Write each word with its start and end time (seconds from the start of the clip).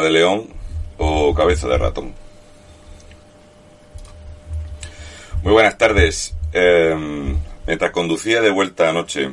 De 0.00 0.10
león 0.10 0.48
o 0.98 1.34
cabeza 1.34 1.68
de 1.68 1.78
ratón. 1.78 2.14
Muy 5.42 5.52
buenas 5.52 5.78
tardes. 5.78 6.34
Eh, 6.52 6.94
mientras 7.66 7.90
conducía 7.90 8.40
de 8.40 8.50
vuelta 8.50 8.88
anoche, 8.90 9.30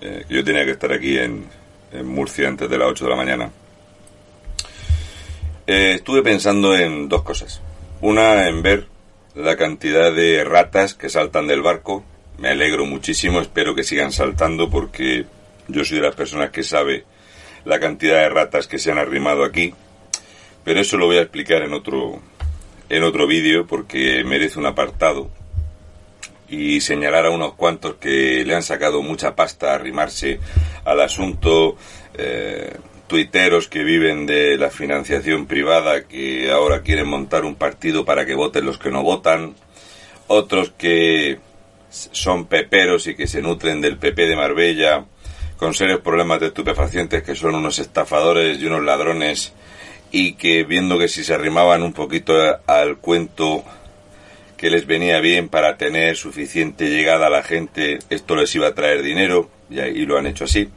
eh, 0.00 0.24
yo 0.28 0.44
tenía 0.44 0.64
que 0.64 0.72
estar 0.72 0.92
aquí 0.92 1.18
en, 1.18 1.46
en 1.92 2.06
Murcia 2.06 2.48
antes 2.48 2.68
de 2.68 2.78
las 2.78 2.88
8 2.88 3.04
de 3.04 3.10
la 3.10 3.16
mañana, 3.16 3.50
eh, 5.66 5.92
estuve 5.94 6.22
pensando 6.22 6.74
en 6.76 7.08
dos 7.08 7.22
cosas. 7.22 7.60
Una, 8.00 8.48
en 8.48 8.62
ver 8.62 8.86
la 9.34 9.56
cantidad 9.56 10.12
de 10.12 10.44
ratas 10.44 10.94
que 10.94 11.08
saltan 11.08 11.46
del 11.46 11.62
barco. 11.62 12.04
Me 12.38 12.48
alegro 12.48 12.84
muchísimo, 12.84 13.40
espero 13.40 13.74
que 13.74 13.84
sigan 13.84 14.12
saltando 14.12 14.68
porque 14.68 15.24
yo 15.68 15.84
soy 15.84 15.98
de 15.98 16.06
las 16.06 16.14
personas 16.14 16.50
que 16.50 16.62
sabe 16.62 17.04
la 17.64 17.80
cantidad 17.80 18.18
de 18.18 18.28
ratas 18.28 18.66
que 18.66 18.78
se 18.78 18.90
han 18.90 18.98
arrimado 18.98 19.44
aquí. 19.44 19.74
Pero 20.64 20.80
eso 20.80 20.96
lo 20.96 21.06
voy 21.06 21.18
a 21.18 21.22
explicar 21.22 21.62
en 21.62 21.74
otro, 21.74 22.20
en 22.88 23.02
otro 23.02 23.26
vídeo 23.26 23.66
porque 23.66 24.24
merece 24.24 24.58
un 24.58 24.66
apartado. 24.66 25.30
Y 26.48 26.80
señalar 26.80 27.26
a 27.26 27.30
unos 27.30 27.54
cuantos 27.54 27.94
que 27.94 28.44
le 28.44 28.54
han 28.54 28.62
sacado 28.62 29.02
mucha 29.02 29.34
pasta 29.34 29.72
a 29.72 29.74
arrimarse 29.74 30.40
al 30.84 31.00
asunto, 31.00 31.76
eh, 32.16 32.76
tuiteros 33.06 33.68
que 33.68 33.84
viven 33.84 34.26
de 34.26 34.56
la 34.56 34.70
financiación 34.70 35.46
privada 35.46 36.04
que 36.04 36.50
ahora 36.50 36.82
quieren 36.82 37.08
montar 37.08 37.44
un 37.44 37.54
partido 37.54 38.04
para 38.04 38.24
que 38.26 38.34
voten 38.34 38.64
los 38.66 38.78
que 38.78 38.90
no 38.90 39.02
votan, 39.02 39.54
otros 40.26 40.72
que 40.76 41.38
son 41.90 42.46
peperos 42.46 43.06
y 43.06 43.14
que 43.14 43.26
se 43.26 43.42
nutren 43.42 43.80
del 43.80 43.98
PP 43.98 44.26
de 44.26 44.36
Marbella, 44.36 45.04
con 45.64 45.72
serios 45.72 46.00
problemas 46.00 46.40
de 46.40 46.48
estupefacientes 46.48 47.22
que 47.22 47.34
son 47.34 47.54
unos 47.54 47.78
estafadores 47.78 48.60
y 48.60 48.66
unos 48.66 48.84
ladrones 48.84 49.54
y 50.10 50.34
que 50.34 50.62
viendo 50.62 50.98
que 50.98 51.08
si 51.08 51.24
se 51.24 51.32
arrimaban 51.32 51.82
un 51.82 51.94
poquito 51.94 52.34
al 52.66 52.98
cuento 52.98 53.64
que 54.58 54.68
les 54.68 54.86
venía 54.86 55.20
bien 55.20 55.48
para 55.48 55.78
tener 55.78 56.18
suficiente 56.18 56.90
llegada 56.90 57.28
a 57.28 57.30
la 57.30 57.42
gente, 57.42 57.98
esto 58.10 58.36
les 58.36 58.54
iba 58.54 58.66
a 58.66 58.74
traer 58.74 59.02
dinero 59.02 59.48
y 59.70 59.80
ahí 59.80 60.04
lo 60.04 60.18
han 60.18 60.26
hecho 60.26 60.44
así. 60.44 60.68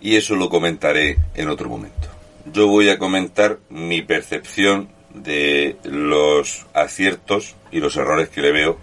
Y 0.00 0.16
eso 0.16 0.34
lo 0.34 0.50
comentaré 0.50 1.18
en 1.36 1.50
otro 1.50 1.68
momento. 1.68 2.08
Yo 2.52 2.66
voy 2.66 2.88
a 2.88 2.98
comentar 2.98 3.60
mi 3.68 4.02
percepción 4.02 4.88
de 5.14 5.76
los 5.84 6.66
aciertos 6.74 7.54
y 7.70 7.78
los 7.78 7.94
errores 7.94 8.28
que 8.28 8.42
le 8.42 8.50
veo 8.50 8.80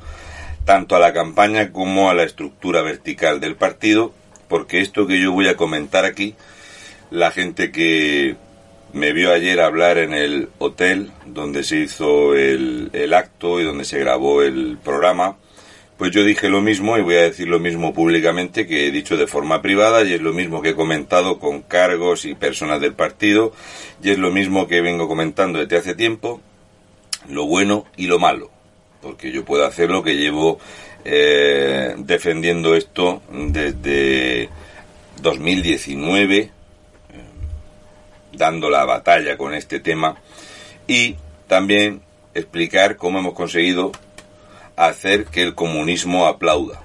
tanto 0.64 0.96
a 0.96 1.00
la 1.00 1.12
campaña 1.12 1.74
como 1.74 2.10
a 2.10 2.14
la 2.14 2.24
estructura 2.24 2.82
vertical 2.82 3.42
del 3.42 3.58
partido, 3.58 4.14
porque 4.48 4.82
esto 4.82 5.08
que 5.08 5.20
yo 5.20 5.32
voy 5.32 5.48
a 5.48 5.58
comentar 5.58 6.06
aquí, 6.06 6.36
la 7.12 7.32
gente 7.32 7.72
que 7.72 8.36
me 8.94 9.14
vio 9.14 9.32
ayer 9.32 9.60
hablar 9.60 9.98
en 9.98 10.14
el 10.14 10.50
hotel 10.60 11.12
donde 11.26 11.64
se 11.64 11.78
hizo 11.78 12.36
el, 12.36 12.90
el 12.94 13.14
acto 13.14 13.60
y 13.60 13.64
donde 13.64 13.86
se 13.86 14.00
grabó 14.00 14.42
el 14.42 14.78
programa, 14.84 15.38
pues 15.98 16.12
yo 16.12 16.24
dije 16.24 16.50
lo 16.50 16.62
mismo 16.62 16.98
y 16.98 17.02
voy 17.02 17.16
a 17.16 17.24
decir 17.24 17.48
lo 17.48 17.60
mismo 17.60 17.94
públicamente 17.94 18.68
que 18.68 18.88
he 18.88 18.92
dicho 18.92 19.18
de 19.18 19.28
forma 19.28 19.62
privada 19.62 20.04
y 20.04 20.14
es 20.14 20.22
lo 20.22 20.34
mismo 20.34 20.62
que 20.62 20.70
he 20.70 20.76
comentado 20.76 21.40
con 21.40 21.62
cargos 21.62 22.26
y 22.26 22.36
personas 22.36 22.80
del 22.82 22.94
partido 22.94 23.52
y 24.02 24.12
es 24.12 24.20
lo 24.20 24.32
mismo 24.32 24.68
que 24.68 24.82
vengo 24.82 25.08
comentando 25.08 25.60
desde 25.60 25.78
hace 25.78 25.96
tiempo, 25.96 26.40
lo 27.28 27.46
bueno 27.46 27.86
y 27.98 28.08
lo 28.08 28.20
malo 28.20 28.52
porque 29.02 29.32
yo 29.32 29.46
puedo 29.46 29.66
hacer 29.66 29.90
lo 29.90 30.04
que 30.04 30.16
llevo 30.16 30.60
eh, 31.10 31.96
defendiendo 32.00 32.76
esto 32.76 33.22
desde 33.32 34.50
2019, 35.22 36.38
eh, 36.38 36.52
dando 38.34 38.70
la 38.70 38.84
batalla 38.84 39.38
con 39.38 39.54
este 39.54 39.80
tema, 39.80 40.18
y 40.86 41.16
también 41.48 42.02
explicar 42.34 42.98
cómo 42.98 43.20
hemos 43.20 43.36
conseguido 43.36 43.94
hacer 44.76 45.26
que 45.26 45.44
el 45.44 45.56
comunismo 45.56 46.28
aplauda. 46.28 46.82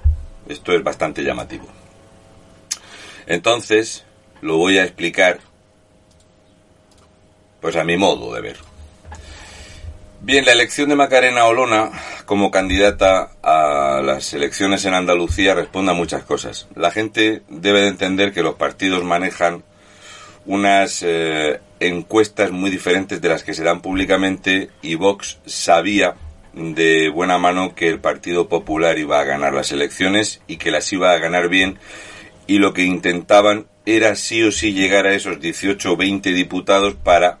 Esto 0.47 0.71
es 0.71 0.81
bastante 0.83 1.23
llamativo. 1.23 1.67
Entonces, 3.27 4.05
lo 4.39 4.55
voy 4.55 4.77
a 4.77 4.83
explicar 4.83 5.41
pues 7.59 7.75
a 7.75 7.83
mi 7.83 7.97
modo 7.97 8.33
de 8.33 8.41
ver. 8.41 8.72
Bien, 10.25 10.45
la 10.45 10.53
elección 10.53 10.87
de 10.87 10.95
Macarena 10.95 11.43
Olona 11.47 11.91
como 12.25 12.49
candidata 12.49 13.31
a 13.43 14.01
las 14.01 14.33
elecciones 14.33 14.85
en 14.85 14.93
Andalucía 14.93 15.53
responde 15.53 15.91
a 15.91 15.95
muchas 15.95 16.23
cosas. 16.23 16.69
La 16.75 16.91
gente 16.91 17.41
debe 17.49 17.81
de 17.81 17.89
entender 17.89 18.31
que 18.31 18.41
los 18.41 18.55
partidos 18.55 19.03
manejan 19.03 19.65
unas 20.45 21.03
eh, 21.05 21.59
encuestas 21.81 22.51
muy 22.51 22.69
diferentes 22.69 23.19
de 23.19 23.27
las 23.27 23.43
que 23.43 23.53
se 23.53 23.65
dan 23.65 23.81
públicamente 23.81 24.69
y 24.81 24.95
Vox 24.95 25.39
sabía 25.45 26.15
de 26.53 27.09
buena 27.09 27.37
mano 27.37 27.75
que 27.75 27.89
el 27.89 27.99
Partido 27.99 28.47
Popular 28.47 28.97
iba 28.97 29.19
a 29.19 29.25
ganar 29.25 29.53
las 29.53 29.73
elecciones 29.73 30.39
y 30.47 30.55
que 30.55 30.71
las 30.71 30.93
iba 30.93 31.11
a 31.11 31.17
ganar 31.17 31.49
bien 31.49 31.79
y 32.47 32.59
lo 32.59 32.73
que 32.73 32.85
intentaban 32.85 33.67
era 33.85 34.15
sí 34.15 34.41
o 34.41 34.53
sí 34.53 34.71
llegar 34.71 35.05
a 35.05 35.15
esos 35.15 35.41
18 35.41 35.91
o 35.91 35.97
20 35.97 36.31
diputados 36.31 36.95
para 36.95 37.39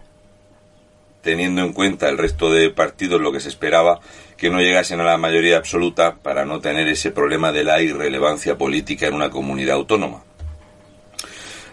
teniendo 1.23 1.63
en 1.63 1.73
cuenta 1.73 2.09
el 2.09 2.17
resto 2.19 2.51
de 2.51 2.69
partidos 2.69 3.19
lo 3.19 3.31
que 3.31 3.39
se 3.39 3.49
esperaba 3.49 4.01
que 4.37 4.49
no 4.49 4.59
llegasen 4.59 4.99
a 4.99 5.05
la 5.05 5.17
mayoría 5.17 5.57
absoluta 5.57 6.15
para 6.15 6.45
no 6.45 6.59
tener 6.59 6.87
ese 6.89 7.11
problema 7.11 7.51
de 7.51 7.63
la 7.63 7.81
irrelevancia 7.81 8.57
política 8.57 9.07
en 9.07 9.13
una 9.13 9.29
comunidad 9.29 9.75
autónoma. 9.75 10.23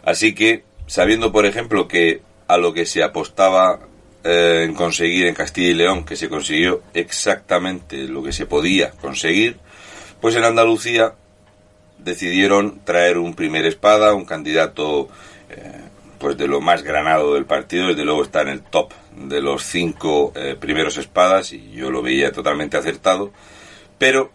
Así 0.04 0.34
que, 0.34 0.62
sabiendo 0.86 1.32
por 1.32 1.46
ejemplo 1.46 1.88
que 1.88 2.22
a 2.46 2.56
lo 2.58 2.72
que 2.72 2.86
se 2.86 3.02
apostaba 3.02 3.80
eh, 4.22 4.62
en 4.64 4.74
conseguir 4.74 5.26
en 5.26 5.34
Castilla 5.34 5.68
y 5.68 5.74
León, 5.74 6.04
que 6.04 6.14
se 6.14 6.28
consiguió 6.28 6.82
exactamente 6.94 8.04
lo 8.04 8.22
que 8.22 8.32
se 8.32 8.46
podía 8.46 8.92
conseguir, 8.92 9.58
pues 10.20 10.36
en 10.36 10.44
Andalucía 10.44 11.14
decidieron 11.98 12.80
traer 12.84 13.18
un 13.18 13.34
primer 13.34 13.66
espada, 13.66 14.14
un 14.14 14.24
candidato 14.24 15.08
eh, 15.50 15.90
pues 16.20 16.36
de 16.36 16.46
lo 16.46 16.60
más 16.60 16.82
granado 16.82 17.32
del 17.34 17.46
partido, 17.46 17.88
desde 17.88 18.04
luego 18.04 18.22
está 18.22 18.42
en 18.42 18.48
el 18.48 18.60
top 18.60 18.92
de 19.16 19.40
los 19.40 19.64
cinco 19.64 20.32
eh, 20.36 20.54
primeros 20.60 20.98
espadas 20.98 21.54
y 21.54 21.70
yo 21.70 21.90
lo 21.90 22.02
veía 22.02 22.30
totalmente 22.30 22.76
acertado, 22.76 23.32
pero 23.98 24.30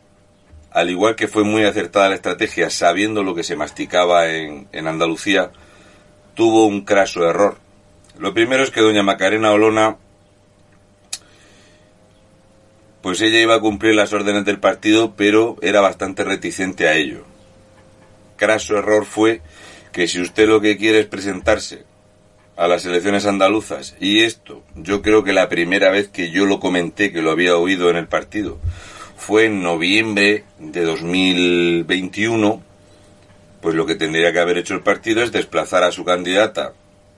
al 0.71 0.89
igual 0.89 1.15
que 1.15 1.27
fue 1.27 1.43
muy 1.43 1.63
acertada 1.63 2.09
la 2.09 2.15
estrategia 2.15 2.71
sabiendo 2.71 3.21
lo 3.21 3.35
que 3.35 3.43
se 3.43 3.55
masticaba 3.55 4.31
en, 4.31 4.67
en 4.71 4.87
Andalucía, 4.87 5.51
tuvo 6.33 6.65
un 6.65 6.81
craso 6.81 7.29
error. 7.29 7.57
Lo 8.17 8.33
primero 8.33 8.63
es 8.63 8.71
que 8.71 8.81
doña 8.81 9.03
Macarena 9.03 9.51
Olona, 9.51 9.97
pues 13.03 13.21
ella 13.21 13.39
iba 13.39 13.53
a 13.53 13.61
cumplir 13.61 13.93
las 13.93 14.11
órdenes 14.11 14.43
del 14.43 14.59
partido, 14.59 15.13
pero 15.15 15.57
era 15.61 15.81
bastante 15.81 16.23
reticente 16.23 16.88
a 16.88 16.95
ello. 16.95 17.25
Craso 18.38 18.75
error 18.75 19.05
fue 19.05 19.43
que 19.95 20.09
si 20.09 20.19
usted 20.19 20.50
lo 20.50 20.59
que 20.59 20.75
quiere 20.75 21.00
es 21.00 21.06
presentarse 21.06 21.83
a 22.57 22.68
las 22.68 22.86
elecciones 22.86 23.25
andaluzas, 23.25 23.95
y 24.01 24.24
esto 24.24 24.62
yo 24.75 25.01
creo 25.01 25.24
que 25.24 25.31
la 25.31 25.47
primera 25.47 25.89
vez 25.89 26.09
que 26.09 26.31
yo 26.31 26.45
lo 26.45 26.59
comenté, 26.59 27.13
que 27.13 27.21
lo 27.21 27.31
había 27.31 27.56
oído 27.56 27.89
en 27.89 27.95
el 27.95 28.09
partido, 28.09 28.59
fue 29.15 29.45
en 29.45 29.63
noviembre 29.63 30.44
de 30.59 30.81
2021, 30.81 32.62
pues 33.62 33.74
lo 33.74 33.86
que 33.86 33.95
tendría 33.95 34.33
que 34.33 34.39
haber 34.39 34.57
hecho 34.57 34.74
el 34.74 34.81
partido 34.81 35.24
es 35.24 35.31
desplazar 35.31 35.86
a 35.86 35.94
su 35.94 36.03
candidata 36.03 36.74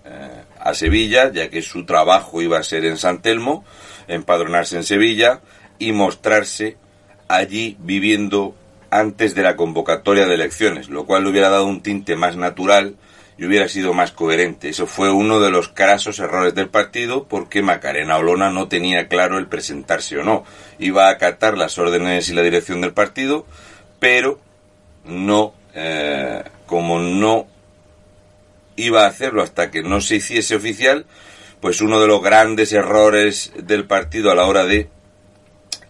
eh, 0.06 0.44
a 0.60 0.76
Sevilla, 0.76 1.32
ya 1.34 1.50
que 1.50 1.64
su 1.64 1.84
trabajo 1.84 2.44
iba 2.44 2.60
a 2.60 2.64
ser 2.64 2.86
en 2.86 2.98
San 2.98 3.24
Telmo, 3.24 3.66
empadronarse 4.08 4.78
en 4.78 4.84
Sevilla 4.84 5.42
y 5.80 5.94
mostrarse 5.94 6.78
allí 7.28 7.76
viviendo 7.80 8.54
antes 8.90 9.36
de 9.36 9.44
la 9.44 9.56
convocatoria 9.56 10.26
de 10.26 10.36
elecciones, 10.36 10.90
lo 10.90 11.06
cual 11.06 11.24
le 11.24 11.30
hubiera 11.30 11.50
dado 11.50 11.66
un 11.66 11.82
tinte 11.82 12.16
más 12.16 12.36
natural 12.36 12.96
y 13.38 13.46
hubiera 13.46 13.68
sido 13.68 13.94
más 13.94 14.12
coherente. 14.12 14.70
Eso 14.70 14.88
fue 14.88 15.12
uno 15.12 15.40
de 15.40 15.52
los 15.52 15.70
crasos 15.70 16.20
errores 16.20 16.56
del 16.56 16.70
partido 16.70 17.26
porque 17.28 17.62
Macarena 17.62 18.18
Olona 18.18 18.50
no 18.50 18.68
tenía 18.68 19.08
claro 19.08 19.38
el 19.38 19.48
presentarse 19.48 20.18
o 20.18 20.24
no. 20.24 20.44
Iba 20.80 21.08
a 21.08 21.12
acatar 21.12 21.58
las 21.58 21.78
órdenes 21.78 22.30
y 22.30 22.34
la 22.34 22.42
dirección 22.42 22.82
del 22.82 22.94
partido, 22.94 23.46
pero 24.00 24.40
no, 25.06 25.54
eh, 25.74 26.44
como 26.66 27.00
no 27.00 27.48
iba 28.76 29.04
a 29.04 29.08
hacerlo 29.08 29.44
hasta 29.44 29.72
que 29.72 29.84
no 29.84 30.02
se 30.02 30.16
hiciese 30.16 30.56
oficial, 30.56 31.06
pues 31.62 31.82
uno 31.82 32.00
de 32.00 32.08
los 32.08 32.22
grandes 32.22 32.74
errores 32.74 33.52
del 33.58 33.86
partido 33.86 34.32
a 34.32 34.36
la 34.36 34.46
hora 34.46 34.66
de 34.66 34.90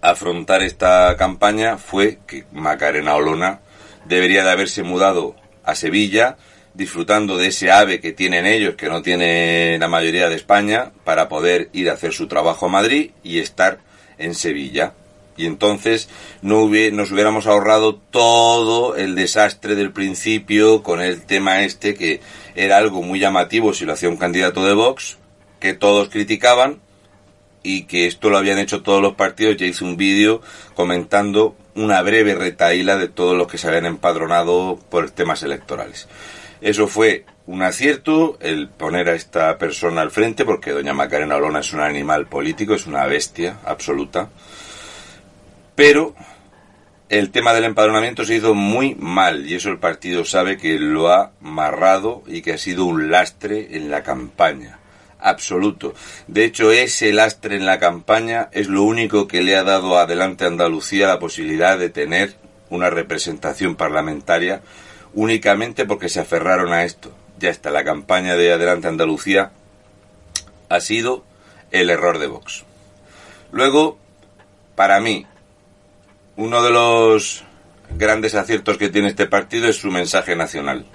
afrontar 0.01 0.61
esta 0.61 1.15
campaña 1.17 1.77
fue 1.77 2.19
que 2.27 2.45
Macarena 2.51 3.15
Olona 3.15 3.61
debería 4.05 4.44
de 4.44 4.51
haberse 4.51 4.83
mudado 4.83 5.35
a 5.63 5.75
Sevilla, 5.75 6.38
disfrutando 6.73 7.38
de 7.38 7.47
ese 7.47 7.71
ave 7.71 7.99
que 7.99 8.13
tienen 8.13 8.45
ellos, 8.45 8.75
que 8.75 8.89
no 8.89 9.01
tiene 9.01 9.77
la 9.79 9.88
mayoría 9.88 10.29
de 10.29 10.35
España, 10.35 10.91
para 11.03 11.27
poder 11.27 11.69
ir 11.73 11.89
a 11.89 11.94
hacer 11.94 12.13
su 12.13 12.27
trabajo 12.27 12.67
a 12.67 12.69
Madrid 12.69 13.11
y 13.23 13.39
estar 13.39 13.79
en 14.17 14.35
Sevilla. 14.35 14.94
Y 15.35 15.45
entonces 15.45 16.09
no 16.41 16.67
nos 16.67 17.11
hubiéramos 17.11 17.45
ahorrado 17.45 17.95
todo 17.95 18.95
el 18.95 19.15
desastre 19.15 19.75
del 19.75 19.91
principio 19.91 20.81
con 20.81 20.99
el 20.99 21.23
tema 21.25 21.61
este, 21.61 21.94
que 21.94 22.21
era 22.55 22.77
algo 22.77 23.03
muy 23.03 23.19
llamativo 23.19 23.73
si 23.73 23.85
lo 23.85 23.94
hacía 23.94 24.09
un 24.09 24.17
candidato 24.17 24.65
de 24.65 24.73
Vox, 24.73 25.17
que 25.59 25.73
todos 25.73 26.09
criticaban, 26.09 26.79
y 27.68 27.84
que 27.84 28.08
esto 28.08 28.30
lo 28.30 28.38
habían 28.38 28.60
hecho 28.60 28.81
todos 28.81 29.02
los 29.02 29.16
partidos. 29.16 29.58
Ya 29.58 29.66
hice 29.66 29.84
un 29.84 29.98
vídeo 29.98 30.42
comentando 30.74 31.58
una 31.75 32.02
breve 32.02 32.34
retaíla 32.34 32.96
de 32.96 33.10
todos 33.10 33.38
los 33.38 33.48
que 33.48 33.58
se 33.58 33.68
habían 33.68 33.86
empadronado 33.86 34.80
por 34.90 35.12
temas 35.12 35.44
electorales. 35.44 36.08
Eso 36.62 36.88
fue 36.88 37.25
un 37.46 37.64
acierto 37.64 38.38
el 38.40 38.69
poner 38.69 39.10
a 39.10 39.16
esta 39.16 39.58
persona 39.58 40.00
al 40.00 40.12
frente, 40.12 40.46
porque 40.46 40.72
doña 40.72 40.94
Macarena 40.94 41.36
Olona 41.36 41.60
es 41.60 41.74
un 41.74 41.81
animal 41.81 42.28
político, 42.28 42.74
es 42.74 42.88
una 42.88 43.06
bestia 43.06 43.58
absoluta. 43.66 44.30
Pero 45.75 46.16
el 47.10 47.31
tema 47.31 47.54
del 47.54 47.66
empadronamiento 47.66 48.24
se 48.24 48.36
hizo 48.36 48.54
muy 48.54 48.96
mal 48.96 49.46
y 49.46 49.56
eso 49.56 49.69
el 49.69 49.80
partido 49.80 50.24
sabe 50.24 50.56
que 50.56 50.80
lo 50.80 51.10
ha 51.10 51.34
marrado 51.42 52.24
y 52.28 52.42
que 52.42 52.54
ha 52.54 52.58
sido 52.58 52.86
un 52.86 53.12
lastre 53.12 53.75
en 53.75 53.92
la 53.92 54.04
campaña 54.04 54.76
absoluto. 55.19 55.94
De 56.28 56.46
hecho, 56.46 56.72
ese 56.72 57.14
lastre 57.14 57.56
en 57.56 57.66
la 57.66 57.80
campaña 57.80 58.50
es 58.52 58.68
lo 58.68 58.84
único 58.84 59.28
que 59.28 59.42
le 59.42 59.56
ha 59.56 59.64
dado 59.64 59.98
adelante 59.98 60.46
Andalucía 60.46 61.08
la 61.08 61.19
posibilidad 61.19 61.78
de 61.78 61.90
tener 61.90 62.36
una 62.69 62.90
representación 62.90 63.75
parlamentaria 63.75 64.62
únicamente 65.14 65.86
porque 65.86 66.09
se 66.09 66.19
aferraron 66.19 66.74
a 66.74 66.83
esto. 66.83 67.12
Ya 67.40 67.50
está, 67.50 67.71
la 67.71 67.83
campaña 67.83 68.36
de 68.36 68.52
Adelante 68.52 68.88
Andalucía 68.88 69.52
ha 70.69 70.80
sido 70.80 71.24
el 71.71 71.90
error 71.90 72.19
de 72.19 72.28
Vox. 72.28 72.66
Luego, 73.52 73.97
para 74.76 75.00
mí, 75.00 75.26
uno 76.36 76.62
de 76.62 76.71
los 76.71 77.44
grandes 77.92 78.36
aciertos 78.36 78.78
que 78.78 78.90
tiene 78.90 79.09
este 79.09 79.28
partido 79.28 79.68
es 79.68 79.78
su 79.78 79.90
mensaje 79.90 80.36
nacional. 80.36 80.86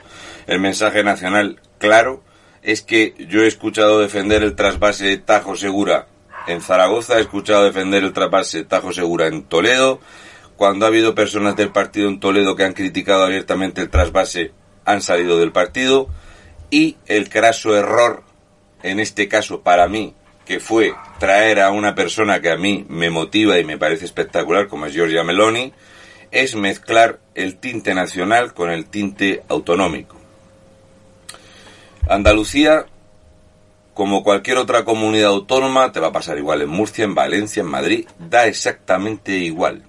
El 0.47 0.61
mensaje 0.61 1.03
nacional 1.05 1.61
claro 1.79 2.23
es 2.63 2.83
que 2.83 3.15
yo 3.29 3.43
he 3.43 3.47
escuchado 3.47 4.01
defender 4.01 4.43
el 4.43 4.55
trasvase 4.55 5.17
Tajo 5.19 5.57
Segura 5.57 6.07
en 6.47 6.61
Zaragoza, 6.61 7.19
he 7.19 7.23
escuchado 7.23 7.65
defender 7.65 8.05
el 8.05 8.13
trasvase 8.13 8.65
Tajo 8.65 8.93
Segura 8.93 9.27
en 9.27 9.43
Toledo. 9.45 10.01
Cuando 10.57 10.85
ha 10.85 10.89
habido 10.89 11.15
personas 11.15 11.57
del 11.57 11.73
partido 11.73 12.09
en 12.09 12.21
Toledo 12.21 12.55
que 12.57 12.65
han 12.65 12.73
criticado 12.73 13.25
abiertamente 13.25 13.81
el 13.81 13.91
trasvase, 13.91 14.53
han 14.85 15.03
salido 15.03 15.39
del 15.39 15.53
partido. 15.53 16.09
Y 16.71 16.97
el 17.07 17.29
craso 17.29 17.77
error, 17.77 18.23
en 18.83 19.01
este 19.01 19.29
caso 19.29 19.63
para 19.63 19.89
mí, 19.89 20.15
que 20.47 20.61
fue 20.61 20.95
traer 21.19 21.61
a 21.61 21.71
una 21.71 21.95
persona 21.95 22.41
que 22.41 22.51
a 22.51 22.57
mí 22.57 22.87
me 22.89 23.11
motiva 23.11 23.59
y 23.59 23.65
me 23.65 23.79
parece 23.79 24.05
espectacular, 24.05 24.69
como 24.69 24.87
es 24.87 24.95
Giorgia 24.95 25.25
Meloni, 25.25 25.73
es 26.31 26.55
mezclar 26.55 27.21
el 27.35 27.57
tinte 27.57 27.95
nacional 27.95 28.55
con 28.55 28.71
el 28.71 28.87
tinte 28.87 29.43
autonómico. 29.49 30.22
Andalucía, 32.09 32.87
como 33.95 34.25
cualquier 34.25 34.59
otra 34.59 34.85
comunidad 34.85 35.31
autónoma, 35.31 35.93
te 35.93 36.01
va 36.01 36.09
a 36.09 36.13
pasar 36.13 36.39
igual 36.39 36.63
en 36.63 36.69
Murcia, 36.69 37.05
en 37.05 37.15
Valencia, 37.15 37.61
en 37.61 37.69
Madrid, 37.69 38.07
da 38.19 38.47
exactamente 38.47 39.37
igual. 39.37 39.83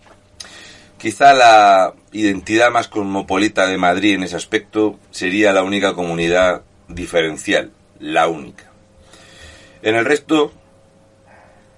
Quizá 0.97 1.33
la 1.33 1.93
identidad 2.11 2.71
más 2.71 2.87
cosmopolita 2.87 3.65
de 3.67 3.77
Madrid 3.77 4.13
en 4.13 4.23
ese 4.23 4.35
aspecto 4.35 4.99
sería 5.11 5.51
la 5.51 5.63
única 5.63 5.93
comunidad 5.95 6.61
diferencial, 6.87 7.71
la 7.99 8.27
única. 8.27 8.65
En 9.81 9.95
el 9.95 10.05
resto, 10.05 10.53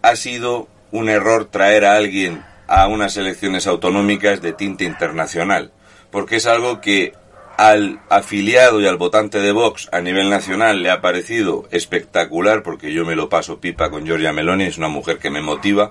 ha 0.01 0.15
sido 0.15 0.67
un 0.91 1.09
error 1.09 1.45
traer 1.45 1.85
a 1.85 1.95
alguien 1.95 2.43
a 2.67 2.87
unas 2.87 3.17
elecciones 3.17 3.65
autonómicas 3.67 4.41
de 4.41 4.53
tinte 4.53 4.83
internacional, 4.83 5.71
porque 6.11 6.35
es 6.35 6.45
algo 6.45 6.81
que 6.81 7.13
al 7.57 7.99
afiliado 8.09 8.81
y 8.81 8.87
al 8.87 8.97
votante 8.97 9.39
de 9.39 9.51
Vox 9.51 9.89
a 9.91 10.01
nivel 10.01 10.29
nacional 10.29 10.83
le 10.83 10.89
ha 10.89 11.01
parecido 11.01 11.67
espectacular, 11.71 12.63
porque 12.63 12.93
yo 12.93 13.05
me 13.05 13.15
lo 13.15 13.29
paso 13.29 13.59
pipa 13.59 13.89
con 13.89 14.05
Giorgia 14.05 14.33
Meloni, 14.33 14.65
es 14.65 14.77
una 14.77 14.87
mujer 14.87 15.19
que 15.19 15.29
me 15.29 15.41
motiva, 15.41 15.89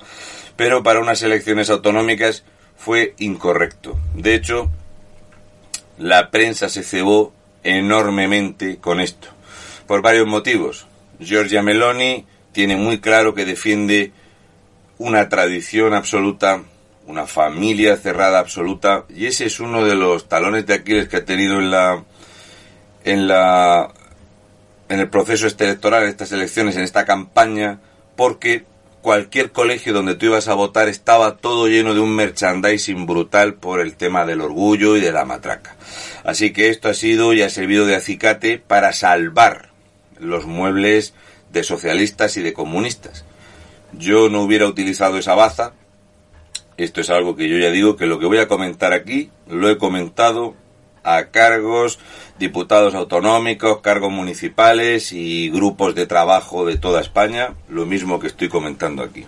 pero 0.57 0.83
para 0.83 1.01
unas 1.01 1.23
elecciones 1.23 1.71
autonómicas 1.71 2.45
fue 2.77 3.15
incorrecto. 3.19 3.99
De 4.15 4.35
hecho, 4.35 4.71
la 5.99 6.31
prensa 6.31 6.69
se 6.69 6.83
cebó 6.83 7.33
enormemente 7.63 8.79
con 8.79 9.01
esto, 9.01 9.29
por 9.87 10.03
varios 10.03 10.27
motivos. 10.27 10.87
Giorgia 11.19 11.63
Meloni 11.63 12.27
tiene 12.53 12.77
muy 12.77 13.01
claro 13.01 13.35
que 13.35 13.45
defiende 13.45 14.13
una 14.99 15.29
tradición 15.29 15.95
absoluta, 15.95 16.63
una 17.07 17.27
familia 17.27 17.97
cerrada 17.97 18.39
absoluta, 18.39 19.05
y 19.09 19.27
ese 19.27 19.47
es 19.47 19.61
uno 19.61 19.85
de 19.85 19.95
los 19.95 20.29
talones 20.29 20.67
de 20.67 20.75
Aquiles 20.75 21.09
que 21.09 21.19
ha 21.19 21.25
tenido 21.25 21.59
en 21.59 21.71
la 21.71 22.05
en 23.05 23.29
la 23.29 23.93
en 24.89 25.01
el 25.01 25.09
proceso 25.09 25.47
este 25.47 25.65
electoral, 25.65 26.05
en 26.05 26.11
estas 26.11 26.33
elecciones, 26.33 26.77
en 26.77 26.83
esta 26.83 27.05
campaña, 27.05 27.81
porque 28.17 28.65
cualquier 29.05 29.53
colegio 29.53 29.93
donde 29.93 30.15
tú 30.15 30.27
ibas 30.27 30.49
a 30.49 30.55
votar 30.55 30.89
estaba 30.89 31.37
todo 31.37 31.69
lleno 31.69 31.93
de 31.93 32.01
un 32.01 32.15
merchandising 32.15 33.05
brutal 33.05 33.55
por 33.55 33.81
el 33.81 33.97
tema 33.97 34.25
del 34.25 34.41
orgullo 34.41 34.97
y 34.97 35.01
de 35.01 35.13
la 35.13 35.27
matraca. 35.27 35.77
Así 36.25 36.55
que 36.55 36.71
esto 36.71 36.89
ha 36.89 36.95
sido 36.95 37.35
y 37.35 37.43
ha 37.43 37.51
servido 37.51 37.85
de 37.85 37.97
acicate 37.97 38.59
para 38.59 38.95
salvar 38.95 39.69
los 40.19 40.47
muebles 40.47 41.13
de 41.53 41.63
socialistas 41.65 42.39
y 42.39 42.43
de 42.43 42.55
comunistas. 42.55 43.27
Yo 43.93 44.31
no 44.31 44.41
hubiera 44.41 44.67
utilizado 44.67 45.19
esa 45.19 45.35
baza. 45.35 45.73
Esto 46.77 47.01
es 47.01 47.11
algo 47.11 47.37
que 47.37 47.49
yo 47.49 47.59
ya 47.59 47.71
digo 47.71 47.97
que 47.97 48.07
lo 48.07 48.19
que 48.19 48.27
voy 48.27 48.39
a 48.39 48.49
comentar 48.49 48.93
aquí 48.93 49.31
lo 49.49 49.71
he 49.71 49.79
comentado 49.79 50.55
a 51.05 51.27
cargos, 51.27 51.99
diputados 52.39 52.95
autonómicos, 52.95 53.81
cargos 53.81 54.11
municipales 54.11 55.13
y 55.13 55.51
grupos 55.51 55.95
de 55.95 56.07
trabajo 56.07 56.65
de 56.65 56.79
toda 56.79 57.01
España, 57.01 57.55
lo 57.69 57.87
mismo 57.87 58.19
que 58.19 58.27
estoy 58.27 58.49
comentando 58.49 59.03
aquí. 59.03 59.27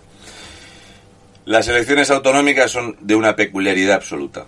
Las 1.44 1.68
elecciones 1.68 2.10
autonómicas 2.10 2.72
son 2.72 2.96
de 3.00 3.14
una 3.14 3.36
peculiaridad 3.36 3.96
absoluta. 3.96 4.46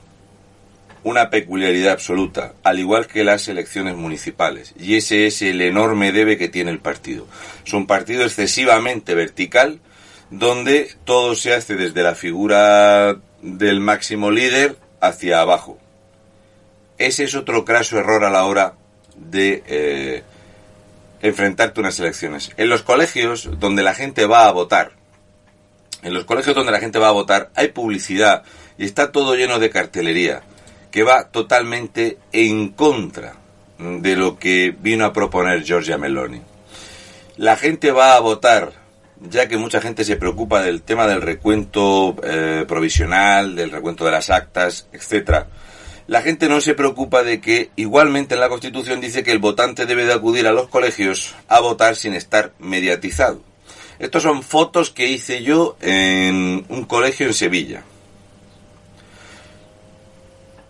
Una 1.05 1.31
peculiaridad 1.31 1.93
absoluta, 1.93 2.55
al 2.65 2.81
igual 2.81 3.07
que 3.07 3.23
las 3.23 3.47
elecciones 3.47 3.95
municipales. 3.95 4.75
Y 4.77 4.97
ese 4.97 5.27
es 5.27 5.41
el 5.43 5.61
enorme 5.61 6.11
debe 6.11 6.37
que 6.37 6.49
tiene 6.49 6.73
el 6.73 6.81
partido. 6.81 7.29
Es 7.65 7.73
un 7.73 7.87
partido 7.87 8.25
excesivamente 8.25 9.15
vertical, 9.15 9.79
donde 10.31 10.91
todo 11.05 11.35
se 11.35 11.55
hace 11.55 11.77
desde 11.77 12.03
la 12.03 12.15
figura 12.15 13.17
del 13.43 13.81
máximo 13.81 14.31
líder 14.31 14.77
hacia 15.01 15.41
abajo 15.41 15.79
ese 16.99 17.25
es 17.25 17.35
otro 17.37 17.65
craso 17.65 17.99
error 17.99 18.25
a 18.25 18.31
la 18.31 18.45
hora 18.45 18.75
de 19.17 19.63
eh, 19.67 20.23
enfrentarte 21.23 21.81
a 21.81 21.83
unas 21.83 21.99
elecciones. 22.01 22.51
En 22.57 22.69
los 22.69 22.83
colegios 22.83 23.49
donde 23.59 23.85
la 23.85 23.95
gente 23.95 24.27
va 24.27 24.47
a 24.47 24.53
votar, 24.53 24.93
en 26.03 26.13
los 26.13 26.25
colegios 26.25 26.57
donde 26.57 26.73
la 26.73 26.81
gente 26.81 26.99
va 26.99 27.09
a 27.09 27.13
votar 27.13 27.51
hay 27.55 27.69
publicidad 27.69 28.43
y 28.77 28.85
está 28.85 29.13
todo 29.13 29.35
lleno 29.35 29.59
de 29.59 29.71
cartelería 29.71 30.43
que 30.91 31.05
va 31.05 31.29
totalmente 31.29 32.19
en 32.33 32.71
contra 32.71 33.35
de 33.79 34.17
lo 34.17 34.39
que 34.39 34.75
vino 34.77 35.05
a 35.05 35.13
proponer 35.13 35.63
Giorgia 35.63 35.99
Meloni. 35.99 36.43
La 37.37 37.57
gente 37.57 37.93
va 37.93 38.17
a 38.17 38.21
votar, 38.21 38.73
ya 39.21 39.49
que 39.49 39.57
mucha 39.57 39.81
gente 39.81 40.05
se 40.05 40.17
preocupa 40.17 40.63
del 40.63 40.83
tema 40.83 41.07
del 41.07 41.23
recuento 41.23 42.17
eh, 42.23 42.65
provisional, 42.69 43.57
del 43.57 43.71
recuento 43.71 44.05
de 44.05 44.13
las 44.13 44.31
actas, 44.31 44.87
etcétera 44.93 45.49
la 46.09 46.23
gente 46.23 46.49
no 46.49 46.63
se 46.63 46.75
preocupa 46.75 47.23
de 47.23 47.39
que 47.39 47.71
igualmente 47.77 48.35
en 48.35 48.41
la 48.41 48.49
Constitución 48.49 48.99
dice 48.99 49.23
que 49.23 49.31
el 49.31 49.39
votante 49.39 49.85
debe 49.85 50.07
de 50.07 50.15
acudir 50.15 50.47
a 50.47 50.53
los 50.53 50.69
colegios 50.69 51.35
a 51.49 51.61
votar 51.61 51.97
sin 51.97 52.15
estar 52.15 52.53
mediatizado. 52.59 53.43
Estos 53.99 54.23
son 54.23 54.43
fotos 54.43 54.91
que 54.91 55.07
hice 55.07 55.43
yo 55.43 55.77
en 55.83 56.65
un 56.71 56.87
colegio 56.87 57.27
en 57.27 57.35
Sevilla. 57.35 57.83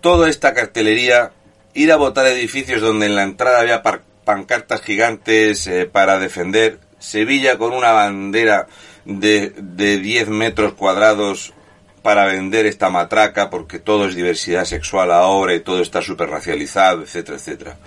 Toda 0.01 0.29
esta 0.29 0.53
cartelería, 0.53 1.31
ir 1.73 1.93
a 1.93 1.95
votar 1.95 2.25
a 2.25 2.31
edificios 2.31 2.81
donde 2.81 3.05
en 3.05 3.15
la 3.15 3.23
entrada 3.23 3.61
había 3.61 3.81
pancartas 4.25 4.81
gigantes 4.81 5.67
eh, 5.67 5.85
para 5.85 6.19
defender, 6.19 6.79
Sevilla 6.99 7.57
con 7.57 7.73
una 7.73 7.91
bandera 7.91 8.67
de, 9.05 9.53
de 9.57 9.97
10 9.97 10.27
metros 10.27 10.73
cuadrados 10.73 11.53
para 12.01 12.25
vender 12.25 12.65
esta 12.65 12.89
matraca 12.89 13.49
porque 13.49 13.79
todo 13.79 14.07
es 14.07 14.15
diversidad 14.15 14.65
sexual 14.65 15.11
ahora 15.11 15.53
y 15.53 15.61
todo 15.61 15.81
está 15.81 16.01
súper 16.01 16.29
racializado, 16.29 17.01
etcétera, 17.01 17.37
etcétera. 17.37 17.77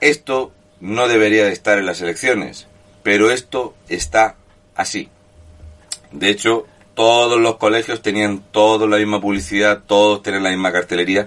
Esto 0.00 0.52
no 0.80 1.08
debería 1.08 1.44
de 1.44 1.52
estar 1.52 1.78
en 1.78 1.86
las 1.86 2.00
elecciones, 2.00 2.66
pero 3.02 3.30
esto 3.30 3.74
está 3.88 4.36
así. 4.74 5.08
De 6.12 6.28
hecho, 6.30 6.66
todos 6.94 7.40
los 7.40 7.56
colegios 7.56 8.02
tenían 8.02 8.42
toda 8.50 8.86
la 8.86 8.96
misma 8.96 9.20
publicidad, 9.20 9.82
todos 9.86 10.22
tenían 10.22 10.44
la 10.44 10.50
misma 10.50 10.72
cartelería, 10.72 11.26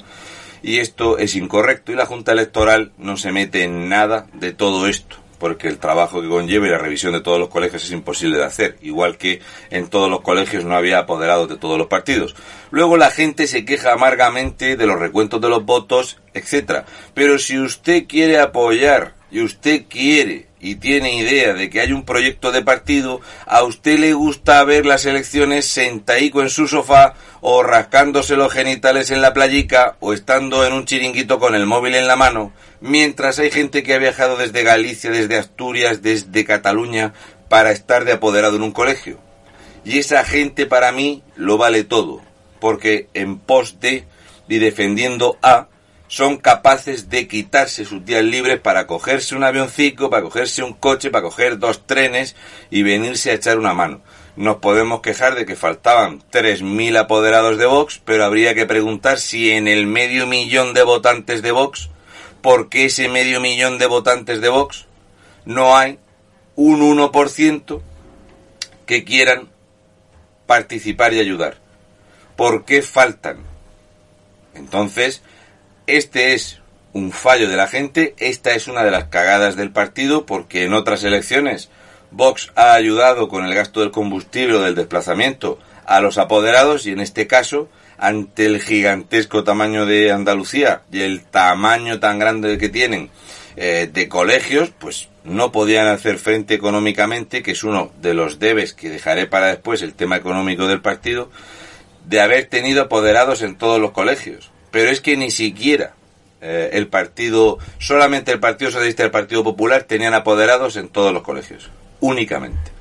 y 0.64 0.80
esto 0.80 1.18
es 1.18 1.36
incorrecto 1.36 1.92
y 1.92 1.96
la 1.96 2.06
Junta 2.06 2.32
Electoral 2.32 2.92
no 2.98 3.18
se 3.18 3.32
mete 3.32 3.64
en 3.64 3.90
nada 3.90 4.28
de 4.34 4.54
todo 4.54 4.88
esto 4.88 5.18
porque 5.42 5.68
el 5.68 5.80
trabajo 5.80 6.22
que 6.22 6.30
conlleva 6.30 6.68
y 6.68 6.70
la 6.70 6.78
revisión 6.78 7.14
de 7.14 7.20
todos 7.20 7.40
los 7.40 7.50
colegios 7.50 7.84
es 7.84 7.92
imposible 7.92 8.38
de 8.38 8.46
hacer, 8.46 8.78
igual 8.84 9.18
que 9.18 9.42
en 9.72 9.88
todos 9.88 10.08
los 10.08 10.22
colegios 10.22 10.66
no 10.66 10.76
había 10.76 11.00
apoderados 11.00 11.50
de 11.50 11.58
todos 11.58 11.80
los 11.80 11.88
partidos. 11.88 12.36
Luego 12.70 12.96
la 12.96 13.10
gente 13.10 13.48
se 13.48 13.66
queja 13.66 13.94
amargamente 13.94 14.78
de 14.78 14.86
los 14.86 15.00
recuentos 15.00 15.42
de 15.42 15.50
los 15.50 15.66
votos, 15.66 16.20
etcétera. 16.36 16.86
Pero 17.16 17.40
si 17.40 17.58
usted 17.58 18.06
quiere 18.08 18.40
apoyar 18.40 19.16
y 19.32 19.42
usted 19.42 19.86
quiere 19.90 20.46
y 20.60 20.76
tiene 20.76 21.16
idea 21.16 21.56
de 21.56 21.72
que 21.72 21.82
hay 21.82 21.92
un 21.92 22.06
proyecto 22.06 22.52
de 22.52 22.62
partido, 22.62 23.20
a 23.48 23.64
usted 23.64 23.98
le 23.98 24.14
gusta 24.14 24.64
ver 24.64 24.86
las 24.86 25.08
elecciones 25.08 25.66
sentaico 25.66 26.44
en 26.44 26.52
su 26.52 26.68
sofá 26.68 27.16
o 27.40 27.64
rascándose 27.64 28.36
los 28.36 28.54
genitales 28.54 29.10
en 29.10 29.24
la 29.24 29.34
playica 29.34 29.96
o 30.02 30.14
estando 30.14 30.68
en 30.68 30.74
un 30.74 30.86
chiringuito 30.86 31.40
con 31.40 31.56
el 31.56 31.66
móvil 31.66 31.96
en 31.96 32.06
la 32.06 32.16
mano, 32.16 32.54
mientras 32.82 33.40
hay 33.40 33.52
gente 33.52 33.84
que 33.84 33.94
ha 33.94 34.00
viajado 34.00 34.36
desde 34.36 34.64
Galicia, 34.64 35.12
desde 35.12 35.38
Asturias, 35.38 36.02
desde 36.02 36.46
Cataluña 36.46 37.14
para 37.48 37.72
estar 37.72 38.04
de 38.06 38.14
apoderado 38.14 38.58
en 38.58 38.64
un 38.64 38.72
colegio. 38.72 39.20
Y 39.86 40.00
esa 40.00 40.24
gente 40.26 40.66
para 40.66 40.92
mí 40.92 41.24
lo 41.36 41.58
vale 41.58 41.84
todo, 41.84 42.22
porque 42.60 43.08
en 43.14 43.40
pos 43.40 43.80
de 43.80 44.06
y 44.48 44.60
defendiendo 44.60 45.38
a 45.42 45.68
son 46.10 46.36
capaces 46.36 47.10
de 47.10 47.26
quitarse 47.26 47.86
sus 47.86 48.04
días 48.04 48.22
libres 48.22 48.60
para 48.60 48.86
cogerse 48.86 49.34
un 49.34 49.46
avioncito, 49.46 50.10
para 50.10 50.24
cogerse 50.24 50.62
un 50.62 50.74
coche, 50.74 51.10
para 51.10 51.24
coger 51.24 51.58
dos 51.58 51.88
trenes 51.88 52.36
y 52.70 52.84
venirse 52.84 53.32
a 53.32 53.36
echar 53.36 53.58
una 53.58 53.74
mano. 53.74 54.02
Nos 54.36 54.58
podemos 54.58 55.00
quejar 55.00 55.36
de 55.36 55.46
que 55.46 55.56
faltaban 55.56 56.22
3.000 56.32 56.98
apoderados 56.98 57.58
de 57.58 57.66
Vox, 57.66 58.02
pero 58.04 58.26
habría 58.26 58.54
que 58.54 58.66
preguntar 58.66 59.20
si 59.20 59.52
en 59.52 59.70
el 59.70 59.88
medio 59.88 60.28
millón 60.28 60.74
de 60.74 60.84
votantes 60.84 61.42
de 61.42 61.52
Vox, 61.52 61.90
¿por 62.42 62.70
qué 62.70 62.86
ese 62.86 63.08
medio 63.08 63.40
millón 63.40 63.78
de 63.78 63.86
votantes 63.86 64.42
de 64.42 64.50
Vox 64.50 64.86
no 65.46 65.76
hay 65.76 66.00
un 66.56 66.82
1% 66.82 67.82
que 68.86 69.04
quieran 69.04 69.50
participar 70.46 71.14
y 71.14 71.20
ayudar? 71.20 71.58
¿Por 72.36 72.66
qué 72.66 72.82
faltan? 72.82 73.38
Entonces, 74.54 75.22
este 75.88 76.34
es 76.34 76.60
un 76.94 77.12
fallo 77.12 77.48
de 77.48 77.56
la 77.56 77.68
gente, 77.68 78.16
esta 78.18 78.54
es 78.54 78.68
una 78.68 78.84
de 78.84 78.92
las 78.92 79.06
cagadas 79.06 79.56
del 79.56 79.72
partido, 79.72 80.26
porque 80.26 80.66
en 80.66 80.74
otras 80.74 81.04
elecciones 81.04 81.70
Vox 82.12 82.52
ha 82.56 82.74
ayudado 82.74 83.30
con 83.30 83.46
el 83.46 83.56
gasto 83.56 83.80
del 83.80 83.92
combustible 83.92 84.58
o 84.58 84.62
del 84.62 84.76
desplazamiento 84.76 85.58
a 85.86 86.02
los 86.02 86.18
apoderados 86.18 86.86
y 86.86 86.92
en 86.92 87.00
este 87.00 87.26
caso, 87.26 87.70
ante 88.02 88.46
el 88.46 88.62
gigantesco 88.62 89.46
tamaño 89.46 89.86
de 89.86 90.12
Andalucía 90.12 90.82
y 90.92 91.02
el 91.02 91.24
tamaño 91.24 92.02
tan 92.02 92.20
grande 92.20 92.58
que 92.58 92.68
tienen 92.68 93.10
eh, 93.56 93.90
de 93.92 94.10
colegios, 94.10 94.74
pues 94.78 95.08
no 95.24 95.54
podían 95.54 95.88
hacer 95.88 96.18
frente 96.18 96.56
económicamente, 96.56 97.42
que 97.42 97.52
es 97.52 97.64
uno 97.64 97.92
de 98.02 98.14
los 98.14 98.40
debes 98.40 98.74
que 98.74 98.90
dejaré 98.90 99.28
para 99.28 99.48
después 99.48 99.82
el 99.82 99.94
tema 99.94 100.18
económico 100.18 100.68
del 100.68 100.82
partido, 100.82 101.30
de 102.06 102.20
haber 102.20 102.48
tenido 102.48 102.82
apoderados 102.82 103.42
en 103.42 103.56
todos 103.56 103.80
los 103.80 103.92
colegios 103.92 104.52
pero 104.72 104.90
es 104.90 105.02
que 105.02 105.18
ni 105.18 105.30
siquiera 105.30 105.94
eh, 106.40 106.72
el 106.74 106.88
partido, 106.88 107.60
solamente 107.78 108.32
el 108.32 108.40
Partido 108.40 108.72
Socialista 108.72 109.04
y 109.04 109.06
el 109.06 109.12
Partido 109.12 109.44
Popular 109.44 109.84
tenían 109.84 110.14
apoderados 110.14 110.78
en 110.78 110.88
todos 110.88 111.14
los 111.14 111.22
colegios, 111.22 111.70
únicamente. 112.00 112.72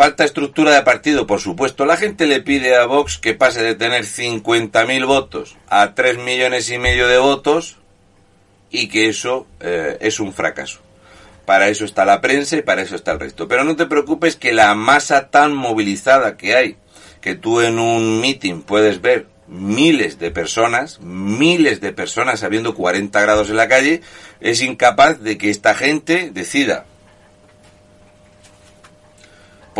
Falta 0.00 0.24
estructura 0.24 0.74
de 0.74 0.82
partido, 0.82 1.26
por 1.26 1.40
supuesto. 1.40 1.84
La 1.84 1.98
gente 1.98 2.26
le 2.26 2.40
pide 2.40 2.74
a 2.74 2.86
Vox 2.86 3.18
que 3.18 3.34
pase 3.34 3.62
de 3.62 3.74
tener 3.74 4.04
50.000 4.04 5.06
votos 5.06 5.58
a 5.68 5.94
3 5.94 6.16
millones 6.16 6.70
y 6.70 6.78
medio 6.78 7.06
de 7.06 7.18
votos 7.18 7.76
y 8.70 8.88
que 8.88 9.10
eso 9.10 9.46
eh, 9.60 9.98
es 10.00 10.18
un 10.18 10.32
fracaso. 10.32 10.80
Para 11.44 11.68
eso 11.68 11.84
está 11.84 12.06
la 12.06 12.22
prensa 12.22 12.56
y 12.56 12.62
para 12.62 12.80
eso 12.80 12.96
está 12.96 13.12
el 13.12 13.20
resto. 13.20 13.46
Pero 13.46 13.62
no 13.62 13.76
te 13.76 13.84
preocupes 13.84 14.36
que 14.36 14.54
la 14.54 14.74
masa 14.74 15.28
tan 15.28 15.52
movilizada 15.52 16.38
que 16.38 16.56
hay 16.56 16.76
que 17.20 17.34
tú 17.34 17.60
en 17.60 17.78
un 17.78 18.22
meeting 18.22 18.62
puedes 18.62 19.02
ver 19.02 19.26
miles 19.48 20.18
de 20.18 20.30
personas, 20.30 20.98
miles 21.02 21.82
de 21.82 21.92
personas 21.92 22.42
habiendo 22.42 22.74
40 22.74 23.20
grados 23.20 23.50
en 23.50 23.56
la 23.56 23.68
calle, 23.68 24.00
es 24.40 24.62
incapaz 24.62 25.20
de 25.20 25.36
que 25.36 25.50
esta 25.50 25.74
gente 25.74 26.30
decida 26.32 26.86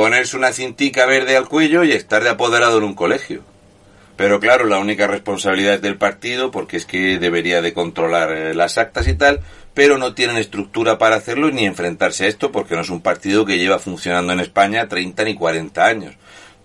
ponerse 0.01 0.35
una 0.35 0.51
cintica 0.51 1.05
verde 1.05 1.37
al 1.37 1.47
cuello 1.47 1.85
y 1.85 1.93
estar 1.93 2.25
de 2.25 2.31
apoderado 2.31 2.79
en 2.79 2.85
un 2.85 2.95
colegio. 2.95 3.43
Pero 4.17 4.41
claro, 4.41 4.65
la 4.65 4.79
única 4.79 5.07
responsabilidad 5.07 5.75
es 5.75 5.83
del 5.83 5.99
partido, 5.99 6.51
porque 6.51 6.79
es 6.79 6.87
que 6.87 7.19
debería 7.19 7.61
de 7.61 7.75
controlar 7.75 8.33
eh, 8.33 8.55
las 8.55 8.79
actas 8.79 9.09
y 9.09 9.13
tal, 9.13 9.41
pero 9.75 9.99
no 9.99 10.15
tienen 10.15 10.39
estructura 10.39 10.97
para 10.97 11.17
hacerlo 11.17 11.51
ni 11.51 11.67
enfrentarse 11.67 12.25
a 12.25 12.29
esto, 12.29 12.51
porque 12.51 12.77
no 12.77 12.81
es 12.81 12.89
un 12.89 13.03
partido 13.03 13.45
que 13.45 13.59
lleva 13.59 13.79
funcionando 13.79 14.33
en 14.33 14.41
España 14.41 14.89
30 14.89 15.23
ni 15.25 15.35
40 15.35 15.85
años. 15.85 16.15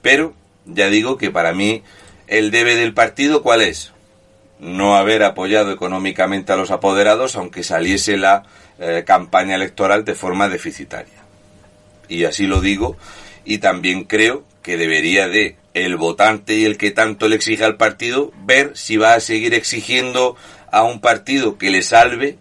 Pero, 0.02 0.34
ya 0.66 0.88
digo 0.88 1.18
que 1.18 1.30
para 1.30 1.54
mí, 1.54 1.84
el 2.28 2.52
debe 2.52 2.78
del 2.78 2.94
partido, 2.94 3.44
¿cuál 3.44 3.64
es? 3.64 3.92
No 4.60 4.96
haber 4.96 5.24
apoyado 5.24 5.74
económicamente 5.74 6.54
a 6.54 6.56
los 6.56 6.72
apoderados, 6.72 7.36
aunque 7.36 7.64
saliese 7.64 8.16
la 8.16 8.44
eh, 8.80 9.04
campaña 9.06 9.56
electoral 9.56 10.06
de 10.06 10.16
forma 10.16 10.48
deficitaria. 10.48 11.26
Y 12.08 12.24
así 12.24 12.48
lo 12.48 12.62
digo, 12.62 12.98
y 13.46 13.60
también 13.60 14.04
creo 14.04 14.44
que 14.62 14.78
debería 14.78 15.28
de 15.28 15.58
el 15.74 15.98
votante 15.98 16.56
y 16.56 16.66
el 16.66 16.78
que 16.78 16.92
tanto 16.92 17.28
le 17.28 17.36
exige 17.36 17.64
al 17.64 17.78
partido 17.78 18.32
ver 18.44 18.72
si 18.76 18.98
va 18.98 19.14
a 19.14 19.20
seguir 19.20 19.54
exigiendo 19.54 20.36
a 20.72 20.84
un 20.84 21.02
partido 21.02 21.58
que 21.58 21.70
le 21.70 21.82
salve 21.82 22.38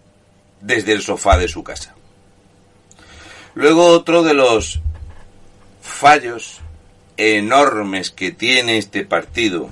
desde 0.61 0.93
el 0.93 1.01
sofá 1.01 1.37
de 1.37 1.47
su 1.47 1.63
casa. 1.63 1.95
Luego 3.53 3.85
otro 3.87 4.23
de 4.23 4.33
los 4.33 4.81
fallos 5.81 6.61
enormes 7.17 8.09
que 8.09 8.31
tiene 8.31 8.77
este 8.77 9.05
partido 9.05 9.69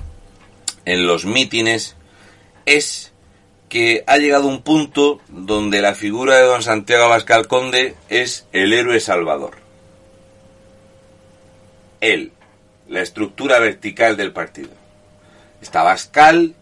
en 0.85 1.07
los 1.07 1.25
mítines 1.25 1.95
es 2.65 3.11
que 3.69 4.03
ha 4.05 4.17
llegado 4.17 4.47
un 4.47 4.61
punto 4.61 5.19
donde 5.29 5.81
la 5.81 5.95
figura 5.95 6.37
de 6.37 6.43
don 6.43 6.61
Santiago 6.61 7.05
Abascal 7.05 7.47
Conde 7.47 7.95
es 8.09 8.45
el 8.51 8.71
héroe 8.71 8.99
salvador. 8.99 9.62
Él, 12.03 12.31
la 12.89 13.01
estructura 13.01 13.60
vertical 13.60 14.17
del 14.17 14.33
partido. 14.33 14.72
Está 15.62 15.81
Abascal, 15.81 16.53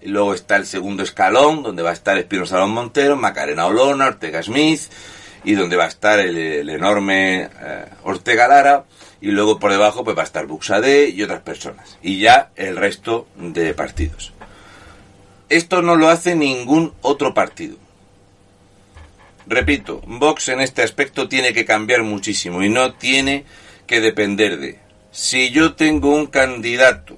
y 0.00 0.08
luego 0.08 0.34
está 0.34 0.56
el 0.56 0.66
segundo 0.66 1.02
escalón, 1.02 1.62
donde 1.62 1.82
va 1.82 1.90
a 1.90 1.94
estar 1.94 2.16
Espino 2.16 2.46
Salón 2.46 2.70
Montero, 2.70 3.16
Macarena 3.16 3.66
Olona, 3.66 4.06
Ortega 4.06 4.42
Smith, 4.42 4.82
y 5.42 5.54
donde 5.54 5.76
va 5.76 5.84
a 5.84 5.88
estar 5.88 6.20
el, 6.20 6.68
enorme 6.68 7.42
eh, 7.42 7.84
Ortega 8.04 8.46
Lara, 8.46 8.84
y 9.20 9.30
luego 9.30 9.58
por 9.58 9.72
debajo 9.72 10.04
pues 10.04 10.16
va 10.16 10.22
a 10.22 10.26
estar 10.26 10.46
Buxade 10.46 11.08
y 11.08 11.22
otras 11.22 11.40
personas. 11.40 11.98
Y 12.02 12.20
ya 12.20 12.50
el 12.54 12.76
resto 12.76 13.26
de 13.36 13.74
partidos. 13.74 14.32
Esto 15.48 15.82
no 15.82 15.96
lo 15.96 16.08
hace 16.08 16.34
ningún 16.34 16.92
otro 17.00 17.34
partido. 17.34 17.78
Repito, 19.46 20.02
Vox 20.06 20.50
en 20.50 20.60
este 20.60 20.82
aspecto 20.82 21.28
tiene 21.28 21.52
que 21.52 21.64
cambiar 21.64 22.02
muchísimo 22.02 22.62
y 22.62 22.68
no 22.68 22.94
tiene 22.94 23.44
que 23.86 24.00
depender 24.00 24.58
de 24.58 24.83
si 25.14 25.52
yo 25.52 25.76
tengo 25.76 26.10
un 26.10 26.26
candidato 26.26 27.16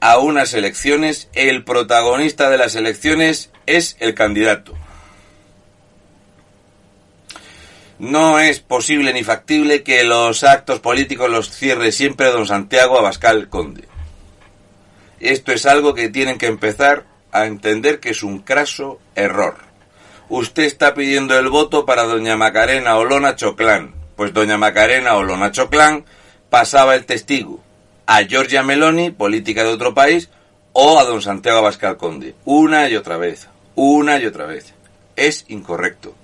a 0.00 0.18
unas 0.18 0.52
elecciones, 0.54 1.28
el 1.34 1.62
protagonista 1.62 2.50
de 2.50 2.58
las 2.58 2.74
elecciones 2.74 3.50
es 3.64 3.96
el 4.00 4.14
candidato. 4.14 4.74
No 8.00 8.40
es 8.40 8.58
posible 8.58 9.12
ni 9.12 9.22
factible 9.22 9.84
que 9.84 10.02
los 10.02 10.42
actos 10.42 10.80
políticos 10.80 11.30
los 11.30 11.50
cierre 11.50 11.92
siempre 11.92 12.26
don 12.26 12.48
Santiago 12.48 12.98
Abascal 12.98 13.48
Conde. 13.48 13.84
Esto 15.20 15.52
es 15.52 15.64
algo 15.64 15.94
que 15.94 16.08
tienen 16.08 16.38
que 16.38 16.46
empezar 16.46 17.04
a 17.30 17.46
entender 17.46 18.00
que 18.00 18.10
es 18.10 18.24
un 18.24 18.40
craso 18.40 18.98
error. 19.14 19.58
Usted 20.28 20.64
está 20.64 20.92
pidiendo 20.94 21.38
el 21.38 21.48
voto 21.50 21.86
para 21.86 22.02
doña 22.02 22.36
Macarena 22.36 22.96
Olona 22.96 23.36
Choclán. 23.36 24.05
Pues 24.16 24.32
doña 24.32 24.56
Macarena 24.58 25.14
Olona 25.14 25.52
Choclán 25.52 26.04
pasaba 26.50 26.94
el 26.94 27.04
testigo 27.04 27.60
a 28.06 28.22
Giorgia 28.22 28.62
Meloni, 28.62 29.10
política 29.10 29.64
de 29.64 29.70
otro 29.70 29.94
país, 29.94 30.30
o 30.72 30.98
a 30.98 31.04
don 31.04 31.20
Santiago 31.20 31.58
Abascal 31.58 31.96
Conde. 31.96 32.34
Una 32.44 32.88
y 32.88 32.96
otra 32.96 33.16
vez. 33.16 33.48
Una 33.74 34.18
y 34.18 34.26
otra 34.26 34.46
vez. 34.46 34.72
Es 35.16 35.44
incorrecto. 35.48 36.14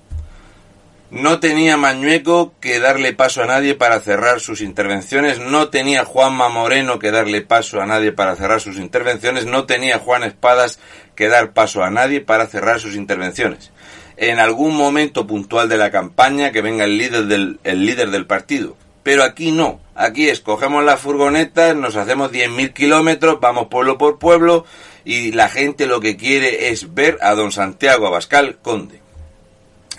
No 1.10 1.40
tenía 1.40 1.76
Mañueco 1.76 2.54
que 2.58 2.80
darle 2.80 3.12
paso 3.12 3.42
a 3.42 3.46
nadie 3.46 3.74
para 3.74 4.00
cerrar 4.00 4.40
sus 4.40 4.62
intervenciones, 4.62 5.38
no 5.38 5.68
tenía 5.68 6.06
Juanma 6.06 6.48
Moreno 6.48 6.98
que 6.98 7.10
darle 7.10 7.42
paso 7.42 7.82
a 7.82 7.86
nadie 7.86 8.12
para 8.12 8.34
cerrar 8.34 8.62
sus 8.62 8.78
intervenciones, 8.78 9.44
no 9.44 9.66
tenía 9.66 9.98
Juan 9.98 10.22
Espadas 10.22 10.78
que 11.14 11.28
dar 11.28 11.52
paso 11.52 11.82
a 11.82 11.90
nadie 11.90 12.22
para 12.22 12.46
cerrar 12.46 12.80
sus 12.80 12.94
intervenciones. 12.94 13.70
En 14.16 14.38
algún 14.38 14.76
momento 14.76 15.26
puntual 15.26 15.68
de 15.68 15.78
la 15.78 15.90
campaña 15.90 16.52
que 16.52 16.62
venga 16.62 16.84
el 16.84 16.98
líder 16.98 17.26
del, 17.26 17.58
el 17.64 17.86
líder 17.86 18.10
del 18.10 18.26
partido. 18.26 18.76
Pero 19.02 19.24
aquí 19.24 19.50
no, 19.50 19.80
aquí 19.94 20.28
escogemos 20.28 20.84
las 20.84 21.00
furgonetas, 21.00 21.74
nos 21.74 21.96
hacemos 21.96 22.30
10.000 22.30 22.72
kilómetros, 22.72 23.40
vamos 23.40 23.66
pueblo 23.68 23.98
por 23.98 24.18
pueblo 24.18 24.64
y 25.04 25.32
la 25.32 25.48
gente 25.48 25.86
lo 25.86 26.00
que 26.00 26.16
quiere 26.16 26.68
es 26.68 26.94
ver 26.94 27.18
a 27.20 27.34
don 27.34 27.50
Santiago 27.50 28.06
Abascal 28.06 28.58
Conde 28.62 29.02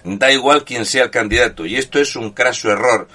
da 0.03 0.31
igual 0.31 0.65
quién 0.65 0.85
sea 0.85 1.05
el 1.05 1.11
candidato. 1.11 1.65
Y 1.65 1.77
esto 1.77 1.99
es 1.99 2.15
un 2.15 2.31
craso 2.31 2.71
error, 2.71 3.07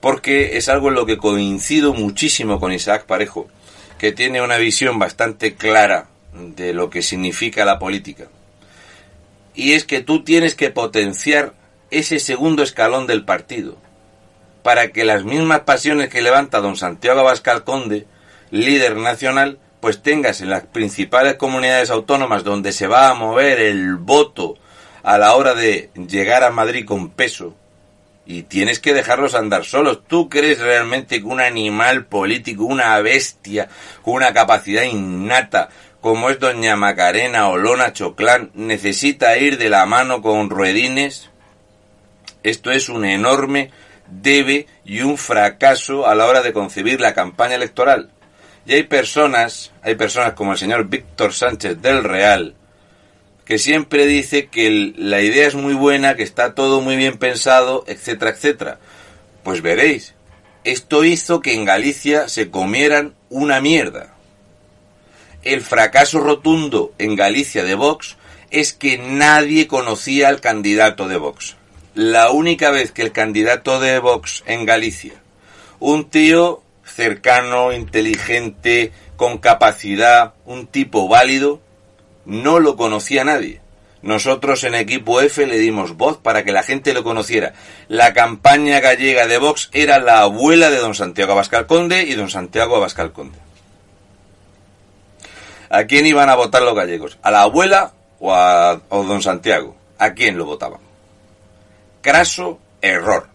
porque 0.00 0.56
es 0.56 0.68
algo 0.68 0.88
en 0.88 0.94
lo 0.94 1.06
que 1.06 1.18
coincido 1.18 1.92
muchísimo 1.92 2.60
con 2.60 2.72
Isaac 2.72 3.04
Parejo, 3.06 3.48
que 3.98 4.12
tiene 4.12 4.42
una 4.42 4.56
visión 4.56 4.98
bastante 4.98 5.54
clara 5.54 6.08
de 6.32 6.72
lo 6.72 6.90
que 6.90 7.02
significa 7.02 7.64
la 7.64 7.78
política. 7.78 8.26
Y 9.56 9.72
es 9.72 9.84
que 9.84 10.00
tú 10.00 10.22
tienes 10.22 10.54
que 10.54 10.70
potenciar 10.70 11.54
ese 11.90 12.20
segundo 12.20 12.62
escalón 12.62 13.06
del 13.06 13.24
partido, 13.24 13.76
para 14.62 14.92
que 14.92 15.04
las 15.04 15.24
mismas 15.24 15.60
pasiones 15.60 16.10
que 16.10 16.22
levanta 16.22 16.60
don 16.60 16.76
Santiago 16.76 17.20
Abascal 17.20 17.64
Conde, 17.64 18.06
líder 18.50 18.96
nacional, 18.96 19.58
pues 19.80 20.02
tengas 20.02 20.40
en 20.42 20.50
las 20.50 20.64
principales 20.66 21.36
comunidades 21.36 21.90
autónomas 21.90 22.44
donde 22.44 22.72
se 22.72 22.86
va 22.86 23.08
a 23.08 23.14
mover 23.14 23.58
el 23.60 23.96
voto 23.96 24.56
a 25.02 25.18
la 25.18 25.34
hora 25.34 25.54
de 25.54 25.90
llegar 26.08 26.44
a 26.44 26.50
Madrid 26.50 26.84
con 26.84 27.10
peso 27.10 27.54
y 28.26 28.42
tienes 28.42 28.80
que 28.80 28.92
dejarlos 28.92 29.34
andar 29.34 29.64
solos. 29.64 30.00
¿Tú 30.06 30.28
crees 30.28 30.58
realmente 30.58 31.20
que 31.20 31.26
un 31.26 31.40
animal 31.40 32.06
político, 32.06 32.64
una 32.64 33.00
bestia 33.00 33.68
con 34.02 34.14
una 34.14 34.34
capacidad 34.34 34.82
innata 34.82 35.68
como 36.06 36.30
es 36.30 36.38
doña 36.38 36.76
Macarena 36.76 37.48
o 37.48 37.56
Lona 37.56 37.92
Choclán 37.92 38.52
necesita 38.54 39.36
ir 39.38 39.58
de 39.58 39.68
la 39.68 39.86
mano 39.86 40.22
con 40.22 40.50
ruedines? 40.50 41.30
Esto 42.44 42.70
es 42.70 42.88
un 42.88 43.04
enorme 43.04 43.72
debe 44.06 44.68
y 44.84 45.00
un 45.00 45.18
fracaso 45.18 46.06
a 46.06 46.14
la 46.14 46.26
hora 46.26 46.42
de 46.42 46.52
concebir 46.52 47.00
la 47.00 47.12
campaña 47.12 47.56
electoral. 47.56 48.10
Y 48.66 48.74
hay 48.74 48.84
personas, 48.84 49.72
hay 49.82 49.96
personas 49.96 50.34
como 50.34 50.52
el 50.52 50.58
señor 50.58 50.86
Víctor 50.88 51.32
Sánchez 51.32 51.82
del 51.82 52.04
Real, 52.04 52.54
que 53.44 53.58
siempre 53.58 54.06
dice 54.06 54.46
que 54.46 54.92
la 54.96 55.22
idea 55.22 55.48
es 55.48 55.56
muy 55.56 55.74
buena, 55.74 56.14
que 56.14 56.22
está 56.22 56.54
todo 56.54 56.80
muy 56.82 56.94
bien 56.94 57.18
pensado, 57.18 57.82
etcétera, 57.88 58.30
etcétera. 58.30 58.78
Pues 59.42 59.60
veréis, 59.60 60.14
esto 60.62 61.02
hizo 61.02 61.40
que 61.40 61.54
en 61.54 61.64
Galicia 61.64 62.28
se 62.28 62.48
comieran 62.48 63.16
una 63.28 63.60
mierda. 63.60 64.15
El 65.46 65.60
fracaso 65.60 66.18
rotundo 66.18 66.92
en 66.98 67.14
Galicia 67.14 67.62
de 67.62 67.76
Vox 67.76 68.16
es 68.50 68.72
que 68.72 68.98
nadie 68.98 69.68
conocía 69.68 70.26
al 70.26 70.40
candidato 70.40 71.06
de 71.06 71.18
Vox. 71.18 71.54
La 71.94 72.32
única 72.32 72.72
vez 72.72 72.90
que 72.90 73.02
el 73.02 73.12
candidato 73.12 73.78
de 73.78 74.00
Vox 74.00 74.42
en 74.46 74.66
Galicia, 74.66 75.12
un 75.78 76.10
tío 76.10 76.62
cercano, 76.84 77.72
inteligente, 77.72 78.90
con 79.14 79.38
capacidad, 79.38 80.34
un 80.46 80.66
tipo 80.66 81.06
válido, 81.06 81.60
no 82.24 82.58
lo 82.58 82.74
conocía 82.74 83.22
nadie. 83.22 83.60
Nosotros 84.02 84.64
en 84.64 84.74
equipo 84.74 85.20
F 85.20 85.46
le 85.46 85.58
dimos 85.58 85.96
voz 85.96 86.18
para 86.18 86.42
que 86.42 86.50
la 86.50 86.64
gente 86.64 86.92
lo 86.92 87.04
conociera. 87.04 87.52
La 87.86 88.14
campaña 88.14 88.80
gallega 88.80 89.28
de 89.28 89.38
Vox 89.38 89.70
era 89.72 90.00
la 90.00 90.22
abuela 90.22 90.70
de 90.70 90.78
don 90.78 90.96
Santiago 90.96 91.34
Abascal 91.34 91.68
Conde 91.68 92.02
y 92.02 92.14
don 92.14 92.30
Santiago 92.30 92.74
Abascal 92.74 93.12
Conde. 93.12 93.45
¿A 95.68 95.84
quién 95.84 96.06
iban 96.06 96.28
a 96.28 96.36
votar 96.36 96.62
los 96.62 96.74
gallegos? 96.74 97.18
¿A 97.22 97.30
la 97.30 97.42
abuela 97.42 97.92
o 98.20 98.34
a 98.34 98.80
don 98.90 99.22
Santiago? 99.22 99.76
¿A 99.98 100.12
quién 100.12 100.38
lo 100.38 100.44
votaban? 100.44 100.80
Craso 102.02 102.58
error. 102.80 103.28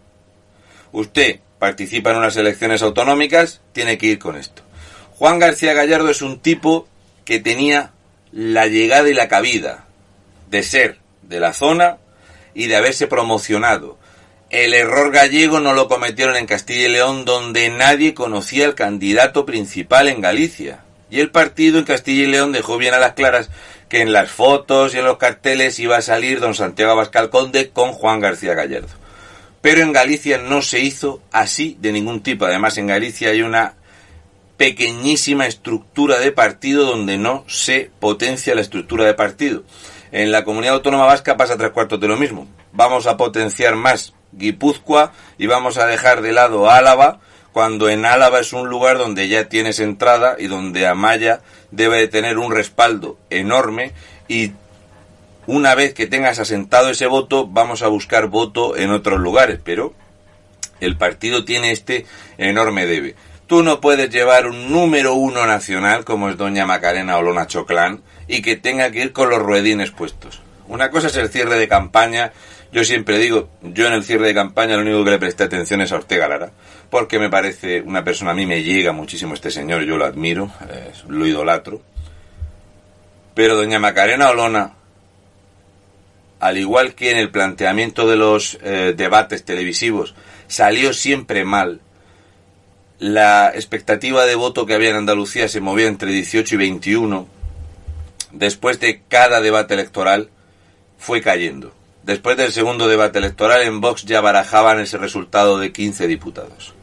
Usted 0.91 1.39
participa 1.59 2.11
en 2.11 2.17
unas 2.17 2.37
elecciones 2.37 2.81
autonómicas, 2.81 3.61
tiene 3.71 3.97
que 3.97 4.07
ir 4.07 4.19
con 4.19 4.35
esto. 4.35 4.63
Juan 5.17 5.39
García 5.39 5.73
Gallardo 5.73 6.09
es 6.09 6.21
un 6.21 6.39
tipo 6.39 6.87
que 7.25 7.39
tenía 7.39 7.91
la 8.31 8.67
llegada 8.67 9.09
y 9.09 9.13
la 9.13 9.27
cabida 9.27 9.85
de 10.49 10.63
ser 10.63 10.99
de 11.21 11.39
la 11.39 11.53
zona 11.53 11.97
y 12.53 12.67
de 12.67 12.75
haberse 12.75 13.07
promocionado. 13.07 13.97
El 14.49 14.73
error 14.73 15.11
gallego 15.11 15.59
no 15.59 15.73
lo 15.73 15.87
cometieron 15.87 16.35
en 16.35 16.45
Castilla 16.45 16.87
y 16.87 16.91
León, 16.91 17.23
donde 17.23 17.69
nadie 17.69 18.13
conocía 18.13 18.65
al 18.65 18.75
candidato 18.75 19.45
principal 19.45 20.09
en 20.09 20.19
Galicia. 20.19 20.83
Y 21.11 21.19
el 21.19 21.29
partido 21.29 21.77
en 21.77 21.85
Castilla 21.85 22.23
y 22.23 22.27
León 22.27 22.53
dejó 22.53 22.77
bien 22.77 22.93
a 22.93 22.99
las 22.99 23.13
claras 23.13 23.49
que 23.89 24.01
en 24.01 24.13
las 24.13 24.31
fotos 24.31 24.95
y 24.95 24.97
en 24.97 25.05
los 25.05 25.17
carteles 25.17 25.77
iba 25.77 25.97
a 25.97 26.01
salir 26.01 26.39
don 26.39 26.55
Santiago 26.55 26.93
Abascal 26.93 27.29
Conde 27.29 27.69
con 27.69 27.91
Juan 27.91 28.21
García 28.21 28.53
Gallardo. 28.53 28.87
Pero 29.61 29.81
en 29.81 29.91
Galicia 29.91 30.37
no 30.37 30.61
se 30.61 30.79
hizo 30.79 31.21
así 31.31 31.77
de 31.79 31.91
ningún 31.91 32.23
tipo. 32.23 32.45
Además, 32.45 32.77
en 32.77 32.87
Galicia 32.87 33.29
hay 33.29 33.41
una 33.41 33.75
pequeñísima 34.55 35.47
estructura 35.47 36.19
de 36.19 36.31
partido 36.31 36.85
donde 36.85 37.17
no 37.17 37.43
se 37.47 37.91
potencia 37.99 38.55
la 38.55 38.61
estructura 38.61 39.05
de 39.05 39.13
partido. 39.13 39.63
En 40.11 40.31
la 40.31 40.43
comunidad 40.43 40.75
autónoma 40.75 41.05
vasca 41.05 41.35
pasa 41.35 41.57
tres 41.57 41.71
cuartos 41.71 41.99
de 41.99 42.07
lo 42.07 42.15
mismo. 42.15 42.47
Vamos 42.71 43.07
a 43.07 43.17
potenciar 43.17 43.75
más 43.75 44.13
Guipúzcoa 44.31 45.13
y 45.37 45.47
vamos 45.47 45.77
a 45.77 45.87
dejar 45.87 46.21
de 46.21 46.31
lado 46.31 46.69
Álava, 46.69 47.19
cuando 47.53 47.89
en 47.89 48.05
Álava 48.05 48.39
es 48.39 48.53
un 48.53 48.69
lugar 48.69 48.97
donde 48.97 49.27
ya 49.27 49.49
tienes 49.49 49.79
entrada 49.79 50.35
y 50.39 50.47
donde 50.47 50.87
Amaya 50.87 51.41
debe 51.71 51.97
de 51.97 52.07
tener 52.07 52.37
un 52.37 52.51
respaldo 52.51 53.17
enorme 53.29 53.91
y 54.27 54.51
una 55.47 55.75
vez 55.75 55.93
que 55.93 56.07
tengas 56.07 56.39
asentado 56.39 56.89
ese 56.89 57.07
voto 57.07 57.47
vamos 57.47 57.81
a 57.81 57.87
buscar 57.87 58.27
voto 58.27 58.77
en 58.77 58.91
otros 58.91 59.19
lugares, 59.19 59.59
pero 59.63 59.93
el 60.79 60.97
partido 60.97 61.45
tiene 61.45 61.71
este 61.71 62.05
enorme 62.37 62.85
debe. 62.85 63.15
Tú 63.47 63.63
no 63.63 63.81
puedes 63.81 64.09
llevar 64.09 64.47
un 64.47 64.71
número 64.71 65.13
uno 65.13 65.45
nacional 65.45 66.05
como 66.05 66.29
es 66.29 66.37
doña 66.37 66.65
Macarena 66.65 67.17
Olona 67.17 67.47
Choclán 67.47 68.01
y 68.27 68.41
que 68.41 68.55
tenga 68.55 68.91
que 68.91 69.01
ir 69.01 69.11
con 69.11 69.29
los 69.29 69.39
ruedines 69.39 69.91
puestos. 69.91 70.41
Una 70.67 70.89
cosa 70.89 71.07
es 71.07 71.17
el 71.17 71.29
cierre 71.29 71.59
de 71.59 71.67
campaña. 71.67 72.31
Yo 72.71 72.85
siempre 72.85 73.17
digo, 73.17 73.49
yo 73.61 73.87
en 73.87 73.93
el 73.93 74.05
cierre 74.05 74.27
de 74.27 74.33
campaña 74.33 74.77
lo 74.77 74.83
único 74.83 75.03
que 75.03 75.11
le 75.11 75.19
presté 75.19 75.43
atención 75.43 75.81
es 75.81 75.91
a 75.91 75.95
Ortega 75.95 76.29
Lara, 76.29 76.51
porque 76.91 77.19
me 77.19 77.29
parece 77.29 77.81
una 77.81 78.03
persona, 78.03 78.31
a 78.31 78.35
mí 78.35 78.45
me 78.45 78.63
llega 78.63 78.91
muchísimo 78.91 79.33
este 79.33 79.49
señor, 79.49 79.83
yo 79.83 79.97
lo 79.97 80.05
admiro, 80.05 80.51
lo 81.07 81.25
idolatro. 81.25 81.81
Pero 83.33 83.55
doña 83.55 83.79
Macarena 83.79 84.29
Olona, 84.29 84.73
al 86.41 86.57
igual 86.57 86.93
que 86.93 87.11
en 87.11 87.17
el 87.17 87.31
planteamiento 87.31 88.09
de 88.09 88.17
los 88.17 88.59
eh, 88.61 88.93
debates 88.95 89.45
televisivos, 89.45 90.15
salió 90.47 90.91
siempre 90.91 91.45
mal. 91.45 91.79
La 92.99 93.51
expectativa 93.55 94.25
de 94.25 94.35
voto 94.35 94.65
que 94.65 94.73
había 94.73 94.89
en 94.89 94.97
Andalucía 94.97 95.47
se 95.47 95.61
movía 95.61 95.87
entre 95.87 96.11
18 96.11 96.55
y 96.55 96.57
21. 96.57 97.27
Después 98.33 98.81
de 98.81 99.01
cada 99.07 99.39
debate 99.39 99.75
electoral, 99.75 100.29
fue 100.97 101.21
cayendo. 101.21 101.73
Después 102.03 102.35
del 102.35 102.51
segundo 102.51 102.89
debate 102.89 103.19
electoral, 103.19 103.61
en 103.61 103.79
Vox 103.79 104.03
ya 104.03 104.19
barajaban 104.19 104.81
ese 104.81 104.97
resultado 104.97 105.57
de 105.57 105.71
15 105.71 106.07
diputados. 106.07 106.73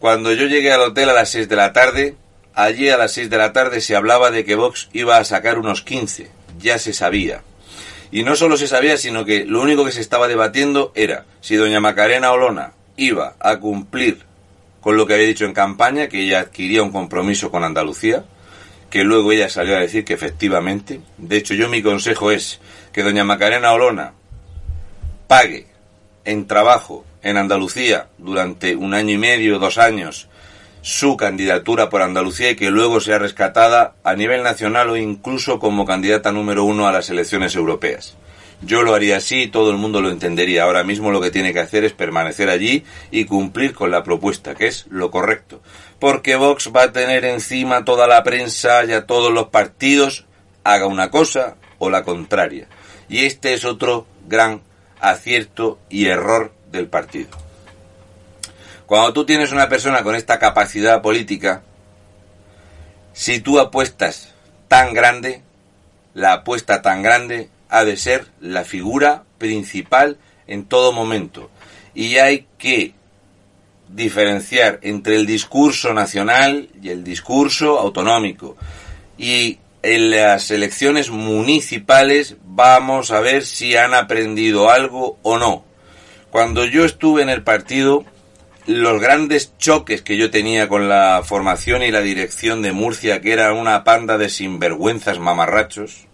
Cuando 0.00 0.32
yo 0.32 0.46
llegué 0.46 0.72
al 0.72 0.80
hotel 0.80 1.10
a 1.10 1.12
las 1.12 1.28
6 1.28 1.46
de 1.46 1.56
la 1.56 1.74
tarde, 1.74 2.16
allí 2.54 2.88
a 2.88 2.96
las 2.96 3.12
6 3.12 3.28
de 3.28 3.36
la 3.36 3.52
tarde 3.52 3.82
se 3.82 3.94
hablaba 3.94 4.30
de 4.30 4.46
que 4.46 4.54
Vox 4.54 4.88
iba 4.94 5.18
a 5.18 5.24
sacar 5.24 5.58
unos 5.58 5.82
15. 5.82 6.30
Ya 6.58 6.78
se 6.78 6.94
sabía. 6.94 7.42
Y 8.10 8.22
no 8.22 8.34
solo 8.34 8.56
se 8.56 8.66
sabía, 8.66 8.96
sino 8.96 9.26
que 9.26 9.44
lo 9.44 9.60
único 9.60 9.84
que 9.84 9.92
se 9.92 10.00
estaba 10.00 10.26
debatiendo 10.26 10.90
era 10.94 11.26
si 11.42 11.56
doña 11.56 11.80
Macarena 11.80 12.32
Olona 12.32 12.72
iba 12.96 13.34
a 13.38 13.58
cumplir 13.58 14.24
con 14.80 14.96
lo 14.96 15.06
que 15.06 15.12
había 15.12 15.26
dicho 15.26 15.44
en 15.44 15.52
campaña, 15.52 16.08
que 16.08 16.22
ella 16.22 16.40
adquiría 16.40 16.82
un 16.82 16.92
compromiso 16.92 17.50
con 17.50 17.62
Andalucía, 17.62 18.24
que 18.88 19.04
luego 19.04 19.32
ella 19.32 19.50
salió 19.50 19.76
a 19.76 19.80
decir 19.80 20.06
que 20.06 20.14
efectivamente, 20.14 21.02
de 21.18 21.36
hecho 21.36 21.52
yo 21.52 21.68
mi 21.68 21.82
consejo 21.82 22.30
es 22.30 22.58
que 22.90 23.02
doña 23.02 23.22
Macarena 23.22 23.72
Olona 23.72 24.14
pague 25.28 25.66
en 26.24 26.46
trabajo 26.46 27.04
en 27.22 27.36
Andalucía 27.36 28.08
durante 28.18 28.76
un 28.76 28.94
año 28.94 29.14
y 29.14 29.18
medio, 29.18 29.58
dos 29.58 29.78
años, 29.78 30.28
su 30.82 31.16
candidatura 31.16 31.90
por 31.90 32.02
Andalucía 32.02 32.50
y 32.50 32.56
que 32.56 32.70
luego 32.70 33.00
sea 33.00 33.18
rescatada 33.18 33.94
a 34.02 34.14
nivel 34.14 34.42
nacional 34.42 34.90
o 34.90 34.96
incluso 34.96 35.58
como 35.58 35.84
candidata 35.84 36.32
número 36.32 36.64
uno 36.64 36.88
a 36.88 36.92
las 36.92 37.10
elecciones 37.10 37.54
europeas. 37.54 38.16
Yo 38.62 38.82
lo 38.82 38.94
haría 38.94 39.16
así 39.16 39.42
y 39.42 39.48
todo 39.48 39.70
el 39.70 39.78
mundo 39.78 40.02
lo 40.02 40.10
entendería. 40.10 40.64
Ahora 40.64 40.84
mismo 40.84 41.10
lo 41.10 41.20
que 41.20 41.30
tiene 41.30 41.54
que 41.54 41.60
hacer 41.60 41.84
es 41.84 41.92
permanecer 41.92 42.50
allí 42.50 42.84
y 43.10 43.24
cumplir 43.24 43.74
con 43.74 43.90
la 43.90 44.02
propuesta, 44.02 44.54
que 44.54 44.66
es 44.66 44.86
lo 44.90 45.10
correcto. 45.10 45.62
Porque 45.98 46.36
Vox 46.36 46.70
va 46.74 46.84
a 46.84 46.92
tener 46.92 47.24
encima 47.24 47.84
toda 47.84 48.06
la 48.06 48.22
prensa 48.22 48.84
y 48.84 48.92
a 48.92 49.06
todos 49.06 49.32
los 49.32 49.48
partidos, 49.48 50.26
haga 50.62 50.86
una 50.86 51.10
cosa 51.10 51.56
o 51.78 51.88
la 51.88 52.04
contraria. 52.04 52.68
Y 53.08 53.24
este 53.24 53.54
es 53.54 53.64
otro 53.64 54.06
gran 54.28 54.60
acierto 55.00 55.78
y 55.88 56.06
error 56.06 56.52
del 56.70 56.88
partido. 56.88 57.30
Cuando 58.86 59.12
tú 59.12 59.24
tienes 59.24 59.52
una 59.52 59.68
persona 59.68 60.02
con 60.02 60.14
esta 60.14 60.38
capacidad 60.38 61.00
política, 61.00 61.62
si 63.12 63.40
tú 63.40 63.60
apuestas 63.60 64.34
tan 64.68 64.94
grande, 64.94 65.42
la 66.14 66.32
apuesta 66.32 66.82
tan 66.82 67.02
grande 67.02 67.48
ha 67.68 67.84
de 67.84 67.96
ser 67.96 68.26
la 68.40 68.64
figura 68.64 69.24
principal 69.38 70.18
en 70.46 70.64
todo 70.64 70.92
momento. 70.92 71.50
Y 71.94 72.16
hay 72.16 72.46
que 72.58 72.94
diferenciar 73.88 74.78
entre 74.82 75.16
el 75.16 75.26
discurso 75.26 75.92
nacional 75.92 76.68
y 76.82 76.90
el 76.90 77.04
discurso 77.04 77.78
autonómico. 77.78 78.56
Y 79.18 79.58
en 79.82 80.10
las 80.10 80.50
elecciones 80.50 81.10
municipales 81.10 82.36
vamos 82.44 83.10
a 83.10 83.20
ver 83.20 83.44
si 83.44 83.76
han 83.76 83.94
aprendido 83.94 84.70
algo 84.70 85.18
o 85.22 85.38
no. 85.38 85.69
Cuando 86.30 86.64
yo 86.64 86.84
estuve 86.84 87.22
en 87.22 87.28
el 87.28 87.42
partido, 87.42 88.04
los 88.66 89.00
grandes 89.00 89.52
choques 89.58 90.02
que 90.02 90.16
yo 90.16 90.30
tenía 90.30 90.68
con 90.68 90.88
la 90.88 91.22
formación 91.24 91.82
y 91.82 91.90
la 91.90 92.02
dirección 92.02 92.62
de 92.62 92.70
Murcia, 92.70 93.20
que 93.20 93.32
era 93.32 93.52
una 93.52 93.82
panda 93.82 94.16
de 94.16 94.28
sinvergüenzas 94.28 95.18
mamarrachos, 95.18 96.06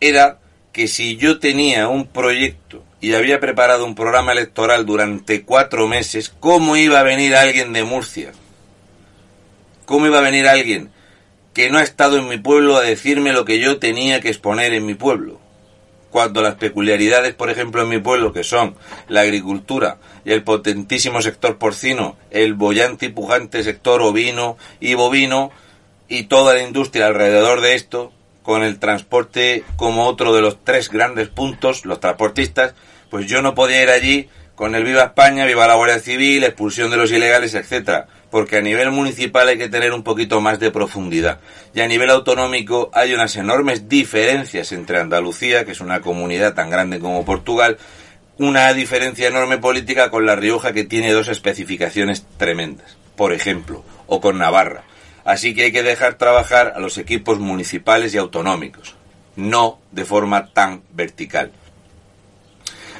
era 0.00 0.38
que 0.72 0.88
si 0.88 1.16
yo 1.16 1.38
tenía 1.38 1.86
un 1.86 2.08
proyecto 2.08 2.82
y 3.00 3.14
había 3.14 3.38
preparado 3.38 3.84
un 3.84 3.94
programa 3.94 4.32
electoral 4.32 4.86
durante 4.86 5.42
cuatro 5.42 5.86
meses, 5.86 6.34
¿cómo 6.40 6.76
iba 6.76 6.98
a 6.98 7.04
venir 7.04 7.36
alguien 7.36 7.72
de 7.72 7.84
Murcia? 7.84 8.32
¿Cómo 9.84 10.06
iba 10.06 10.18
a 10.18 10.22
venir 10.22 10.48
alguien 10.48 10.90
que 11.54 11.70
no 11.70 11.78
ha 11.78 11.82
estado 11.82 12.16
en 12.16 12.28
mi 12.28 12.38
pueblo 12.38 12.76
a 12.76 12.82
decirme 12.82 13.32
lo 13.32 13.44
que 13.44 13.60
yo 13.60 13.78
tenía 13.78 14.20
que 14.20 14.30
exponer 14.30 14.72
en 14.72 14.86
mi 14.86 14.94
pueblo? 14.94 15.41
Cuando 16.12 16.42
las 16.42 16.56
peculiaridades, 16.56 17.32
por 17.34 17.48
ejemplo, 17.48 17.82
en 17.82 17.88
mi 17.88 17.98
pueblo, 17.98 18.34
que 18.34 18.44
son 18.44 18.76
la 19.08 19.22
agricultura 19.22 19.96
y 20.26 20.32
el 20.32 20.44
potentísimo 20.44 21.22
sector 21.22 21.56
porcino, 21.56 22.18
el 22.30 22.52
bollante 22.52 23.06
y 23.06 23.08
pujante 23.08 23.64
sector 23.64 24.02
ovino 24.02 24.58
y 24.78 24.92
bovino, 24.92 25.50
y 26.08 26.24
toda 26.24 26.52
la 26.52 26.62
industria 26.62 27.06
alrededor 27.06 27.62
de 27.62 27.74
esto, 27.74 28.12
con 28.42 28.62
el 28.62 28.78
transporte 28.78 29.64
como 29.76 30.06
otro 30.06 30.34
de 30.34 30.42
los 30.42 30.62
tres 30.62 30.90
grandes 30.90 31.28
puntos, 31.28 31.86
los 31.86 31.98
transportistas, 31.98 32.74
pues 33.08 33.26
yo 33.26 33.40
no 33.40 33.54
podía 33.54 33.82
ir 33.82 33.88
allí 33.88 34.28
con 34.54 34.74
el 34.74 34.84
Viva 34.84 35.04
España, 35.04 35.46
Viva 35.46 35.66
la 35.66 35.76
Guardia 35.76 35.98
Civil, 35.98 36.44
expulsión 36.44 36.90
de 36.90 36.98
los 36.98 37.10
ilegales, 37.10 37.54
etcétera, 37.54 38.08
porque 38.32 38.56
a 38.56 38.62
nivel 38.62 38.90
municipal 38.92 39.46
hay 39.46 39.58
que 39.58 39.68
tener 39.68 39.92
un 39.92 40.02
poquito 40.02 40.40
más 40.40 40.58
de 40.58 40.70
profundidad. 40.70 41.40
Y 41.74 41.82
a 41.82 41.86
nivel 41.86 42.08
autonómico 42.08 42.90
hay 42.94 43.12
unas 43.12 43.36
enormes 43.36 43.90
diferencias 43.90 44.72
entre 44.72 44.98
Andalucía, 44.98 45.66
que 45.66 45.72
es 45.72 45.82
una 45.82 46.00
comunidad 46.00 46.54
tan 46.54 46.70
grande 46.70 46.98
como 46.98 47.26
Portugal, 47.26 47.76
una 48.38 48.72
diferencia 48.72 49.28
enorme 49.28 49.58
política 49.58 50.10
con 50.10 50.24
La 50.24 50.34
Rioja 50.34 50.72
que 50.72 50.84
tiene 50.84 51.12
dos 51.12 51.28
especificaciones 51.28 52.24
tremendas, 52.38 52.96
por 53.16 53.34
ejemplo, 53.34 53.84
o 54.06 54.22
con 54.22 54.38
Navarra. 54.38 54.84
Así 55.26 55.54
que 55.54 55.64
hay 55.64 55.72
que 55.72 55.82
dejar 55.82 56.14
trabajar 56.14 56.72
a 56.74 56.80
los 56.80 56.96
equipos 56.96 57.38
municipales 57.38 58.14
y 58.14 58.16
autonómicos, 58.16 58.96
no 59.36 59.78
de 59.90 60.06
forma 60.06 60.54
tan 60.54 60.80
vertical. 60.94 61.52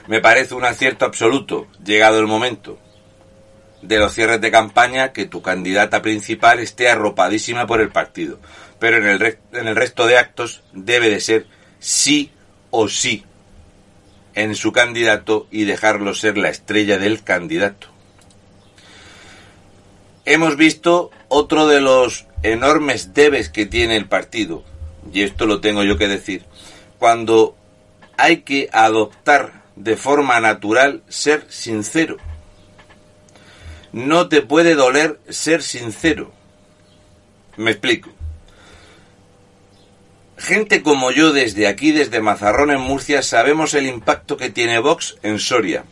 Me 0.09 0.21
parece 0.21 0.53
un 0.53 0.67
acierto 0.67 1.07
absoluto, 1.07 1.69
llegado 1.83 2.19
el 2.19 2.27
momento 2.27 2.79
de 3.83 3.99
los 3.99 4.15
cierres 4.15 4.41
de 4.41 4.51
campaña, 4.51 5.13
que 5.13 5.27
tu 5.27 5.43
candidata 5.43 6.03
principal 6.03 6.61
esté 6.61 6.89
arropadísima 6.89 7.67
por 7.67 7.81
el 7.81 7.91
partido. 7.91 8.39
Pero 8.79 8.97
en 8.97 9.07
el, 9.07 9.39
en 9.53 9.69
el 9.69 9.77
resto 9.77 10.07
de 10.07 10.19
actos 10.19 10.63
debe 10.73 11.11
de 11.11 11.21
ser 11.21 11.47
sí 11.79 12.31
o 12.71 12.89
sí 12.89 13.25
en 14.35 14.55
su 14.55 14.73
candidato 14.73 15.47
y 15.51 15.65
dejarlo 15.65 16.15
ser 16.15 16.39
la 16.39 16.49
estrella 16.49 16.99
del 16.99 17.23
candidato. 17.23 17.89
Hemos 20.25 20.57
visto 20.57 21.11
otro 21.29 21.67
de 21.67 21.81
los 21.81 22.27
enormes 22.43 23.13
debes 23.13 23.49
que 23.49 23.67
tiene 23.67 23.97
el 23.97 24.07
partido, 24.07 24.63
y 25.13 25.23
esto 25.23 25.47
lo 25.47 25.61
tengo 25.61 25.83
yo 25.83 25.99
que 25.99 26.09
decir, 26.09 26.45
cuando 26.99 27.57
hay 28.17 28.39
que 28.39 28.69
adoptar 28.73 29.63
de 29.77 29.97
forma 29.97 30.39
natural 30.41 31.03
ser 31.09 31.47
sincero. 31.49 32.19
No 33.93 34.29
te 34.29 34.43
puede 34.43 34.75
doler 34.75 35.21
ser 35.29 35.63
sincero. 35.63 36.33
Me 37.57 37.73
explico. 37.73 38.11
Gente 40.39 40.83
como 40.83 41.11
yo 41.11 41.33
desde 41.33 41.69
aquí, 41.69 41.93
desde 41.93 42.21
Mazarrón 42.21 42.71
en 42.71 42.81
Murcia, 42.81 43.23
sabemos 43.23 43.75
el 43.75 43.87
impacto 43.87 44.37
que 44.37 44.51
tiene 44.51 44.79
Vox 44.79 45.17
en 45.23 45.39
Soria. 45.39 45.85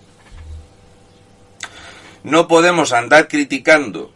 No 2.25 2.49
podemos 2.49 2.93
andar 2.93 3.29
criticando 3.29 4.13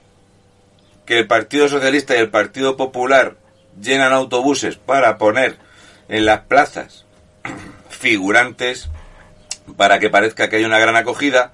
que 1.06 1.18
el 1.18 1.26
Partido 1.26 1.68
Socialista 1.68 2.16
y 2.16 2.18
el 2.18 2.30
Partido 2.30 2.76
Popular 2.76 3.36
llenan 3.80 4.12
autobuses 4.12 4.76
para 4.76 5.18
poner 5.18 5.58
en 6.08 6.26
las 6.26 6.40
plazas 6.40 7.04
figurantes 7.88 8.88
para 9.76 9.98
que 9.98 10.10
parezca 10.10 10.48
que 10.48 10.56
hay 10.56 10.64
una 10.64 10.78
gran 10.78 10.96
acogida 10.96 11.52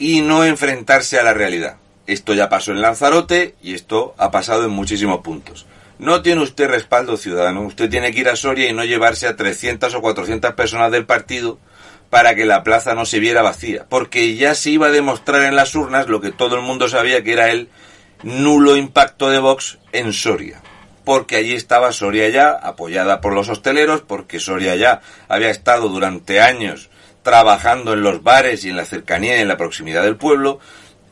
y 0.00 0.22
no 0.22 0.44
enfrentarse 0.44 1.20
a 1.20 1.22
la 1.22 1.34
realidad. 1.34 1.76
Esto 2.08 2.34
ya 2.34 2.48
pasó 2.48 2.72
en 2.72 2.80
Lanzarote 2.80 3.54
y 3.62 3.74
esto 3.74 4.14
ha 4.18 4.32
pasado 4.32 4.64
en 4.64 4.70
muchísimos 4.70 5.20
puntos. 5.20 5.66
No 5.98 6.22
tiene 6.22 6.42
usted 6.42 6.68
respaldo 6.68 7.18
ciudadano. 7.18 7.60
Usted 7.60 7.90
tiene 7.90 8.10
que 8.12 8.20
ir 8.20 8.28
a 8.30 8.34
Soria 8.34 8.68
y 8.68 8.72
no 8.72 8.84
llevarse 8.84 9.28
a 9.28 9.36
300 9.36 9.94
o 9.94 10.00
400 10.00 10.54
personas 10.54 10.90
del 10.90 11.04
partido 11.04 11.58
para 12.08 12.34
que 12.34 12.46
la 12.46 12.64
plaza 12.64 12.94
no 12.94 13.04
se 13.04 13.20
viera 13.20 13.42
vacía. 13.42 13.84
Porque 13.88 14.34
ya 14.34 14.54
se 14.54 14.70
iba 14.70 14.86
a 14.86 14.90
demostrar 14.90 15.42
en 15.42 15.54
las 15.54 15.74
urnas 15.74 16.08
lo 16.08 16.22
que 16.22 16.32
todo 16.32 16.56
el 16.56 16.62
mundo 16.62 16.88
sabía 16.88 17.22
que 17.22 17.34
era 17.34 17.50
el 17.50 17.68
nulo 18.22 18.76
impacto 18.76 19.28
de 19.28 19.38
Vox 19.38 19.78
en 19.92 20.14
Soria. 20.14 20.62
Porque 21.04 21.36
allí 21.36 21.54
estaba 21.54 21.92
Soria 21.92 22.30
ya, 22.30 22.50
apoyada 22.50 23.20
por 23.20 23.34
los 23.34 23.50
hosteleros, 23.50 24.00
porque 24.00 24.40
Soria 24.40 24.74
ya 24.76 25.02
había 25.28 25.50
estado 25.50 25.90
durante 25.90 26.40
años 26.40 26.89
trabajando 27.22 27.92
en 27.92 28.02
los 28.02 28.22
bares 28.22 28.64
y 28.64 28.70
en 28.70 28.76
la 28.76 28.84
cercanía 28.84 29.36
y 29.36 29.40
en 29.40 29.48
la 29.48 29.56
proximidad 29.56 30.02
del 30.02 30.16
pueblo, 30.16 30.60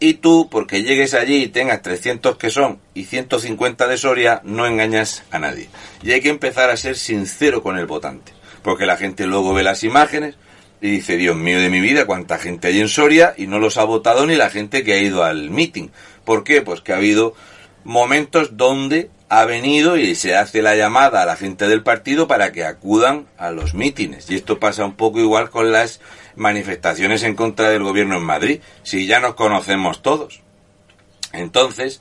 y 0.01 0.15
tú, 0.15 0.49
porque 0.51 0.83
llegues 0.83 1.15
allí 1.15 1.43
y 1.43 1.49
tengas 1.49 1.83
300 1.83 2.37
que 2.37 2.51
son 2.51 2.79
y 2.95 3.05
150 3.05 3.89
de 3.89 3.97
Soria, 3.97 4.41
no 4.45 4.67
engañas 4.67 5.25
a 5.31 5.39
nadie. 5.39 5.69
Y 6.03 6.13
hay 6.13 6.21
que 6.21 6.29
empezar 6.29 6.71
a 6.71 6.77
ser 6.77 6.97
sincero 6.97 7.63
con 7.63 7.79
el 7.79 7.87
votante. 7.87 8.33
Porque 8.63 8.87
la 8.87 8.97
gente 8.97 9.27
luego 9.27 9.55
ve 9.55 9.63
las 9.63 9.83
imágenes 9.83 10.37
y 10.81 10.91
dice, 10.91 11.17
Dios 11.17 11.37
mío 11.37 11.59
de 11.61 11.71
mi 11.71 11.81
vida, 11.81 12.07
cuánta 12.07 12.39
gente 12.39 12.69
hay 12.69 12.81
en 12.81 12.89
Soria 12.89 13.35
y 13.37 13.49
no 13.49 13.59
los 13.59 13.77
ha 13.77 13.85
votado 13.85 14.25
ni 14.27 14.37
la 14.37 14.51
gente 14.51 14.85
que 14.85 14.93
ha 14.93 14.99
ido 14.99 15.25
al 15.25 15.51
meeting. 15.51 15.89
¿Por 16.25 16.45
qué? 16.45 16.63
Pues 16.63 16.81
que 16.81 16.93
ha 16.93 16.97
habido 16.97 17.35
momentos 17.83 18.57
donde 18.57 19.11
ha 19.29 19.45
venido 19.45 19.97
y 19.97 20.15
se 20.15 20.37
hace 20.37 20.63
la 20.63 20.75
llamada 20.75 21.23
a 21.23 21.27
la 21.27 21.37
gente 21.37 21.69
del 21.69 21.83
partido 21.83 22.27
para 22.27 22.53
que 22.53 22.65
acudan 22.65 23.27
a 23.37 23.51
los 23.51 23.75
mítines. 23.75 24.31
Y 24.31 24.37
esto 24.37 24.59
pasa 24.59 24.85
un 24.85 24.95
poco 24.95 25.21
igual 25.21 25.51
con 25.51 25.71
las 25.71 26.01
manifestaciones 26.35 27.23
en 27.23 27.35
contra 27.35 27.69
del 27.69 27.83
gobierno 27.83 28.17
en 28.17 28.23
Madrid, 28.23 28.61
si 28.83 29.07
ya 29.07 29.21
nos 29.21 29.35
conocemos 29.35 30.03
todos. 30.03 30.41
Entonces, 31.33 32.01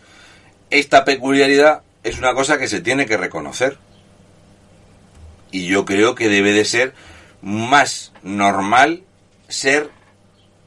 esta 0.70 1.04
peculiaridad 1.04 1.82
es 2.04 2.18
una 2.18 2.34
cosa 2.34 2.58
que 2.58 2.68
se 2.68 2.82
tiene 2.82 3.06
que 3.06 3.18
reconocer. 3.18 3.78
Y 5.52 5.68
yo 5.68 5.86
creo 5.86 6.16
que 6.16 6.30
debe 6.30 6.54
de 6.54 6.66
ser 6.66 6.94
más 7.42 8.14
normal 8.24 9.04
ser 9.48 9.90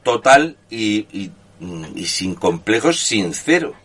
total 0.03 0.57
y, 0.69 1.07
y, 1.11 2.05
sin 2.05 2.33
complejos 2.33 2.99
sincero 2.99 3.75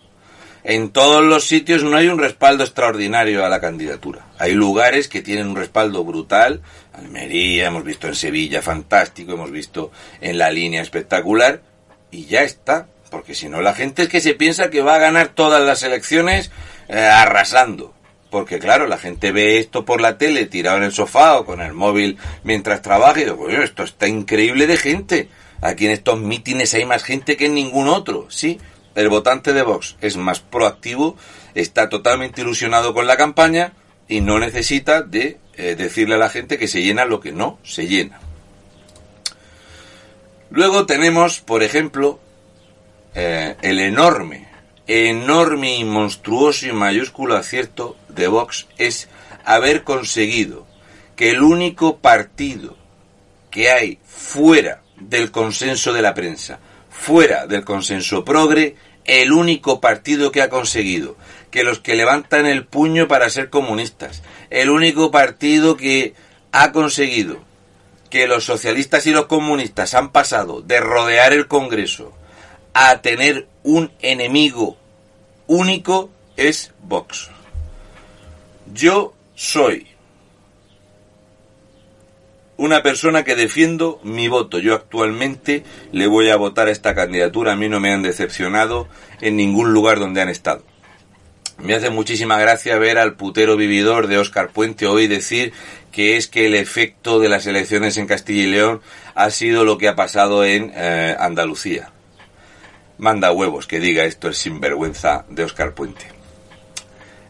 en 0.69 0.91
todos 0.91 1.23
los 1.23 1.47
sitios 1.47 1.85
no 1.85 1.97
hay 1.97 2.09
un 2.09 2.19
respaldo 2.19 2.65
extraordinario 2.65 3.47
a 3.47 3.49
la 3.49 3.61
candidatura. 3.61 4.27
Hay 4.37 4.53
lugares 4.53 5.07
que 5.07 5.23
tienen 5.23 5.47
un 5.47 5.55
respaldo 5.55 6.03
brutal. 6.03 6.61
Almería, 6.93 7.69
hemos 7.69 7.85
visto 7.85 8.09
en 8.09 8.17
Sevilla, 8.17 8.61
fantástico, 8.63 9.35
hemos 9.35 9.53
visto 9.53 9.93
en 10.21 10.39
la 10.39 10.51
línea 10.51 10.83
espectacular. 10.83 11.63
Y 12.11 12.25
ya 12.25 12.43
está. 12.43 12.89
Porque 13.13 13.37
si 13.37 13.49
no, 13.49 13.63
la 13.63 13.75
gente 13.75 14.03
es 14.03 14.09
que 14.09 14.21
se 14.21 14.35
piensa 14.35 14.69
que 14.69 14.83
va 14.83 14.97
a 14.97 14.99
ganar 14.99 15.29
todas 15.29 15.63
las 15.63 15.85
elecciones 15.85 16.51
eh, 16.89 16.99
arrasando. 16.99 17.95
Porque 18.29 18.59
claro, 18.59 18.89
la 18.89 18.99
gente 18.99 19.31
ve 19.31 19.61
esto 19.61 19.85
por 19.85 20.01
la 20.01 20.19
tele, 20.19 20.47
tirado 20.47 20.79
en 20.79 20.83
el 20.83 20.93
sofá 20.93 21.39
o 21.39 21.45
con 21.45 21.61
el 21.61 21.75
móvil 21.75 22.19
mientras 22.43 22.83
trabaja 22.83 23.21
y 23.21 23.25
digo, 23.25 23.49
esto 23.49 23.85
está 23.85 24.09
increíble 24.09 24.67
de 24.67 24.77
gente. 24.77 25.29
Aquí 25.61 25.87
en 25.87 25.93
estos 25.93 26.21
mítines 26.21 26.75
hay 26.75 26.85
más 26.85 27.05
gente 27.05 27.37
que 27.37 27.47
en 27.47 27.55
ningún 27.55 27.87
otro. 27.87 28.27
Sí, 28.31 28.59
el 28.97 29.09
votante 29.09 29.53
de 29.53 29.63
Vox 29.63 29.97
es 30.01 30.17
más 30.17 30.41
proactivo, 30.41 31.17
está 31.55 31.89
totalmente 31.89 32.41
ilusionado 32.41 32.93
con 32.93 33.07
la 33.07 33.17
campaña 33.17 33.73
y 34.09 34.21
no 34.21 34.39
necesita 34.39 35.03
de 35.03 35.39
eh, 35.55 35.75
decirle 35.77 36.17
a 36.17 36.19
la 36.19 36.29
gente 36.29 36.59
que 36.59 36.67
se 36.67 36.83
llena 36.83 37.05
lo 37.05 37.21
que 37.21 37.33
no 37.33 37.59
se 37.63 37.87
llena. 37.87 38.21
Luego 40.51 40.87
tenemos, 40.87 41.41
por 41.41 41.63
ejemplo, 41.63 42.21
eh, 43.15 43.57
el 43.63 43.81
enorme, 43.81 44.49
enorme 44.87 45.77
y 45.77 45.85
monstruoso 45.85 46.67
y 46.67 46.73
mayúsculo 46.73 47.37
acierto 47.37 47.97
de 48.09 48.29
Vox 48.29 48.67
es 48.79 49.09
haber 49.45 49.83
conseguido 49.83 50.67
que 51.17 51.31
el 51.31 51.43
único 51.43 51.99
partido 51.99 52.77
que 53.51 53.71
hay 53.71 53.99
fuera 54.05 54.83
del 54.97 55.31
consenso 55.31 55.93
de 55.93 56.03
la 56.03 56.15
prensa, 56.15 56.59
fuera 56.91 57.47
del 57.47 57.65
consenso 57.65 58.25
progre, 58.25 58.77
el 59.07 59.33
único 59.33 59.81
partido 59.81 60.33
que 60.33 60.43
ha 60.43 60.51
conseguido 60.51 61.17
que 61.51 61.65
los 61.65 61.81
que 61.81 61.95
levantan 61.95 62.47
el 62.47 62.67
puño 62.67 63.09
para 63.09 63.31
ser 63.31 63.51
comunistas, 63.51 64.23
el 64.51 64.71
único 64.71 65.11
partido 65.11 65.77
que 65.77 66.15
ha 66.53 66.73
conseguido 66.73 67.39
que 68.11 68.27
los 68.27 68.45
socialistas 68.45 69.07
y 69.07 69.11
los 69.11 69.27
comunistas 69.27 69.95
han 69.95 70.11
pasado 70.11 70.63
de 70.63 70.81
rodear 70.81 71.33
el 71.33 71.49
Congreso 71.49 72.13
a 72.75 73.01
tener 73.01 73.47
un 73.63 73.91
enemigo 74.01 74.77
único 75.47 76.11
es 76.37 76.73
Vox. 76.83 77.31
Yo 78.73 79.15
soy 79.35 79.87
una 82.57 82.83
persona 82.83 83.25
que 83.25 83.37
defiendo 83.37 84.01
mi 84.03 84.29
voto. 84.29 84.59
Yo 84.59 84.75
actualmente 84.75 85.65
le 85.93 86.07
voy 86.07 86.31
a 86.31 86.37
votar 86.37 86.69
a 86.69 86.71
esta 86.71 86.95
candidatura. 86.95 87.53
A 87.53 87.57
mí 87.57 87.69
no 87.69 87.81
me 87.81 87.93
han 87.93 88.03
decepcionado 88.03 88.89
en 89.21 89.37
ningún 89.37 89.73
lugar 89.73 89.99
donde 89.99 90.23
han 90.23 90.29
estado. 90.29 90.65
Me 91.59 91.75
hace 91.75 91.89
muchísima 91.89 92.39
gracia 92.39 92.79
ver 92.79 92.99
al 92.99 93.15
putero 93.15 93.57
vividor 93.57 94.09
de 94.09 94.19
Óscar 94.19 94.51
Puente 94.51 94.87
hoy 94.87 95.07
decir 95.07 95.53
que 95.91 96.17
es 96.19 96.27
que 96.27 96.47
el 96.47 96.55
efecto 96.55 97.19
de 97.19 97.31
las 97.31 97.47
elecciones 97.47 97.97
en 97.97 98.07
Castilla 98.07 98.43
y 98.43 98.47
León 98.47 98.83
ha 99.15 99.31
sido 99.31 99.65
lo 99.65 99.79
que 99.79 99.89
ha 99.89 99.97
pasado 99.97 100.45
en 100.45 100.71
eh, 100.75 101.17
Andalucía. 101.19 101.93
Manda 102.99 103.33
huevos 103.33 103.67
que 103.67 103.81
diga 103.81 104.05
esto 104.05 104.29
el 104.29 104.35
sinvergüenza 104.35 105.25
de 105.31 105.45
Óscar 105.45 105.75
Puente. 105.75 106.07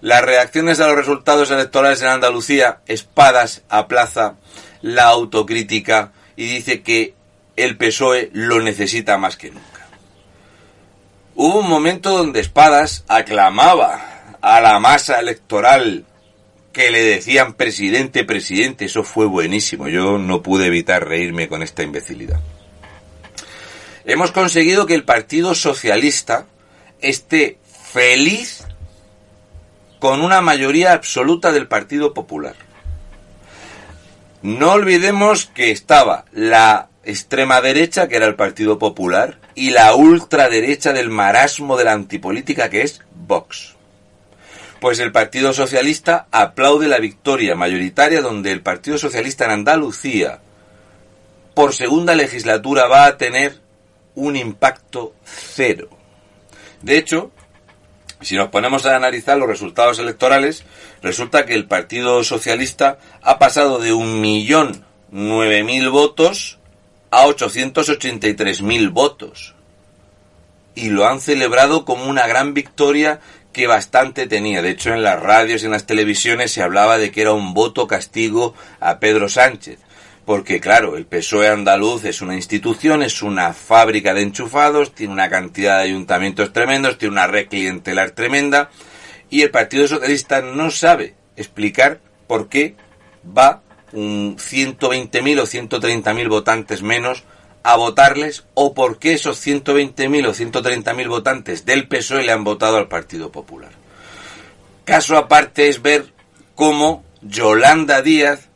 Las 0.00 0.22
reacciones 0.22 0.80
a 0.80 0.88
los 0.88 0.96
resultados 0.96 1.50
electorales 1.50 2.02
en 2.02 2.08
Andalucía, 2.08 2.80
espadas 2.86 3.62
a 3.68 3.88
plaza, 3.88 4.34
la 4.86 5.08
autocrítica 5.08 6.12
y 6.36 6.46
dice 6.46 6.82
que 6.82 7.14
el 7.56 7.76
PSOE 7.76 8.30
lo 8.32 8.60
necesita 8.60 9.18
más 9.18 9.36
que 9.36 9.50
nunca. 9.50 9.88
Hubo 11.34 11.58
un 11.58 11.68
momento 11.68 12.16
donde 12.16 12.40
Espadas 12.40 13.04
aclamaba 13.08 14.36
a 14.40 14.60
la 14.60 14.78
masa 14.78 15.18
electoral 15.18 16.04
que 16.72 16.90
le 16.90 17.02
decían 17.02 17.54
presidente, 17.54 18.22
presidente, 18.24 18.84
eso 18.84 19.02
fue 19.02 19.26
buenísimo, 19.26 19.88
yo 19.88 20.18
no 20.18 20.42
pude 20.42 20.66
evitar 20.66 21.08
reírme 21.08 21.48
con 21.48 21.62
esta 21.62 21.82
imbecilidad. 21.82 22.40
Hemos 24.04 24.30
conseguido 24.30 24.86
que 24.86 24.94
el 24.94 25.02
Partido 25.02 25.54
Socialista 25.56 26.46
esté 27.00 27.58
feliz 27.92 28.64
con 29.98 30.22
una 30.22 30.40
mayoría 30.40 30.92
absoluta 30.92 31.50
del 31.50 31.66
Partido 31.66 32.14
Popular. 32.14 32.54
No 34.46 34.74
olvidemos 34.74 35.46
que 35.46 35.72
estaba 35.72 36.24
la 36.30 36.88
extrema 37.02 37.60
derecha, 37.60 38.06
que 38.06 38.14
era 38.14 38.26
el 38.26 38.36
Partido 38.36 38.78
Popular, 38.78 39.40
y 39.56 39.70
la 39.70 39.96
ultraderecha 39.96 40.92
del 40.92 41.10
marasmo 41.10 41.76
de 41.76 41.82
la 41.82 41.94
antipolítica, 41.94 42.70
que 42.70 42.82
es 42.82 43.02
Vox. 43.12 43.74
Pues 44.80 45.00
el 45.00 45.10
Partido 45.10 45.52
Socialista 45.52 46.28
aplaude 46.30 46.86
la 46.86 47.00
victoria 47.00 47.56
mayoritaria 47.56 48.20
donde 48.20 48.52
el 48.52 48.60
Partido 48.60 48.98
Socialista 48.98 49.46
en 49.46 49.50
Andalucía, 49.50 50.38
por 51.54 51.74
segunda 51.74 52.14
legislatura, 52.14 52.86
va 52.86 53.06
a 53.06 53.16
tener 53.16 53.56
un 54.14 54.36
impacto 54.36 55.12
cero. 55.24 55.88
De 56.82 56.98
hecho, 56.98 57.32
si 58.20 58.36
nos 58.36 58.48
ponemos 58.48 58.86
a 58.86 58.96
analizar 58.96 59.36
los 59.36 59.48
resultados 59.48 59.98
electorales, 59.98 60.64
resulta 61.02 61.44
que 61.46 61.54
el 61.54 61.66
Partido 61.66 62.24
Socialista 62.24 62.98
ha 63.22 63.38
pasado 63.38 63.78
de 63.78 63.92
un 63.92 64.20
millón 64.20 64.84
nueve 65.10 65.62
mil 65.62 65.90
votos 65.90 66.58
a 67.10 67.26
883.000 67.26 68.92
votos. 68.92 69.54
Y 70.74 70.90
lo 70.90 71.06
han 71.06 71.20
celebrado 71.20 71.84
como 71.84 72.06
una 72.06 72.26
gran 72.26 72.52
victoria 72.52 73.20
que 73.52 73.66
bastante 73.66 74.26
tenía. 74.26 74.60
De 74.60 74.70
hecho, 74.70 74.92
en 74.92 75.02
las 75.02 75.20
radios 75.20 75.62
y 75.62 75.66
en 75.66 75.72
las 75.72 75.86
televisiones 75.86 76.52
se 76.52 76.62
hablaba 76.62 76.98
de 76.98 77.10
que 77.10 77.22
era 77.22 77.32
un 77.32 77.54
voto 77.54 77.86
castigo 77.86 78.54
a 78.80 78.98
Pedro 78.98 79.28
Sánchez 79.28 79.78
porque 80.26 80.60
claro, 80.60 80.96
el 80.96 81.06
PSOE 81.06 81.48
andaluz 81.48 82.04
es 82.04 82.20
una 82.20 82.34
institución, 82.34 83.04
es 83.04 83.22
una 83.22 83.52
fábrica 83.52 84.12
de 84.12 84.22
enchufados, 84.22 84.92
tiene 84.92 85.12
una 85.12 85.30
cantidad 85.30 85.78
de 85.78 85.84
ayuntamientos 85.84 86.52
tremendos, 86.52 86.98
tiene 86.98 87.12
una 87.12 87.28
red 87.28 87.46
clientelar 87.46 88.10
tremenda, 88.10 88.68
y 89.30 89.42
el 89.42 89.52
Partido 89.52 89.86
Socialista 89.86 90.42
no 90.42 90.72
sabe 90.72 91.14
explicar 91.36 92.00
por 92.26 92.48
qué 92.48 92.74
va 93.26 93.62
un 93.92 94.36
120.000 94.36 95.40
o 95.40 95.46
130.000 95.46 96.28
votantes 96.28 96.82
menos 96.82 97.22
a 97.62 97.76
votarles 97.76 98.44
o 98.54 98.74
por 98.74 98.98
qué 98.98 99.14
esos 99.14 99.44
120.000 99.46 100.26
o 100.26 100.34
130.000 100.34 101.08
votantes 101.08 101.64
del 101.64 101.86
PSOE 101.86 102.24
le 102.24 102.32
han 102.32 102.42
votado 102.42 102.78
al 102.78 102.88
Partido 102.88 103.30
Popular. 103.30 103.70
Caso 104.84 105.16
aparte 105.16 105.68
es 105.68 105.82
ver 105.82 106.12
cómo 106.56 107.04
Yolanda 107.22 108.02
Díaz 108.02 108.48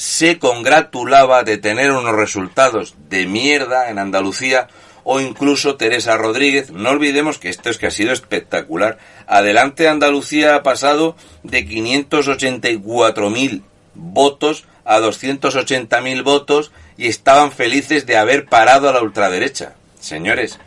se 0.00 0.38
congratulaba 0.38 1.44
de 1.44 1.58
tener 1.58 1.92
unos 1.92 2.16
resultados 2.16 2.94
de 3.10 3.26
mierda 3.26 3.90
en 3.90 3.98
Andalucía 3.98 4.66
o 5.04 5.20
incluso 5.20 5.76
Teresa 5.76 6.16
Rodríguez. 6.16 6.70
No 6.70 6.88
olvidemos 6.88 7.36
que 7.36 7.50
esto 7.50 7.68
es 7.68 7.76
que 7.76 7.88
ha 7.88 7.90
sido 7.90 8.10
espectacular. 8.10 8.96
Adelante 9.26 9.88
Andalucía 9.88 10.54
ha 10.54 10.62
pasado 10.62 11.16
de 11.42 11.66
584.000 11.66 13.60
votos 13.94 14.64
a 14.86 15.00
280.000 15.00 16.22
votos 16.22 16.72
y 16.96 17.08
estaban 17.08 17.52
felices 17.52 18.06
de 18.06 18.16
haber 18.16 18.46
parado 18.46 18.88
a 18.88 18.94
la 18.94 19.02
ultraderecha. 19.02 19.74
Señores, 20.00 20.58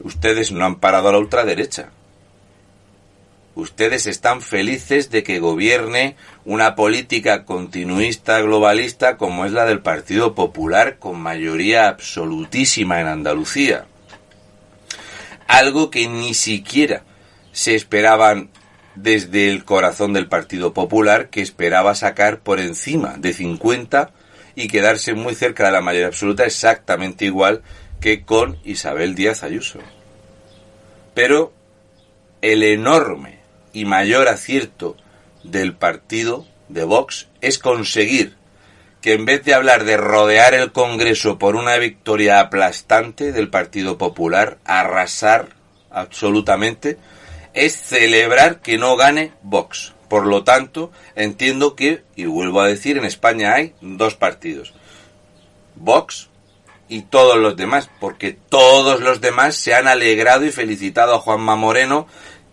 ustedes 0.00 0.52
no 0.52 0.66
han 0.66 0.80
parado 0.80 1.08
a 1.08 1.12
la 1.12 1.18
ultraderecha. 1.18 1.92
Ustedes 3.56 4.06
están 4.06 4.42
felices 4.42 5.10
de 5.10 5.22
que 5.22 5.38
gobierne 5.38 6.14
una 6.44 6.74
política 6.74 7.46
continuista 7.46 8.38
globalista 8.42 9.16
como 9.16 9.46
es 9.46 9.52
la 9.52 9.64
del 9.64 9.80
Partido 9.80 10.34
Popular 10.34 10.98
con 10.98 11.18
mayoría 11.18 11.88
absolutísima 11.88 13.00
en 13.00 13.06
Andalucía. 13.06 13.86
Algo 15.48 15.90
que 15.90 16.06
ni 16.06 16.34
siquiera 16.34 17.04
se 17.52 17.74
esperaban 17.74 18.50
desde 18.94 19.48
el 19.48 19.64
corazón 19.64 20.12
del 20.12 20.28
Partido 20.28 20.74
Popular, 20.74 21.30
que 21.30 21.40
esperaba 21.40 21.94
sacar 21.94 22.40
por 22.40 22.60
encima 22.60 23.14
de 23.16 23.32
50 23.32 24.10
y 24.54 24.68
quedarse 24.68 25.14
muy 25.14 25.34
cerca 25.34 25.64
de 25.64 25.72
la 25.72 25.80
mayoría 25.80 26.08
absoluta, 26.08 26.44
exactamente 26.44 27.24
igual 27.24 27.62
que 28.02 28.22
con 28.22 28.58
Isabel 28.64 29.14
Díaz 29.14 29.42
Ayuso. 29.42 29.78
Pero 31.14 31.54
el 32.42 32.62
enorme 32.62 33.35
y 33.76 33.84
mayor 33.84 34.28
acierto 34.28 34.96
del 35.42 35.74
partido 35.74 36.46
de 36.70 36.84
Vox 36.84 37.28
es 37.42 37.58
conseguir 37.58 38.34
que 39.02 39.12
en 39.12 39.26
vez 39.26 39.44
de 39.44 39.52
hablar 39.52 39.84
de 39.84 39.98
rodear 39.98 40.54
el 40.54 40.72
Congreso 40.72 41.38
por 41.38 41.56
una 41.56 41.76
victoria 41.76 42.40
aplastante 42.40 43.32
del 43.32 43.50
Partido 43.50 43.98
Popular, 43.98 44.56
arrasar 44.64 45.50
absolutamente, 45.90 46.96
es 47.52 47.76
celebrar 47.76 48.62
que 48.62 48.78
no 48.78 48.96
gane 48.96 49.34
Vox. 49.42 49.92
Por 50.08 50.26
lo 50.26 50.42
tanto, 50.42 50.90
entiendo 51.14 51.76
que, 51.76 52.02
y 52.16 52.24
vuelvo 52.24 52.62
a 52.62 52.68
decir, 52.68 52.96
en 52.96 53.04
España 53.04 53.52
hay 53.52 53.74
dos 53.82 54.14
partidos. 54.14 54.72
Vox 55.74 56.30
y 56.88 57.02
todos 57.02 57.36
los 57.36 57.58
demás, 57.58 57.90
porque 58.00 58.38
todos 58.48 59.00
los 59.00 59.20
demás 59.20 59.54
se 59.54 59.74
han 59.74 59.86
alegrado 59.86 60.46
y 60.46 60.50
felicitado 60.50 61.14
a 61.14 61.20
Juanma 61.20 61.56
Moreno 61.56 62.06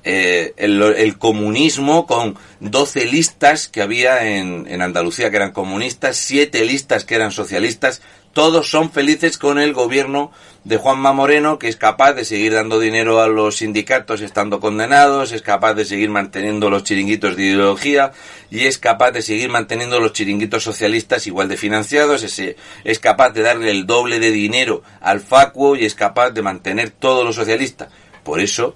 eh, 0.03 0.53
el, 0.57 1.17
comunismo 1.17 2.05
con 2.05 2.37
12 2.59 3.05
listas 3.05 3.67
que 3.67 3.81
había 3.81 4.37
en, 4.37 4.67
en, 4.67 4.81
Andalucía 4.81 5.29
que 5.29 5.37
eran 5.37 5.51
comunistas, 5.51 6.17
7 6.17 6.65
listas 6.65 7.05
que 7.05 7.15
eran 7.15 7.31
socialistas, 7.31 8.01
todos 8.33 8.69
son 8.69 8.91
felices 8.91 9.37
con 9.37 9.59
el 9.59 9.73
gobierno 9.73 10.31
de 10.63 10.77
Juanma 10.77 11.13
Moreno, 11.13 11.59
que 11.59 11.67
es 11.67 11.75
capaz 11.75 12.13
de 12.13 12.25
seguir 12.25 12.53
dando 12.53 12.79
dinero 12.79 13.21
a 13.21 13.27
los 13.27 13.57
sindicatos 13.57 14.21
estando 14.21 14.59
condenados, 14.59 15.31
es 15.31 15.41
capaz 15.41 15.75
de 15.75 15.85
seguir 15.85 16.09
manteniendo 16.09 16.69
los 16.69 16.83
chiringuitos 16.83 17.35
de 17.35 17.43
ideología 17.43 18.11
y 18.49 18.65
es 18.65 18.79
capaz 18.79 19.11
de 19.11 19.21
seguir 19.21 19.49
manteniendo 19.49 19.99
los 19.99 20.13
chiringuitos 20.13 20.63
socialistas 20.63 21.27
igual 21.27 21.47
de 21.47 21.57
financiados, 21.57 22.23
es, 22.23 22.55
es 22.83 22.99
capaz 22.99 23.31
de 23.31 23.41
darle 23.41 23.69
el 23.69 23.85
doble 23.85 24.19
de 24.19 24.31
dinero 24.31 24.81
al 24.99 25.19
facuo 25.19 25.75
y 25.75 25.85
es 25.85 25.95
capaz 25.95 26.31
de 26.31 26.41
mantener 26.41 26.89
todo 26.89 27.23
lo 27.23 27.33
socialista. 27.33 27.89
Por 28.23 28.39
eso 28.39 28.75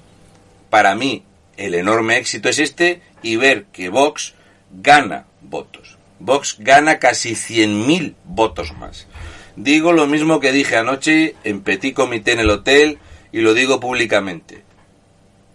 para 0.70 0.96
mí 0.96 1.24
el 1.58 1.76
enorme 1.76 2.18
éxito 2.18 2.50
es 2.50 2.60
este 2.60 3.02
y 3.22 3.36
ver 3.36 3.66
que 3.66 3.90
Vox 3.90 4.34
gana 4.72 5.26
votos. 5.42 5.98
Vox 6.20 6.58
gana 6.60 7.00
casi 7.00 7.32
100.000 7.32 8.14
votos 8.26 8.78
más. 8.78 9.08
Digo 9.56 9.92
lo 9.92 10.06
mismo 10.08 10.40
que 10.40 10.52
dije 10.52 10.78
anoche 10.78 11.36
en 11.44 11.62
Petit 11.62 11.96
Comité 11.96 12.34
en 12.34 12.40
el 12.40 12.50
hotel 12.50 12.98
y 13.32 13.42
lo 13.42 13.54
digo 13.54 13.80
públicamente. 13.80 14.64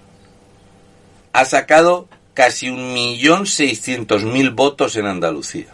Ha 1.33 1.45
sacado 1.45 2.07
casi 2.33 2.69
un 2.69 2.93
millón 2.93 3.45
seiscientos 3.45 4.23
mil 4.23 4.51
votos 4.51 4.95
en 4.95 5.05
Andalucía. 5.05 5.67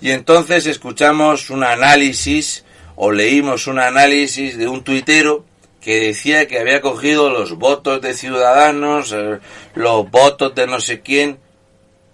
Y 0.00 0.10
entonces 0.10 0.66
escuchamos 0.66 1.50
un 1.50 1.64
análisis 1.64 2.64
o 2.96 3.12
leímos 3.12 3.66
un 3.66 3.78
análisis 3.78 4.58
de 4.58 4.68
un 4.68 4.82
tuitero 4.82 5.44
que 5.80 6.00
decía 6.00 6.46
que 6.46 6.58
había 6.58 6.80
cogido 6.80 7.30
los 7.30 7.56
votos 7.56 8.00
de 8.00 8.14
ciudadanos, 8.14 9.12
eh, 9.12 9.38
los 9.74 10.10
votos 10.10 10.54
de 10.54 10.66
no 10.66 10.80
sé 10.80 11.00
quién, 11.00 11.38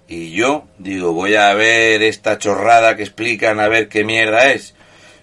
y 0.09 0.31
yo 0.31 0.67
digo, 0.79 1.13
voy 1.13 1.35
a 1.35 1.53
ver 1.53 2.03
esta 2.03 2.39
chorrada 2.39 2.97
que 2.97 3.03
explican 3.03 3.61
a 3.61 3.69
ver 3.69 3.91
qué 3.91 4.05
mierda 4.05 4.51
es. 4.53 4.75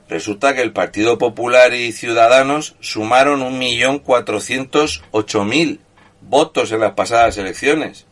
Resulta 0.08 0.54
que 0.54 0.62
el 0.62 0.72
Partido 0.72 1.18
Popular 1.18 1.74
y 1.74 1.92
Ciudadanos 1.92 2.76
sumaron 2.80 3.42
1.408.000 3.42 5.80
votos 6.22 6.72
en 6.72 6.82
las 6.82 6.94
pasadas 6.94 7.38
elecciones. 7.38 8.06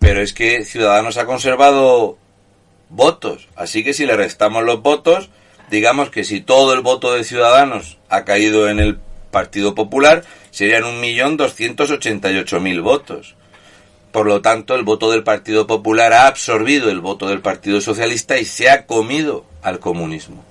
Pero 0.00 0.20
es 0.20 0.32
que 0.32 0.64
Ciudadanos 0.64 1.16
ha 1.16 1.26
conservado 1.26 2.18
votos. 2.88 3.46
Así 3.54 3.84
que 3.84 3.94
si 3.94 4.06
le 4.06 4.16
restamos 4.16 4.64
los 4.64 4.82
votos, 4.82 5.30
digamos 5.70 6.10
que 6.10 6.24
si 6.24 6.40
todo 6.40 6.74
el 6.74 6.80
voto 6.80 7.12
de 7.12 7.22
Ciudadanos 7.22 7.98
ha 8.08 8.24
caído 8.24 8.68
en 8.68 8.80
el 8.80 8.98
Partido 9.30 9.72
Popular, 9.74 10.24
serían 10.50 10.82
1.288.000 10.82 12.82
votos. 12.82 13.36
Por 14.10 14.26
lo 14.26 14.42
tanto, 14.42 14.74
el 14.76 14.82
voto 14.84 15.10
del 15.10 15.24
Partido 15.24 15.66
Popular 15.66 16.12
ha 16.12 16.26
absorbido 16.26 16.90
el 16.90 17.00
voto 17.00 17.28
del 17.28 17.40
Partido 17.40 17.80
Socialista 17.80 18.38
y 18.38 18.44
se 18.44 18.68
ha 18.70 18.86
comido 18.86 19.46
al 19.62 19.80
comunismo. 19.80 20.44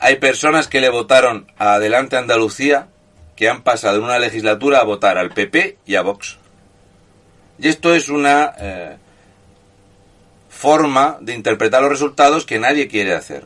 Hay 0.00 0.16
personas 0.16 0.66
que 0.66 0.80
le 0.80 0.88
votaron 0.88 1.46
a 1.58 1.74
Adelante 1.74 2.16
Andalucía 2.16 2.88
que 3.36 3.50
han 3.50 3.62
pasado 3.62 3.98
de 3.98 4.04
una 4.04 4.18
legislatura 4.18 4.78
a 4.78 4.84
votar 4.84 5.18
al 5.18 5.30
PP 5.30 5.76
y 5.86 5.94
a 5.94 6.02
Vox. 6.02 6.38
Y 7.58 7.68
esto 7.68 7.94
es 7.94 8.08
una 8.08 8.54
eh, 8.58 8.96
forma 10.48 11.18
de 11.20 11.34
interpretar 11.34 11.82
los 11.82 11.90
resultados 11.90 12.46
que 12.46 12.58
nadie 12.58 12.88
quiere 12.88 13.14
hacer. 13.14 13.44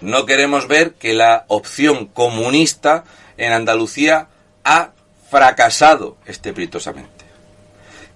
No 0.00 0.24
queremos 0.24 0.66
ver 0.66 0.94
que 0.94 1.12
la 1.12 1.44
opción 1.48 2.06
comunista 2.06 3.04
en 3.36 3.52
Andalucía 3.52 4.28
ha 4.64 4.92
fracasado 5.30 6.16
estrepitosamente. 6.24 7.24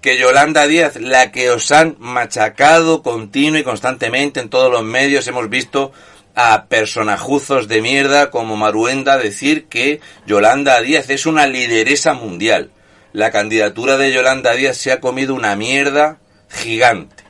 Que 0.01 0.17
Yolanda 0.17 0.65
Díaz, 0.65 0.95
la 0.95 1.31
que 1.31 1.51
os 1.51 1.71
han 1.71 1.95
machacado 1.99 3.03
continuo 3.03 3.59
y 3.59 3.63
constantemente 3.63 4.39
en 4.39 4.49
todos 4.49 4.71
los 4.71 4.83
medios, 4.83 5.27
hemos 5.27 5.49
visto 5.49 5.91
a 6.41 6.67
personajuzos 6.67 7.67
de 7.67 7.81
mierda 7.81 8.31
como 8.31 8.55
Maruenda 8.55 9.17
decir 9.17 9.65
que 9.67 9.99
Yolanda 10.25 10.79
Díaz 10.79 11.09
es 11.09 11.25
una 11.25 11.47
lideresa 11.47 12.13
mundial. 12.13 12.71
La 13.11 13.29
candidatura 13.29 13.97
de 13.97 14.13
Yolanda 14.13 14.53
Díaz 14.53 14.77
se 14.77 14.93
ha 14.93 15.01
comido 15.01 15.35
una 15.35 15.57
mierda 15.57 16.19
gigante. 16.47 17.25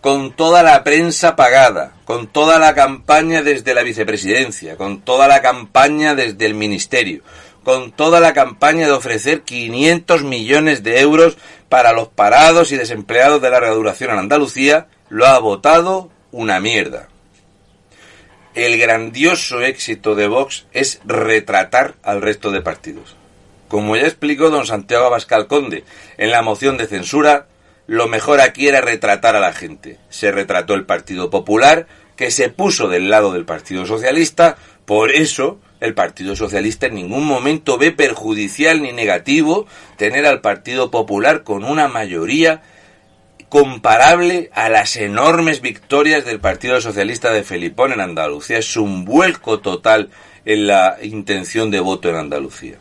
Con 0.00 0.34
toda 0.34 0.62
la 0.62 0.82
prensa 0.84 1.36
pagada, 1.36 1.92
con 2.06 2.28
toda 2.28 2.58
la 2.58 2.74
campaña 2.74 3.42
desde 3.42 3.74
la 3.74 3.82
vicepresidencia, 3.82 4.78
con 4.78 5.02
toda 5.02 5.28
la 5.28 5.42
campaña 5.42 6.14
desde 6.14 6.46
el 6.46 6.54
ministerio, 6.54 7.22
con 7.62 7.92
toda 7.92 8.20
la 8.20 8.32
campaña 8.32 8.86
de 8.86 8.92
ofrecer 8.92 9.42
500 9.42 10.22
millones 10.22 10.82
de 10.82 10.98
euros 11.00 11.36
para 11.68 11.92
los 11.92 12.08
parados 12.08 12.72
y 12.72 12.78
desempleados 12.78 13.42
de 13.42 13.50
larga 13.50 13.72
duración 13.72 14.12
en 14.12 14.18
Andalucía, 14.18 14.86
lo 15.10 15.26
ha 15.26 15.38
votado 15.40 16.10
una 16.30 16.58
mierda 16.58 17.11
el 18.54 18.78
grandioso 18.78 19.62
éxito 19.62 20.14
de 20.14 20.26
Vox 20.26 20.66
es 20.72 21.00
retratar 21.04 21.94
al 22.02 22.20
resto 22.20 22.50
de 22.50 22.60
partidos. 22.60 23.16
Como 23.68 23.96
ya 23.96 24.02
explicó 24.02 24.50
don 24.50 24.66
Santiago 24.66 25.06
Abascal 25.06 25.46
Conde 25.46 25.84
en 26.18 26.30
la 26.30 26.42
moción 26.42 26.76
de 26.76 26.86
censura, 26.86 27.46
lo 27.86 28.08
mejor 28.08 28.40
aquí 28.40 28.68
era 28.68 28.80
retratar 28.80 29.36
a 29.36 29.40
la 29.40 29.52
gente. 29.52 29.98
Se 30.10 30.30
retrató 30.30 30.74
el 30.74 30.84
Partido 30.84 31.30
Popular, 31.30 31.86
que 32.16 32.30
se 32.30 32.50
puso 32.50 32.88
del 32.88 33.08
lado 33.08 33.32
del 33.32 33.46
Partido 33.46 33.86
Socialista, 33.86 34.56
por 34.84 35.10
eso 35.10 35.58
el 35.80 35.94
Partido 35.94 36.36
Socialista 36.36 36.86
en 36.86 36.94
ningún 36.94 37.24
momento 37.24 37.78
ve 37.78 37.90
perjudicial 37.90 38.82
ni 38.82 38.92
negativo 38.92 39.66
tener 39.96 40.26
al 40.26 40.40
Partido 40.40 40.90
Popular 40.90 41.42
con 41.42 41.64
una 41.64 41.88
mayoría 41.88 42.62
comparable 43.52 44.48
a 44.54 44.70
las 44.70 44.96
enormes 44.96 45.60
victorias 45.60 46.24
del 46.24 46.40
Partido 46.40 46.80
Socialista 46.80 47.30
de 47.30 47.44
Felipón 47.44 47.92
en 47.92 48.00
Andalucía. 48.00 48.56
Es 48.56 48.78
un 48.78 49.04
vuelco 49.04 49.60
total 49.60 50.08
en 50.46 50.66
la 50.66 50.96
intención 51.02 51.70
de 51.70 51.80
voto 51.80 52.08
en 52.08 52.16
Andalucía. 52.16 52.78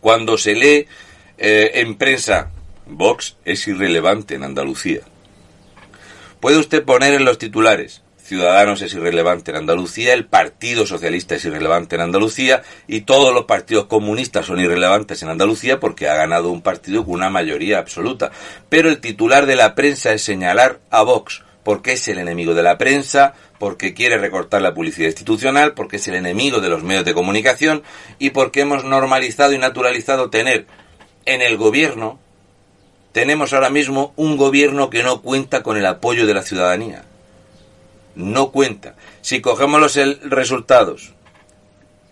Cuando 0.00 0.38
se 0.38 0.54
lee 0.54 0.86
eh, 1.36 1.72
en 1.74 1.96
prensa, 1.96 2.52
Vox 2.86 3.36
es 3.44 3.68
irrelevante 3.68 4.36
en 4.36 4.44
Andalucía. 4.44 5.02
Puede 6.40 6.56
usted 6.56 6.82
poner 6.82 7.12
en 7.12 7.26
los 7.26 7.36
titulares, 7.36 8.00
Ciudadanos 8.26 8.82
es 8.82 8.92
irrelevante 8.92 9.52
en 9.52 9.58
Andalucía, 9.58 10.12
el 10.12 10.26
Partido 10.26 10.84
Socialista 10.84 11.36
es 11.36 11.44
irrelevante 11.44 11.94
en 11.94 12.00
Andalucía 12.00 12.64
y 12.88 13.02
todos 13.02 13.32
los 13.32 13.44
partidos 13.44 13.86
comunistas 13.86 14.46
son 14.46 14.58
irrelevantes 14.58 15.22
en 15.22 15.28
Andalucía 15.28 15.78
porque 15.78 16.08
ha 16.08 16.16
ganado 16.16 16.50
un 16.50 16.60
partido 16.60 17.04
con 17.04 17.14
una 17.14 17.30
mayoría 17.30 17.78
absoluta. 17.78 18.32
Pero 18.68 18.88
el 18.88 18.98
titular 18.98 19.46
de 19.46 19.54
la 19.54 19.76
prensa 19.76 20.12
es 20.12 20.22
señalar 20.22 20.80
a 20.90 21.02
Vox 21.02 21.44
porque 21.62 21.92
es 21.92 22.08
el 22.08 22.18
enemigo 22.18 22.54
de 22.54 22.64
la 22.64 22.78
prensa, 22.78 23.34
porque 23.60 23.94
quiere 23.94 24.18
recortar 24.18 24.60
la 24.60 24.74
publicidad 24.74 25.06
institucional, 25.06 25.74
porque 25.74 25.96
es 25.96 26.08
el 26.08 26.16
enemigo 26.16 26.60
de 26.60 26.68
los 26.68 26.82
medios 26.82 27.04
de 27.04 27.14
comunicación 27.14 27.84
y 28.18 28.30
porque 28.30 28.62
hemos 28.62 28.82
normalizado 28.82 29.52
y 29.52 29.58
naturalizado 29.58 30.30
tener 30.30 30.66
en 31.26 31.42
el 31.42 31.56
gobierno, 31.56 32.18
tenemos 33.12 33.52
ahora 33.52 33.70
mismo 33.70 34.12
un 34.16 34.36
gobierno 34.36 34.90
que 34.90 35.04
no 35.04 35.22
cuenta 35.22 35.62
con 35.62 35.76
el 35.76 35.86
apoyo 35.86 36.26
de 36.26 36.34
la 36.34 36.42
ciudadanía 36.42 37.04
no 38.16 38.50
cuenta. 38.50 38.96
Si 39.20 39.40
cogemos 39.40 39.80
los 39.80 40.20
resultados 40.22 41.12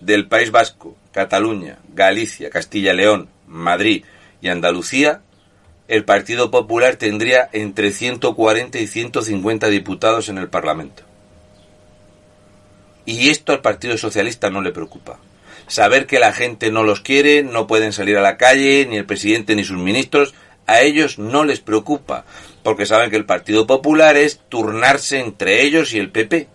del 0.01 0.29
País 0.29 0.51
Vasco, 0.51 0.97
Cataluña, 1.13 1.79
Galicia, 1.95 2.51
Castilla-León, 2.51 3.29
Madrid 3.47 4.05
y 4.41 4.49
Andalucía, 4.49 5.23
el 5.89 6.05
Partido 6.05 6.51
Popular 6.51 6.97
tendría 6.97 7.49
entre 7.53 7.91
140 7.91 8.79
y 8.79 8.87
150 8.87 9.69
diputados 9.69 10.29
en 10.29 10.39
el 10.39 10.49
Parlamento. 10.49 11.03
Y 13.07 13.29
esto 13.29 13.53
al 13.53 13.61
Partido 13.61 13.99
Socialista 13.99 14.51
no 14.51 14.63
le 14.63 14.73
preocupa. 14.73 15.19
Saber 15.67 16.07
que 16.07 16.19
la 16.19 16.33
gente 16.33 16.71
no 16.71 16.85
los 16.85 17.01
quiere, 17.01 17.43
no 17.43 17.67
pueden 17.67 17.93
salir 17.93 18.17
a 18.17 18.23
la 18.23 18.37
calle, 18.37 18.87
ni 18.89 18.97
el 18.97 19.07
presidente 19.07 19.57
ni 19.57 19.65
sus 19.65 19.79
ministros, 19.79 20.35
a 20.67 20.81
ellos 20.81 21.19
no 21.19 21.45
les 21.45 21.61
preocupa 21.61 22.25
porque 22.65 22.87
saben 22.87 23.11
que 23.11 23.17
el 23.17 23.27
Partido 23.27 23.67
Popular 23.69 24.17
es 24.17 24.41
turnarse 24.49 25.21
entre 25.21 25.63
ellos 25.63 25.93
y 25.93 25.99
el 25.99 26.11
PP. 26.11 26.49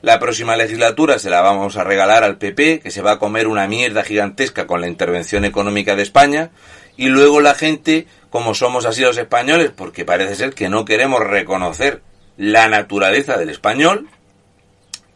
La 0.00 0.18
próxima 0.18 0.56
legislatura 0.56 1.18
se 1.18 1.30
la 1.30 1.42
vamos 1.42 1.76
a 1.76 1.84
regalar 1.84 2.24
al 2.24 2.38
PP, 2.38 2.80
que 2.80 2.90
se 2.90 3.02
va 3.02 3.12
a 3.12 3.18
comer 3.18 3.46
una 3.46 3.68
mierda 3.68 4.02
gigantesca 4.02 4.66
con 4.66 4.80
la 4.80 4.88
intervención 4.88 5.44
económica 5.44 5.96
de 5.96 6.02
España, 6.02 6.50
y 6.96 7.08
luego 7.08 7.40
la 7.42 7.54
gente, 7.54 8.06
como 8.30 8.54
somos 8.54 8.86
así 8.86 9.02
los 9.02 9.18
españoles, 9.18 9.70
porque 9.76 10.06
parece 10.06 10.34
ser 10.34 10.54
que 10.54 10.70
no 10.70 10.86
queremos 10.86 11.20
reconocer 11.20 12.00
la 12.38 12.68
naturaleza 12.68 13.36
del 13.36 13.50
español, 13.50 14.08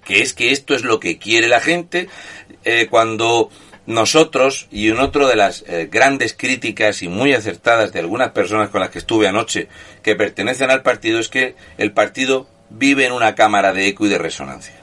que 0.05 0.21
es 0.21 0.35
que 0.35 0.53
esto 0.53 0.75
es 0.75 0.83
lo 0.83 1.01
que 1.01 1.19
quiere 1.19 1.49
la 1.49 1.61
gente, 1.61 2.09
eh, 2.65 2.87
cuando 2.91 3.51
nosotros, 3.91 4.69
y 4.71 4.89
en 4.89 5.01
otro 5.01 5.29
de 5.29 5.37
las 5.37 5.65
eh, 5.67 5.89
grandes 5.91 6.35
críticas 6.35 7.03
y 7.03 7.09
muy 7.09 7.35
acertadas 7.35 7.93
de 7.93 8.01
algunas 8.01 8.31
personas 8.31 8.71
con 8.71 8.81
las 8.81 8.91
que 8.91 8.99
estuve 8.99 9.29
anoche 9.29 9.69
que 10.03 10.17
pertenecen 10.17 10.71
al 10.71 10.83
partido, 10.83 11.19
es 11.19 11.29
que 11.29 11.55
el 11.77 11.93
partido 11.93 12.49
vive 12.71 13.07
en 13.07 13.13
una 13.13 13.35
cámara 13.35 13.73
de 13.73 13.89
eco 13.89 14.07
y 14.07 14.09
de 14.09 14.19
resonancia. 14.19 14.75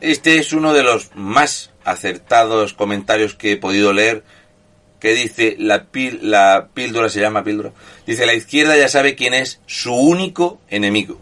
Este 0.00 0.38
es 0.38 0.52
uno 0.52 0.72
de 0.72 0.82
los 0.82 1.14
más 1.14 1.70
acertados 1.84 2.74
comentarios 2.74 3.34
que 3.34 3.52
he 3.52 3.56
podido 3.56 3.92
leer 3.92 4.22
que 4.98 5.14
dice 5.14 5.56
la, 5.58 5.86
la 6.20 6.68
píldora 6.74 7.08
se 7.08 7.20
llama 7.20 7.42
píldora 7.42 7.72
dice 8.06 8.26
la 8.26 8.34
izquierda 8.34 8.76
ya 8.76 8.88
sabe 8.88 9.14
quién 9.14 9.32
es 9.32 9.60
su 9.64 9.94
único 9.94 10.60
enemigo 10.68 11.18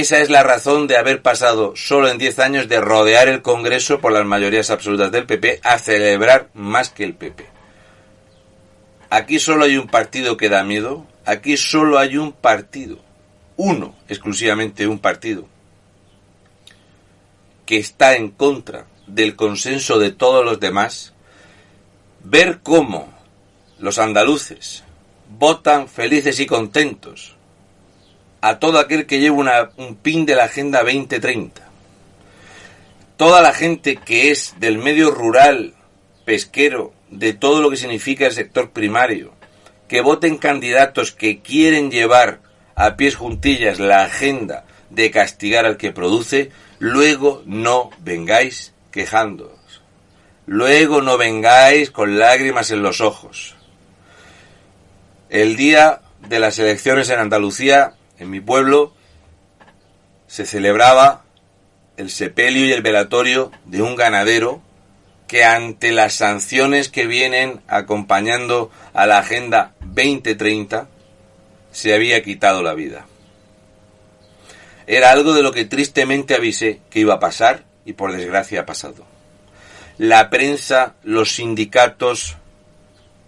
esa 0.00 0.18
es 0.20 0.30
la 0.30 0.42
razón 0.42 0.86
de 0.86 0.96
haber 0.96 1.22
pasado 1.22 1.74
solo 1.76 2.08
en 2.08 2.18
10 2.18 2.38
años 2.38 2.68
de 2.68 2.80
rodear 2.80 3.28
el 3.28 3.42
Congreso 3.42 4.00
por 4.00 4.12
las 4.12 4.24
mayorías 4.24 4.70
absolutas 4.70 5.12
del 5.12 5.26
PP 5.26 5.60
a 5.62 5.78
celebrar 5.78 6.48
más 6.54 6.90
que 6.90 7.04
el 7.04 7.14
PP. 7.14 7.46
Aquí 9.10 9.38
solo 9.38 9.64
hay 9.64 9.76
un 9.76 9.88
partido 9.88 10.36
que 10.36 10.48
da 10.48 10.64
miedo, 10.64 11.06
aquí 11.26 11.56
solo 11.56 11.98
hay 11.98 12.16
un 12.16 12.32
partido, 12.32 12.98
uno, 13.56 13.94
exclusivamente 14.08 14.86
un 14.86 14.98
partido, 14.98 15.46
que 17.66 17.76
está 17.76 18.16
en 18.16 18.30
contra 18.30 18.86
del 19.06 19.36
consenso 19.36 19.98
de 19.98 20.12
todos 20.12 20.44
los 20.44 20.60
demás, 20.60 21.12
ver 22.24 22.60
cómo 22.62 23.12
los 23.78 23.98
andaluces 23.98 24.84
votan 25.28 25.88
felices 25.88 26.40
y 26.40 26.46
contentos 26.46 27.36
a 28.42 28.58
todo 28.58 28.80
aquel 28.80 29.06
que 29.06 29.20
lleve 29.20 29.36
un 29.76 29.96
pin 30.02 30.26
de 30.26 30.34
la 30.34 30.44
Agenda 30.44 30.82
2030. 30.82 31.62
Toda 33.16 33.40
la 33.40 33.54
gente 33.54 33.96
que 33.96 34.32
es 34.32 34.56
del 34.58 34.78
medio 34.78 35.12
rural, 35.12 35.74
pesquero, 36.24 36.92
de 37.08 37.34
todo 37.34 37.62
lo 37.62 37.70
que 37.70 37.76
significa 37.76 38.26
el 38.26 38.32
sector 38.32 38.72
primario, 38.72 39.32
que 39.86 40.00
voten 40.00 40.38
candidatos 40.38 41.12
que 41.12 41.40
quieren 41.40 41.92
llevar 41.92 42.40
a 42.74 42.96
pies 42.96 43.14
juntillas 43.14 43.78
la 43.78 44.02
agenda 44.02 44.64
de 44.90 45.12
castigar 45.12 45.64
al 45.64 45.76
que 45.76 45.92
produce, 45.92 46.50
luego 46.80 47.44
no 47.46 47.90
vengáis 48.00 48.74
quejándoos. 48.90 49.60
Luego 50.46 51.00
no 51.00 51.16
vengáis 51.16 51.92
con 51.92 52.18
lágrimas 52.18 52.72
en 52.72 52.82
los 52.82 53.00
ojos. 53.00 53.54
El 55.30 55.54
día 55.54 56.00
de 56.28 56.40
las 56.40 56.58
elecciones 56.58 57.08
en 57.10 57.20
Andalucía 57.20 57.94
en 58.18 58.30
mi 58.30 58.40
pueblo 58.40 58.92
se 60.26 60.46
celebraba 60.46 61.24
el 61.96 62.10
sepelio 62.10 62.66
y 62.66 62.72
el 62.72 62.82
velatorio 62.82 63.50
de 63.66 63.82
un 63.82 63.96
ganadero 63.96 64.62
que 65.28 65.44
ante 65.44 65.92
las 65.92 66.14
sanciones 66.14 66.88
que 66.88 67.06
vienen 67.06 67.60
acompañando 67.68 68.70
a 68.92 69.06
la 69.06 69.18
Agenda 69.18 69.74
2030 69.80 70.88
se 71.70 71.94
había 71.94 72.22
quitado 72.22 72.62
la 72.62 72.74
vida. 72.74 73.06
Era 74.86 75.10
algo 75.10 75.32
de 75.32 75.42
lo 75.42 75.52
que 75.52 75.64
tristemente 75.64 76.34
avisé 76.34 76.80
que 76.90 77.00
iba 77.00 77.14
a 77.14 77.20
pasar 77.20 77.64
y 77.84 77.94
por 77.94 78.12
desgracia 78.12 78.60
ha 78.60 78.66
pasado. 78.66 79.06
La 79.98 80.30
prensa, 80.30 80.94
los 81.02 81.36
sindicatos 81.36 82.36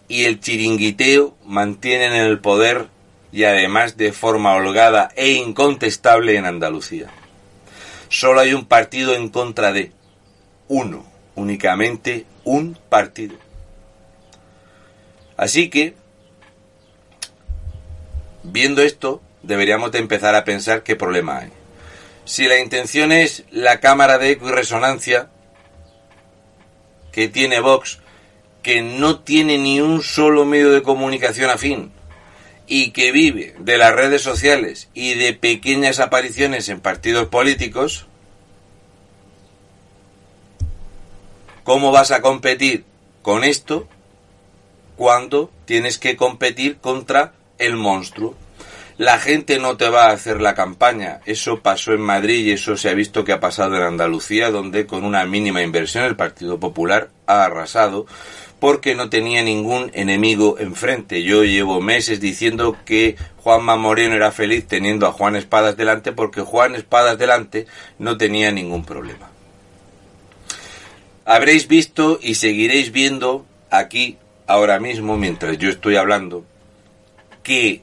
y 0.08 0.24
el 0.24 0.40
chiringuiteo 0.40 1.36
mantienen 1.44 2.12
en 2.12 2.26
el 2.26 2.40
poder 2.40 2.88
y 3.34 3.42
además 3.42 3.96
de 3.96 4.12
forma 4.12 4.54
holgada 4.54 5.10
e 5.16 5.32
incontestable 5.32 6.36
en 6.36 6.46
Andalucía. 6.46 7.08
Solo 8.08 8.38
hay 8.38 8.54
un 8.54 8.64
partido 8.64 9.12
en 9.12 9.28
contra 9.28 9.72
de 9.72 9.90
uno, 10.68 11.04
únicamente 11.34 12.26
un 12.44 12.78
partido. 12.88 13.34
Así 15.36 15.68
que, 15.68 15.96
viendo 18.44 18.82
esto, 18.82 19.20
deberíamos 19.42 19.90
de 19.90 19.98
empezar 19.98 20.36
a 20.36 20.44
pensar 20.44 20.84
qué 20.84 20.94
problema 20.94 21.38
hay. 21.38 21.50
Si 22.24 22.46
la 22.46 22.60
intención 22.60 23.10
es 23.10 23.42
la 23.50 23.80
cámara 23.80 24.18
de 24.18 24.30
eco 24.30 24.48
y 24.48 24.52
resonancia 24.52 25.28
que 27.10 27.26
tiene 27.26 27.58
Vox, 27.58 27.98
que 28.62 28.80
no 28.80 29.18
tiene 29.18 29.58
ni 29.58 29.80
un 29.80 30.04
solo 30.04 30.44
medio 30.44 30.70
de 30.70 30.84
comunicación 30.84 31.50
afín, 31.50 31.93
y 32.66 32.90
que 32.90 33.12
vive 33.12 33.54
de 33.58 33.78
las 33.78 33.94
redes 33.94 34.22
sociales 34.22 34.88
y 34.94 35.14
de 35.14 35.34
pequeñas 35.34 36.00
apariciones 36.00 36.68
en 36.68 36.80
partidos 36.80 37.28
políticos, 37.28 38.06
¿cómo 41.62 41.92
vas 41.92 42.10
a 42.10 42.22
competir 42.22 42.84
con 43.22 43.44
esto 43.44 43.88
cuando 44.96 45.50
tienes 45.66 45.98
que 45.98 46.16
competir 46.16 46.78
contra 46.78 47.34
el 47.58 47.76
monstruo? 47.76 48.34
La 48.96 49.18
gente 49.18 49.58
no 49.58 49.76
te 49.76 49.88
va 49.88 50.06
a 50.06 50.12
hacer 50.12 50.40
la 50.40 50.54
campaña. 50.54 51.20
Eso 51.26 51.60
pasó 51.60 51.92
en 51.92 52.00
Madrid 52.00 52.46
y 52.46 52.52
eso 52.52 52.76
se 52.76 52.88
ha 52.88 52.94
visto 52.94 53.24
que 53.24 53.32
ha 53.32 53.40
pasado 53.40 53.74
en 53.74 53.82
Andalucía, 53.82 54.52
donde 54.52 54.86
con 54.86 55.04
una 55.04 55.26
mínima 55.26 55.62
inversión 55.62 56.04
el 56.04 56.14
Partido 56.14 56.60
Popular 56.60 57.10
ha 57.26 57.44
arrasado 57.44 58.06
porque 58.64 58.94
no 58.94 59.10
tenía 59.10 59.42
ningún 59.42 59.90
enemigo 59.92 60.58
enfrente. 60.58 61.22
Yo 61.22 61.44
llevo 61.44 61.82
meses 61.82 62.18
diciendo 62.18 62.78
que 62.86 63.14
Juanma 63.36 63.76
Moreno 63.76 64.14
era 64.14 64.32
feliz 64.32 64.66
teniendo 64.66 65.06
a 65.06 65.12
Juan 65.12 65.36
Espadas 65.36 65.76
delante 65.76 66.12
porque 66.12 66.40
Juan 66.40 66.74
Espadas 66.74 67.18
delante 67.18 67.66
no 67.98 68.16
tenía 68.16 68.50
ningún 68.52 68.86
problema. 68.86 69.28
Habréis 71.26 71.68
visto 71.68 72.18
y 72.22 72.36
seguiréis 72.36 72.90
viendo 72.90 73.44
aquí 73.68 74.16
ahora 74.46 74.80
mismo 74.80 75.18
mientras 75.18 75.58
yo 75.58 75.68
estoy 75.68 75.96
hablando 75.96 76.46
que 77.42 77.82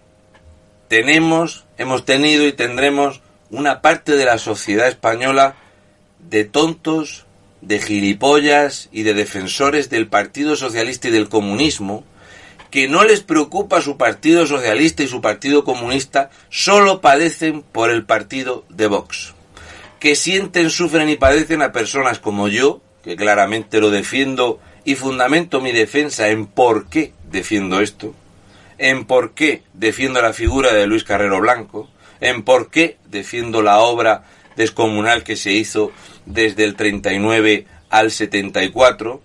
tenemos, 0.87 1.65
hemos 1.77 2.05
tenido 2.05 2.47
y 2.47 2.53
tendremos 2.53 3.21
una 3.51 3.83
parte 3.83 4.13
de 4.13 4.25
la 4.25 4.39
sociedad 4.39 4.87
española 4.87 5.53
de 6.17 6.43
tontos, 6.43 7.27
de 7.61 7.79
gilipollas 7.79 8.89
y 8.91 9.03
de 9.03 9.13
defensores 9.13 9.89
del 9.89 10.07
Partido 10.07 10.55
Socialista 10.55 11.07
y 11.07 11.11
del 11.11 11.29
comunismo, 11.29 12.03
que 12.71 12.87
no 12.87 13.03
les 13.03 13.21
preocupa 13.21 13.81
su 13.81 13.97
Partido 13.97 14.45
Socialista 14.47 15.03
y 15.03 15.07
su 15.07 15.21
Partido 15.21 15.63
Comunista, 15.63 16.29
solo 16.49 17.01
padecen 17.01 17.61
por 17.61 17.91
el 17.91 18.05
partido 18.05 18.65
de 18.69 18.87
Vox. 18.87 19.33
Que 19.99 20.15
sienten, 20.15 20.69
sufren 20.69 21.09
y 21.09 21.17
padecen 21.17 21.61
a 21.61 21.73
personas 21.73 22.19
como 22.19 22.47
yo, 22.47 22.81
que 23.03 23.15
claramente 23.15 23.79
lo 23.79 23.91
defiendo 23.91 24.59
y 24.83 24.95
fundamento 24.95 25.61
mi 25.61 25.71
defensa 25.71 26.29
en 26.29 26.47
por 26.47 26.87
qué 26.87 27.13
defiendo 27.29 27.81
esto, 27.81 28.15
en 28.77 29.05
por 29.05 29.33
qué 29.33 29.63
defiendo 29.73 30.21
la 30.21 30.33
figura 30.33 30.73
de 30.73 30.87
Luis 30.87 31.03
Carrero 31.03 31.41
Blanco, 31.41 31.89
en 32.19 32.43
por 32.43 32.71
qué 32.71 32.97
defiendo 33.09 33.61
la 33.61 33.79
obra 33.79 34.23
descomunal 34.61 35.23
que 35.23 35.35
se 35.35 35.51
hizo 35.51 35.91
desde 36.25 36.63
el 36.63 36.75
39 36.75 37.65
al 37.89 38.11
74 38.11 39.21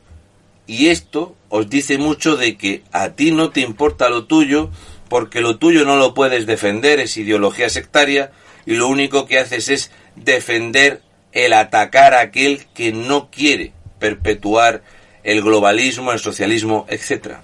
y 0.66 0.88
esto 0.88 1.36
os 1.48 1.68
dice 1.68 1.98
mucho 1.98 2.36
de 2.36 2.56
que 2.56 2.82
a 2.90 3.10
ti 3.10 3.30
no 3.30 3.50
te 3.50 3.60
importa 3.60 4.08
lo 4.08 4.24
tuyo 4.24 4.70
porque 5.08 5.40
lo 5.40 5.58
tuyo 5.58 5.84
no 5.84 5.96
lo 5.96 6.14
puedes 6.14 6.46
defender, 6.46 6.98
es 6.98 7.16
ideología 7.16 7.68
sectaria 7.68 8.32
y 8.64 8.74
lo 8.74 8.88
único 8.88 9.26
que 9.26 9.38
haces 9.38 9.68
es 9.68 9.90
defender 10.16 11.02
el 11.32 11.52
atacar 11.52 12.14
a 12.14 12.20
aquel 12.20 12.66
que 12.74 12.92
no 12.92 13.30
quiere 13.30 13.72
perpetuar 13.98 14.82
el 15.22 15.42
globalismo, 15.42 16.12
el 16.12 16.18
socialismo, 16.18 16.86
etc. 16.88 17.36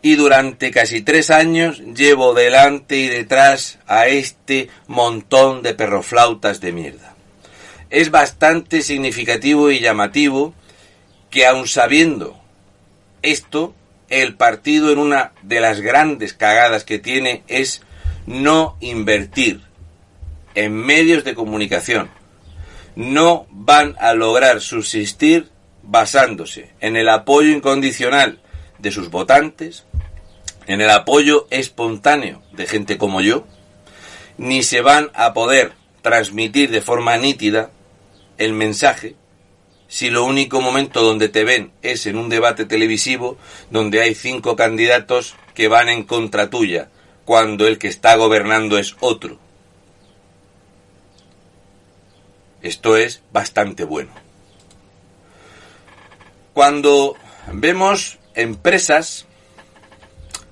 Y 0.00 0.14
durante 0.14 0.70
casi 0.70 1.02
tres 1.02 1.30
años 1.30 1.80
llevo 1.80 2.34
delante 2.34 2.96
y 2.96 3.08
detrás 3.08 3.78
a 3.86 4.06
este 4.06 4.68
montón 4.86 5.62
de 5.62 5.74
perroflautas 5.74 6.60
de 6.60 6.72
mierda. 6.72 7.14
Es 7.90 8.10
bastante 8.10 8.82
significativo 8.82 9.70
y 9.70 9.80
llamativo 9.80 10.54
que 11.30 11.46
aun 11.46 11.66
sabiendo 11.66 12.38
esto, 13.22 13.74
el 14.08 14.36
partido 14.36 14.92
en 14.92 14.98
una 14.98 15.32
de 15.42 15.60
las 15.60 15.80
grandes 15.80 16.32
cagadas 16.32 16.84
que 16.84 16.98
tiene 16.98 17.42
es 17.48 17.82
no 18.26 18.76
invertir 18.80 19.62
en 20.54 20.74
medios 20.74 21.24
de 21.24 21.34
comunicación. 21.34 22.10
No 22.94 23.46
van 23.50 23.96
a 23.98 24.14
lograr 24.14 24.60
subsistir 24.60 25.50
basándose 25.82 26.70
en 26.80 26.96
el 26.96 27.08
apoyo 27.08 27.50
incondicional 27.50 28.40
de 28.78 28.90
sus 28.90 29.10
votantes, 29.10 29.84
en 30.66 30.80
el 30.80 30.90
apoyo 30.90 31.46
espontáneo 31.50 32.42
de 32.52 32.66
gente 32.66 32.98
como 32.98 33.20
yo, 33.20 33.46
ni 34.36 34.62
se 34.62 34.80
van 34.80 35.10
a 35.14 35.32
poder 35.32 35.72
transmitir 36.02 36.70
de 36.70 36.80
forma 36.80 37.16
nítida 37.16 37.70
el 38.36 38.52
mensaje 38.52 39.16
si 39.88 40.10
lo 40.10 40.24
único 40.24 40.60
momento 40.60 41.02
donde 41.02 41.30
te 41.30 41.44
ven 41.44 41.72
es 41.82 42.06
en 42.06 42.16
un 42.16 42.28
debate 42.28 42.66
televisivo 42.66 43.38
donde 43.70 44.02
hay 44.02 44.14
cinco 44.14 44.54
candidatos 44.54 45.34
que 45.54 45.66
van 45.66 45.88
en 45.88 46.04
contra 46.04 46.50
tuya, 46.50 46.90
cuando 47.24 47.66
el 47.66 47.78
que 47.78 47.88
está 47.88 48.14
gobernando 48.16 48.78
es 48.78 48.94
otro. 49.00 49.38
Esto 52.60 52.96
es 52.96 53.22
bastante 53.32 53.84
bueno. 53.84 54.12
Cuando 56.52 57.16
vemos 57.52 58.18
empresas 58.38 59.26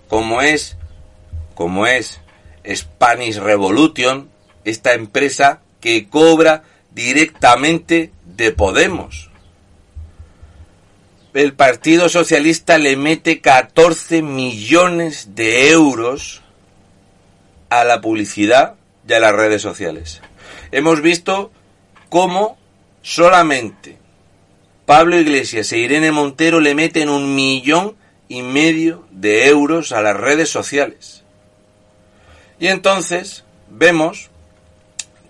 como 0.09 0.43
es 0.43 0.77
como 1.55 1.87
es 1.87 2.21
Spanish 2.69 3.39
Revolution, 3.39 4.29
esta 4.65 4.93
empresa 4.93 5.61
que 5.81 6.09
cobra 6.09 6.65
directamente 6.91 8.13
de 8.25 8.53
Podemos. 8.53 9.31
El 11.33 11.55
Partido 11.55 12.09
Socialista 12.09 12.77
le 12.77 12.97
mete 12.97 13.41
14 13.41 14.21
millones 14.23 15.35
de 15.35 15.71
euros 15.71 16.43
a 17.71 17.85
la 17.85 18.01
publicidad 18.01 18.75
y 19.09 19.13
a 19.15 19.21
las 19.21 19.35
redes 19.35 19.63
sociales. 19.63 20.21
Hemos 20.73 21.01
visto 21.01 21.53
cómo 22.09 22.59
solamente 23.03 23.99
Pablo 24.87 25.19
Iglesias 25.19 25.73
e 25.73 25.79
Irene 25.79 26.13
Montero 26.13 26.61
le 26.61 26.77
meten 26.77 27.09
un 27.09 27.35
millón 27.35 27.97
y 28.29 28.43
medio 28.43 29.05
de 29.11 29.49
euros 29.49 29.91
a 29.91 30.01
las 30.01 30.17
redes 30.17 30.49
sociales. 30.49 31.25
Y 32.61 32.69
entonces 32.69 33.45
vemos 33.69 34.31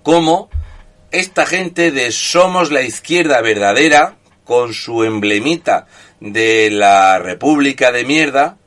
cómo 0.03 0.51
esta 1.11 1.47
gente 1.47 1.91
de 1.91 2.13
Somos 2.13 2.71
la 2.71 2.83
Izquierda 2.83 3.41
Verdadera, 3.41 4.17
con 4.45 4.75
su 4.75 5.03
emblemita 5.05 5.87
de 6.21 6.71
la 6.71 7.19
República 7.19 7.93
de 7.93 8.05
Mierda, 8.05 8.59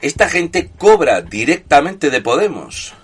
esta 0.00 0.28
gente 0.28 0.70
cobra 0.76 1.22
directamente 1.22 2.10
de 2.10 2.20
Podemos. 2.20 2.94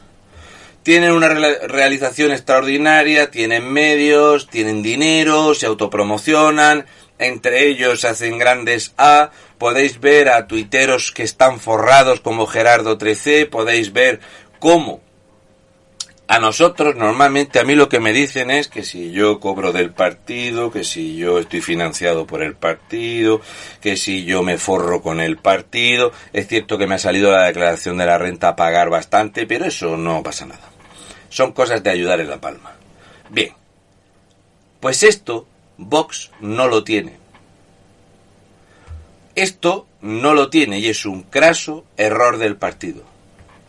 Tienen 0.82 1.12
una 1.12 1.28
realización 1.28 2.30
extraordinaria, 2.30 3.30
tienen 3.30 3.72
medios, 3.72 4.48
tienen 4.48 4.82
dinero, 4.82 5.54
se 5.54 5.66
autopromocionan, 5.66 6.84
entre 7.18 7.68
ellos 7.68 8.04
hacen 8.04 8.38
grandes 8.38 8.92
A, 8.96 9.30
podéis 9.58 10.00
ver 10.00 10.28
a 10.28 10.46
tuiteros 10.46 11.12
que 11.12 11.22
están 11.22 11.60
forrados 11.60 12.20
como 12.20 12.46
Gerardo 12.46 12.98
13, 12.98 13.46
podéis 13.46 13.92
ver 13.92 14.20
cómo 14.58 15.04
a 16.26 16.38
nosotros 16.38 16.96
normalmente 16.96 17.58
a 17.58 17.64
mí 17.64 17.74
lo 17.74 17.88
que 17.88 18.00
me 18.00 18.14
dicen 18.14 18.50
es 18.50 18.68
que 18.68 18.82
si 18.82 19.12
yo 19.12 19.40
cobro 19.40 19.72
del 19.72 19.92
partido, 19.92 20.70
que 20.70 20.82
si 20.82 21.16
yo 21.16 21.38
estoy 21.38 21.60
financiado 21.60 22.26
por 22.26 22.42
el 22.42 22.54
partido, 22.54 23.42
que 23.82 23.96
si 23.98 24.24
yo 24.24 24.42
me 24.42 24.56
forro 24.56 25.02
con 25.02 25.20
el 25.20 25.36
partido, 25.36 26.12
es 26.32 26.48
cierto 26.48 26.78
que 26.78 26.86
me 26.86 26.94
ha 26.94 26.98
salido 26.98 27.30
la 27.30 27.44
declaración 27.44 27.98
de 27.98 28.06
la 28.06 28.16
renta 28.16 28.48
a 28.48 28.56
pagar 28.56 28.88
bastante, 28.88 29.46
pero 29.46 29.66
eso 29.66 29.98
no 29.98 30.22
pasa 30.22 30.46
nada. 30.46 30.70
Son 31.28 31.52
cosas 31.52 31.82
de 31.82 31.90
ayudar 31.90 32.20
en 32.20 32.30
la 32.30 32.40
palma. 32.40 32.72
Bien, 33.28 33.52
pues 34.80 35.02
esto 35.02 35.46
Vox 35.76 36.30
no 36.40 36.68
lo 36.68 36.84
tiene. 36.84 37.16
Esto 39.34 39.86
no 40.00 40.34
lo 40.34 40.50
tiene 40.50 40.78
y 40.78 40.88
es 40.88 41.06
un 41.06 41.22
craso 41.22 41.84
error 41.96 42.38
del 42.38 42.56
partido. 42.56 43.02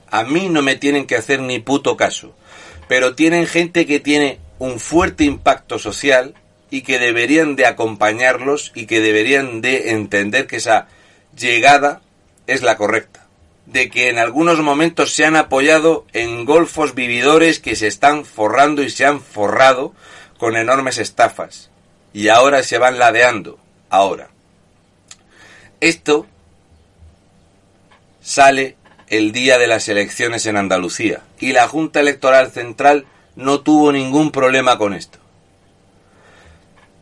A 0.09 0.23
mí 0.23 0.49
no 0.49 0.61
me 0.61 0.75
tienen 0.75 1.07
que 1.07 1.15
hacer 1.15 1.41
ni 1.41 1.59
puto 1.59 1.97
caso 1.97 2.35
pero 2.87 3.15
tienen 3.15 3.47
gente 3.47 3.85
que 3.85 3.99
tiene 3.99 4.39
un 4.59 4.79
fuerte 4.79 5.23
impacto 5.23 5.79
social 5.79 6.35
y 6.69 6.81
que 6.81 6.99
deberían 6.99 7.55
de 7.55 7.65
acompañarlos 7.65 8.71
y 8.75 8.85
que 8.85 9.01
deberían 9.01 9.61
de 9.61 9.91
entender 9.91 10.47
que 10.47 10.57
esa 10.57 10.87
llegada 11.37 12.01
es 12.47 12.61
la 12.61 12.77
correcta. 12.77 13.27
De 13.65 13.89
que 13.89 14.09
en 14.09 14.19
algunos 14.19 14.59
momentos 14.59 15.13
se 15.13 15.25
han 15.25 15.35
apoyado 15.35 16.05
en 16.13 16.45
golfos 16.45 16.93
vividores 16.93 17.59
que 17.59 17.75
se 17.75 17.87
están 17.87 18.25
forrando 18.25 18.83
y 18.83 18.89
se 18.89 19.05
han 19.05 19.21
forrado 19.21 19.93
con 20.37 20.55
enormes 20.55 20.99
estafas. 20.99 21.71
Y 22.15 22.29
ahora 22.29 22.63
se 22.63 22.77
van 22.77 22.97
ladeando. 22.97 23.59
Ahora. 23.89 24.29
Esto 25.81 26.25
sale 28.21 28.77
el 29.09 29.33
día 29.33 29.57
de 29.57 29.67
las 29.67 29.89
elecciones 29.89 30.45
en 30.45 30.55
Andalucía 30.55 31.23
y 31.41 31.51
la 31.51 31.67
Junta 31.67 31.99
Electoral 31.99 32.51
Central 32.51 33.05
no 33.35 33.59
tuvo 33.59 33.91
ningún 33.91 34.31
problema 34.31 34.77
con 34.77 34.93
esto. 34.93 35.19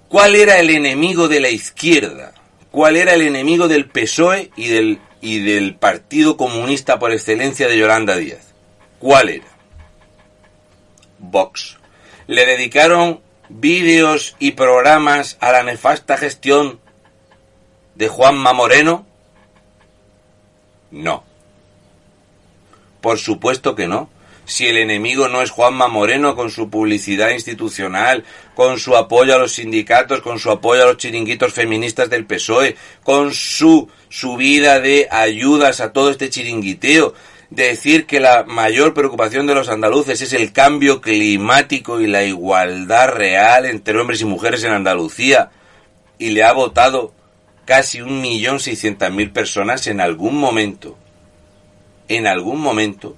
¿Cuál 0.10 0.36
era 0.36 0.58
el 0.58 0.72
enemigo 0.72 1.28
de 1.28 1.42
la 1.42 1.50
izquierda? 1.50 2.34
¿Cuál 2.72 2.96
era 2.96 3.14
el 3.14 3.22
enemigo 3.22 3.68
del 3.68 3.86
PSOE 3.86 4.50
y 4.56 4.68
del, 4.70 5.00
y 5.22 5.40
del 5.40 5.76
Partido 5.76 6.38
Comunista 6.38 6.98
por 6.98 7.12
excelencia 7.12 7.68
de 7.68 7.78
Yolanda 7.78 8.16
Díaz? 8.16 8.48
¿Cuál 8.98 9.30
era? 9.30 9.48
Vox. 11.20 11.78
¿Le 12.26 12.48
dedicaron 12.48 13.22
vídeos 13.60 14.36
y 14.40 14.52
programas 14.52 15.38
a 15.40 15.52
la 15.52 15.64
nefasta 15.64 16.18
gestión 16.18 16.80
de 17.96 18.08
Juanma 18.08 18.54
Moreno? 18.54 19.06
No. 20.92 21.24
Por 23.02 23.20
supuesto 23.20 23.76
que 23.76 23.88
no. 23.88 24.10
Si 24.46 24.68
el 24.68 24.78
enemigo 24.78 25.30
no 25.30 25.42
es 25.42 25.52
Juanma 25.52 25.88
Moreno 25.88 26.36
con 26.36 26.50
su 26.50 26.70
publicidad 26.70 27.30
institucional, 27.30 28.26
con 28.56 28.78
su 28.78 28.98
apoyo 28.98 29.36
a 29.36 29.38
los 29.38 29.54
sindicatos, 29.54 30.22
con 30.22 30.38
su 30.38 30.52
apoyo 30.52 30.84
a 30.84 30.88
los 30.88 30.98
chiringuitos 30.98 31.54
feministas 31.54 32.10
del 32.10 32.26
PSOE, 32.26 32.76
con 33.04 33.34
su 33.34 33.90
subida 34.10 34.82
de 34.82 35.08
ayudas 35.10 35.80
a 35.80 35.94
todo 35.94 36.10
este 36.10 36.30
chiringuiteo, 36.30 37.14
decir 37.56 38.06
que 38.06 38.20
la 38.20 38.44
mayor 38.44 38.94
preocupación 38.94 39.48
de 39.48 39.56
los 39.56 39.70
andaluces 39.70 40.22
es 40.22 40.34
el 40.34 40.52
cambio 40.52 41.02
climático 41.02 42.00
y 42.02 42.08
la 42.08 42.24
igualdad 42.24 43.10
real 43.10 43.66
entre 43.66 44.00
hombres 44.00 44.22
y 44.22 44.26
mujeres 44.26 44.64
en 44.64 44.72
Andalucía, 44.72 45.52
y 46.18 46.32
le 46.32 46.44
ha 46.44 46.54
votado 46.54 47.14
casi 47.66 48.02
un 48.02 48.22
millón 48.22 48.60
seiscientas 48.60 49.12
mil 49.12 49.32
personas 49.32 49.88
en 49.88 50.02
algún 50.02 50.38
momento 50.38 50.98
en 52.08 52.28
algún 52.28 52.60
momento 52.60 53.16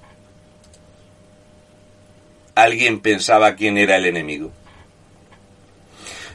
alguien 2.54 3.02
pensaba 3.02 3.56
quién 3.56 3.78
era 3.78 3.98
el 3.98 4.06
enemigo. 4.06 4.52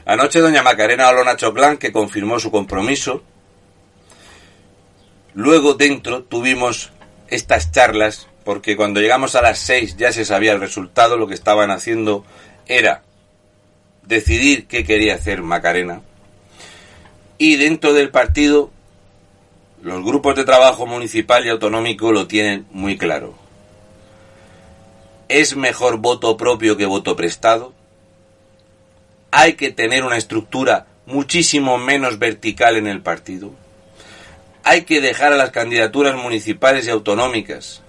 Anoche 0.05 0.39
doña 0.39 0.63
Macarena 0.63 1.09
Olona 1.09 1.35
Choclán, 1.35 1.77
que 1.77 1.91
confirmó 1.91 2.39
su 2.39 2.51
compromiso. 2.51 3.23
Luego 5.33 5.75
dentro 5.75 6.23
tuvimos 6.23 6.91
estas 7.31 7.71
charlas, 7.71 8.27
porque 8.45 8.75
cuando 8.75 8.99
llegamos 8.99 9.35
a 9.35 9.41
las 9.41 9.57
seis 9.57 9.97
ya 9.97 10.11
se 10.11 10.25
sabía 10.25 10.51
el 10.51 10.59
resultado, 10.59 11.17
lo 11.17 11.27
que 11.27 11.33
estaban 11.33 11.71
haciendo 11.71 12.23
era 12.67 13.01
decidir 14.03 14.67
qué 14.67 14.83
quería 14.83 15.15
hacer 15.15 15.41
Macarena. 15.41 16.01
Y 17.39 17.55
dentro 17.55 17.93
del 17.93 18.11
partido 18.11 18.69
los 19.81 20.03
grupos 20.03 20.35
de 20.35 20.43
trabajo 20.43 20.85
municipal 20.85 21.43
y 21.43 21.49
autonómico 21.49 22.11
lo 22.11 22.27
tienen 22.27 22.67
muy 22.71 22.97
claro. 22.97 23.33
es 25.27 25.55
mejor 25.55 25.97
voto 25.97 26.35
propio 26.37 26.77
que 26.77 26.85
voto 26.85 27.15
prestado. 27.15 27.73
Hay 29.31 29.53
que 29.53 29.71
tener 29.71 30.03
una 30.03 30.17
estructura 30.17 30.87
muchísimo 31.05 31.77
menos 31.77 32.19
vertical 32.19 32.75
en 32.75 32.85
el 32.85 33.01
partido. 33.01 33.51
Hay 34.63 34.83
que 34.83 35.01
dejar 35.01 35.33
a 35.33 35.37
las 35.37 35.51
candidaturas 35.51 36.15
municipales 36.15 36.85
y 36.85 36.89
autonómicas 36.89 37.81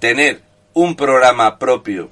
tener 0.00 0.42
un 0.74 0.96
programa 0.96 1.58
propio 1.58 2.10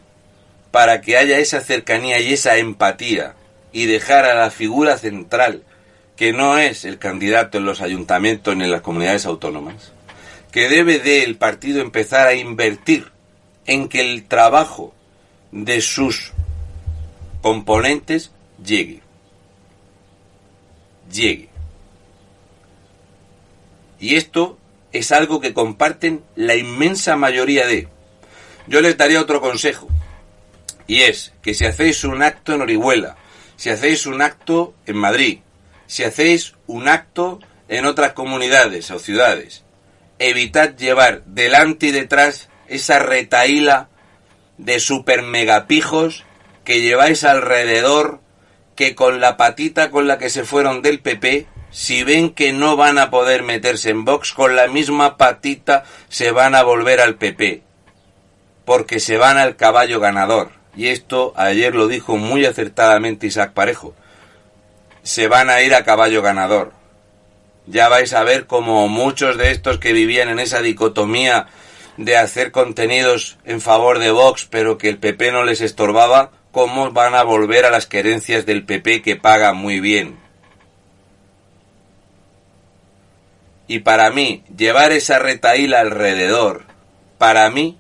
para 0.70 1.00
que 1.00 1.16
haya 1.16 1.38
esa 1.38 1.60
cercanía 1.60 2.20
y 2.20 2.32
esa 2.32 2.56
empatía 2.56 3.34
y 3.72 3.86
dejar 3.86 4.24
a 4.24 4.34
la 4.34 4.50
figura 4.50 4.96
central, 4.96 5.62
que 6.16 6.32
no 6.32 6.56
es 6.58 6.84
el 6.84 6.98
candidato 6.98 7.58
en 7.58 7.64
los 7.64 7.80
ayuntamientos 7.80 8.56
ni 8.56 8.64
en 8.64 8.70
las 8.70 8.80
comunidades 8.80 9.26
autónomas, 9.26 9.92
que 10.50 10.68
debe 10.68 10.98
del 10.98 11.36
partido 11.36 11.80
empezar 11.80 12.26
a 12.26 12.34
invertir 12.34 13.10
en 13.66 13.88
que 13.88 14.00
el 14.00 14.24
trabajo 14.26 14.94
de 15.50 15.80
sus 15.80 16.32
componentes 17.42 18.30
llegue. 18.64 19.00
Llegue. 21.10 21.51
Y 24.02 24.16
esto 24.16 24.58
es 24.92 25.12
algo 25.12 25.40
que 25.40 25.54
comparten 25.54 26.24
la 26.34 26.56
inmensa 26.56 27.16
mayoría 27.16 27.68
de. 27.68 27.86
Yo 28.66 28.80
les 28.80 28.96
daría 28.96 29.20
otro 29.20 29.40
consejo. 29.40 29.88
Y 30.88 31.02
es 31.02 31.32
que 31.40 31.54
si 31.54 31.66
hacéis 31.66 32.02
un 32.02 32.20
acto 32.20 32.52
en 32.52 32.62
Orihuela, 32.62 33.16
si 33.54 33.70
hacéis 33.70 34.06
un 34.06 34.20
acto 34.20 34.74
en 34.86 34.96
Madrid, 34.96 35.38
si 35.86 36.02
hacéis 36.02 36.54
un 36.66 36.88
acto 36.88 37.38
en 37.68 37.86
otras 37.86 38.12
comunidades 38.12 38.90
o 38.90 38.98
ciudades, 38.98 39.62
evitad 40.18 40.76
llevar 40.76 41.22
delante 41.24 41.86
y 41.86 41.90
detrás 41.92 42.48
esa 42.66 42.98
retaíla 42.98 43.88
de 44.58 44.80
super 44.80 45.22
megapijos 45.22 46.24
que 46.64 46.80
lleváis 46.80 47.22
alrededor 47.22 48.20
que 48.74 48.96
con 48.96 49.20
la 49.20 49.36
patita 49.36 49.92
con 49.92 50.08
la 50.08 50.18
que 50.18 50.28
se 50.28 50.42
fueron 50.42 50.82
del 50.82 50.98
PP, 50.98 51.46
si 51.72 52.04
ven 52.04 52.30
que 52.30 52.52
no 52.52 52.76
van 52.76 52.98
a 52.98 53.10
poder 53.10 53.42
meterse 53.42 53.90
en 53.90 54.04
Vox, 54.04 54.32
con 54.32 54.54
la 54.54 54.68
misma 54.68 55.16
patita 55.16 55.84
se 56.08 56.30
van 56.30 56.54
a 56.54 56.62
volver 56.62 57.00
al 57.00 57.16
PP, 57.16 57.62
porque 58.64 59.00
se 59.00 59.16
van 59.16 59.38
al 59.38 59.56
caballo 59.56 59.98
ganador. 59.98 60.52
Y 60.76 60.88
esto 60.88 61.32
ayer 61.34 61.74
lo 61.74 61.88
dijo 61.88 62.16
muy 62.16 62.44
acertadamente 62.44 63.26
Isaac 63.26 63.52
Parejo. 63.52 63.94
Se 65.02 65.28
van 65.28 65.50
a 65.50 65.62
ir 65.62 65.74
a 65.74 65.84
caballo 65.84 66.22
ganador. 66.22 66.72
Ya 67.66 67.88
vais 67.88 68.12
a 68.12 68.22
ver 68.22 68.46
como 68.46 68.88
muchos 68.88 69.38
de 69.38 69.50
estos 69.50 69.78
que 69.78 69.92
vivían 69.92 70.28
en 70.28 70.38
esa 70.38 70.60
dicotomía 70.60 71.46
de 71.96 72.16
hacer 72.16 72.52
contenidos 72.52 73.38
en 73.44 73.60
favor 73.60 73.98
de 73.98 74.10
Vox, 74.10 74.46
pero 74.50 74.78
que 74.78 74.88
el 74.88 74.98
PP 74.98 75.32
no 75.32 75.44
les 75.44 75.60
estorbaba, 75.60 76.30
cómo 76.50 76.90
van 76.90 77.14
a 77.14 77.22
volver 77.22 77.64
a 77.64 77.70
las 77.70 77.86
querencias 77.86 78.46
del 78.46 78.64
PP 78.64 79.02
que 79.02 79.16
paga 79.16 79.52
muy 79.52 79.80
bien. 79.80 80.21
Y 83.66 83.80
para 83.80 84.10
mí, 84.10 84.44
llevar 84.56 84.92
esa 84.92 85.18
retaíla 85.18 85.80
alrededor, 85.80 86.64
para 87.18 87.48
mí, 87.50 87.78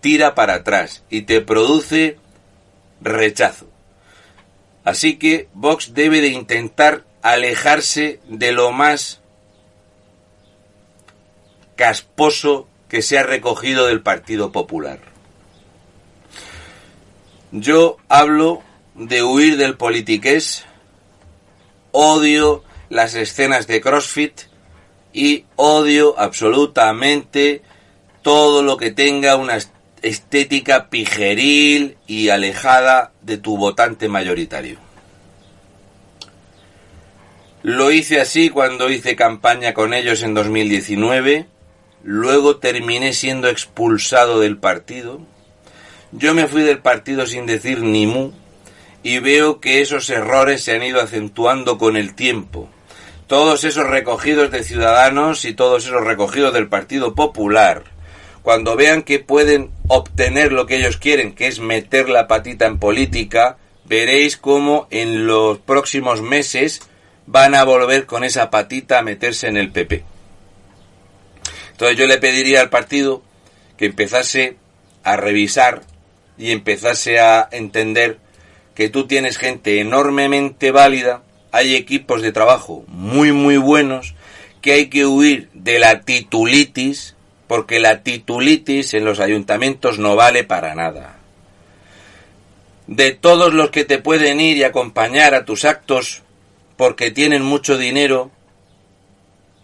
tira 0.00 0.34
para 0.34 0.54
atrás 0.54 1.04
y 1.08 1.22
te 1.22 1.40
produce 1.40 2.18
rechazo. 3.00 3.66
Así 4.84 5.16
que 5.16 5.48
Vox 5.54 5.94
debe 5.94 6.20
de 6.20 6.28
intentar 6.28 7.04
alejarse 7.22 8.20
de 8.28 8.52
lo 8.52 8.72
más 8.72 9.20
casposo 11.76 12.68
que 12.88 13.00
se 13.00 13.18
ha 13.18 13.22
recogido 13.22 13.86
del 13.86 14.02
Partido 14.02 14.52
Popular. 14.52 14.98
Yo 17.52 17.96
hablo 18.08 18.62
de 18.94 19.22
huir 19.22 19.56
del 19.56 19.76
politiqués, 19.76 20.64
odio 21.92 22.64
las 22.88 23.14
escenas 23.14 23.66
de 23.66 23.80
CrossFit 23.80 24.51
y 25.12 25.44
odio 25.56 26.18
absolutamente 26.18 27.62
todo 28.22 28.62
lo 28.62 28.76
que 28.76 28.90
tenga 28.90 29.36
una 29.36 29.58
estética 30.02 30.88
pijeril 30.88 31.96
y 32.06 32.28
alejada 32.28 33.12
de 33.22 33.36
tu 33.36 33.56
votante 33.56 34.08
mayoritario. 34.08 34.78
Lo 37.62 37.92
hice 37.92 38.20
así 38.20 38.50
cuando 38.50 38.90
hice 38.90 39.14
campaña 39.14 39.72
con 39.72 39.94
ellos 39.94 40.22
en 40.24 40.34
2019, 40.34 41.46
luego 42.02 42.56
terminé 42.56 43.12
siendo 43.12 43.48
expulsado 43.48 44.40
del 44.40 44.56
partido. 44.56 45.20
Yo 46.10 46.34
me 46.34 46.48
fui 46.48 46.62
del 46.62 46.80
partido 46.80 47.26
sin 47.26 47.46
decir 47.46 47.80
ni 47.80 48.06
mu 48.06 48.32
y 49.04 49.20
veo 49.20 49.60
que 49.60 49.80
esos 49.80 50.10
errores 50.10 50.64
se 50.64 50.74
han 50.74 50.82
ido 50.82 51.00
acentuando 51.00 51.78
con 51.78 51.96
el 51.96 52.14
tiempo. 52.14 52.68
Todos 53.32 53.64
esos 53.64 53.86
recogidos 53.86 54.50
de 54.50 54.62
Ciudadanos 54.62 55.46
y 55.46 55.54
todos 55.54 55.86
esos 55.86 56.04
recogidos 56.04 56.52
del 56.52 56.68
Partido 56.68 57.14
Popular 57.14 57.82
cuando 58.42 58.76
vean 58.76 59.04
que 59.04 59.20
pueden 59.20 59.70
obtener 59.88 60.52
lo 60.52 60.66
que 60.66 60.76
ellos 60.76 60.98
quieren, 60.98 61.34
que 61.34 61.46
es 61.46 61.58
meter 61.58 62.10
la 62.10 62.28
patita 62.28 62.66
en 62.66 62.78
política, 62.78 63.56
veréis 63.86 64.36
cómo 64.36 64.86
en 64.90 65.26
los 65.26 65.56
próximos 65.60 66.20
meses 66.20 66.82
van 67.24 67.54
a 67.54 67.64
volver 67.64 68.04
con 68.04 68.22
esa 68.22 68.50
patita 68.50 68.98
a 68.98 69.02
meterse 69.02 69.48
en 69.48 69.56
el 69.56 69.72
PP. 69.72 70.04
Entonces 71.70 71.96
yo 71.96 72.06
le 72.06 72.18
pediría 72.18 72.60
al 72.60 72.68
partido 72.68 73.22
que 73.78 73.86
empezase 73.86 74.58
a 75.04 75.16
revisar 75.16 75.80
y 76.36 76.50
empezase 76.50 77.18
a 77.18 77.48
entender 77.50 78.18
que 78.74 78.90
tú 78.90 79.06
tienes 79.06 79.38
gente 79.38 79.80
enormemente 79.80 80.70
válida, 80.70 81.22
hay 81.52 81.76
equipos 81.76 82.22
de 82.22 82.32
trabajo 82.32 82.84
muy 82.88 83.32
muy 83.32 83.58
buenos, 83.58 84.14
que 84.60 84.72
hay 84.72 84.86
que 84.88 85.06
huir 85.06 85.48
de 85.52 85.78
la 85.78 86.00
titulitis, 86.00 87.14
porque 87.46 87.78
la 87.78 88.02
titulitis 88.02 88.94
en 88.94 89.04
los 89.04 89.20
ayuntamientos 89.20 89.98
no 89.98 90.16
vale 90.16 90.44
para 90.44 90.74
nada. 90.74 91.18
De 92.86 93.12
todos 93.12 93.54
los 93.54 93.70
que 93.70 93.84
te 93.84 93.98
pueden 93.98 94.40
ir 94.40 94.56
y 94.56 94.64
acompañar 94.64 95.34
a 95.34 95.44
tus 95.44 95.64
actos 95.64 96.22
porque 96.76 97.10
tienen 97.10 97.42
mucho 97.42 97.76
dinero 97.78 98.30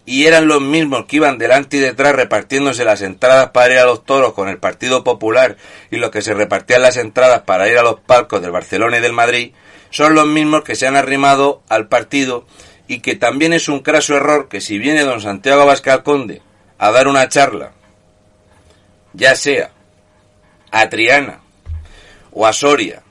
y 0.09 0.25
eran 0.25 0.49
los 0.49 0.63
mismos 0.63 1.05
que 1.05 1.17
iban 1.17 1.37
delante 1.37 1.77
y 1.77 1.81
detrás 1.81 2.15
repartiéndose 2.15 2.85
las 2.85 3.03
entradas 3.03 3.51
para 3.51 3.75
ir 3.75 3.79
a 3.79 3.85
los 3.85 4.05
toros 4.05 4.33
con 4.33 4.49
el 4.49 4.57
Partido 4.57 5.05
Popular 5.05 5.57
y 5.91 5.97
los 5.97 6.11
que 6.11 6.23
se 6.23 6.33
repartían 6.33 6.81
las 6.81 6.97
entradas 6.97 7.43
para 7.43 7.69
ir 7.69 7.77
a 7.77 7.83
los 7.83 8.01
palcos 8.01 8.41
del 8.41 8.51
Barcelona 8.51 8.99
y 8.99 9.01
del 9.01 9.13
Madrid, 9.13 9.53
son 9.91 10.15
los 10.15 10.27
mismos 10.27 10.65
que 10.65 10.77
se 10.77 10.87
han 10.87 10.97
arrimado 10.97 11.63
al 11.69 11.89
partido 11.89 12.47
y 12.87 13.01
que 13.01 13.17
también 13.17 13.53
es 13.53 13.69
un 13.69 13.81
craso 13.81 14.17
error 14.17 14.49
que 14.49 14.61
si 14.61 14.79
viene 14.79 15.03
don 15.03 15.21
Santiago 15.21 15.63
Abascal 15.63 16.03
Conde 16.03 16.43
a 16.79 16.91
dar 16.91 17.09
una 17.09 17.29
charla 17.29 17.73
ya 19.13 19.35
sea 19.35 19.71
a 20.71 20.89
Triana 20.89 21.41
o 22.31 22.47
a 22.47 22.53
Soria, 22.53 23.03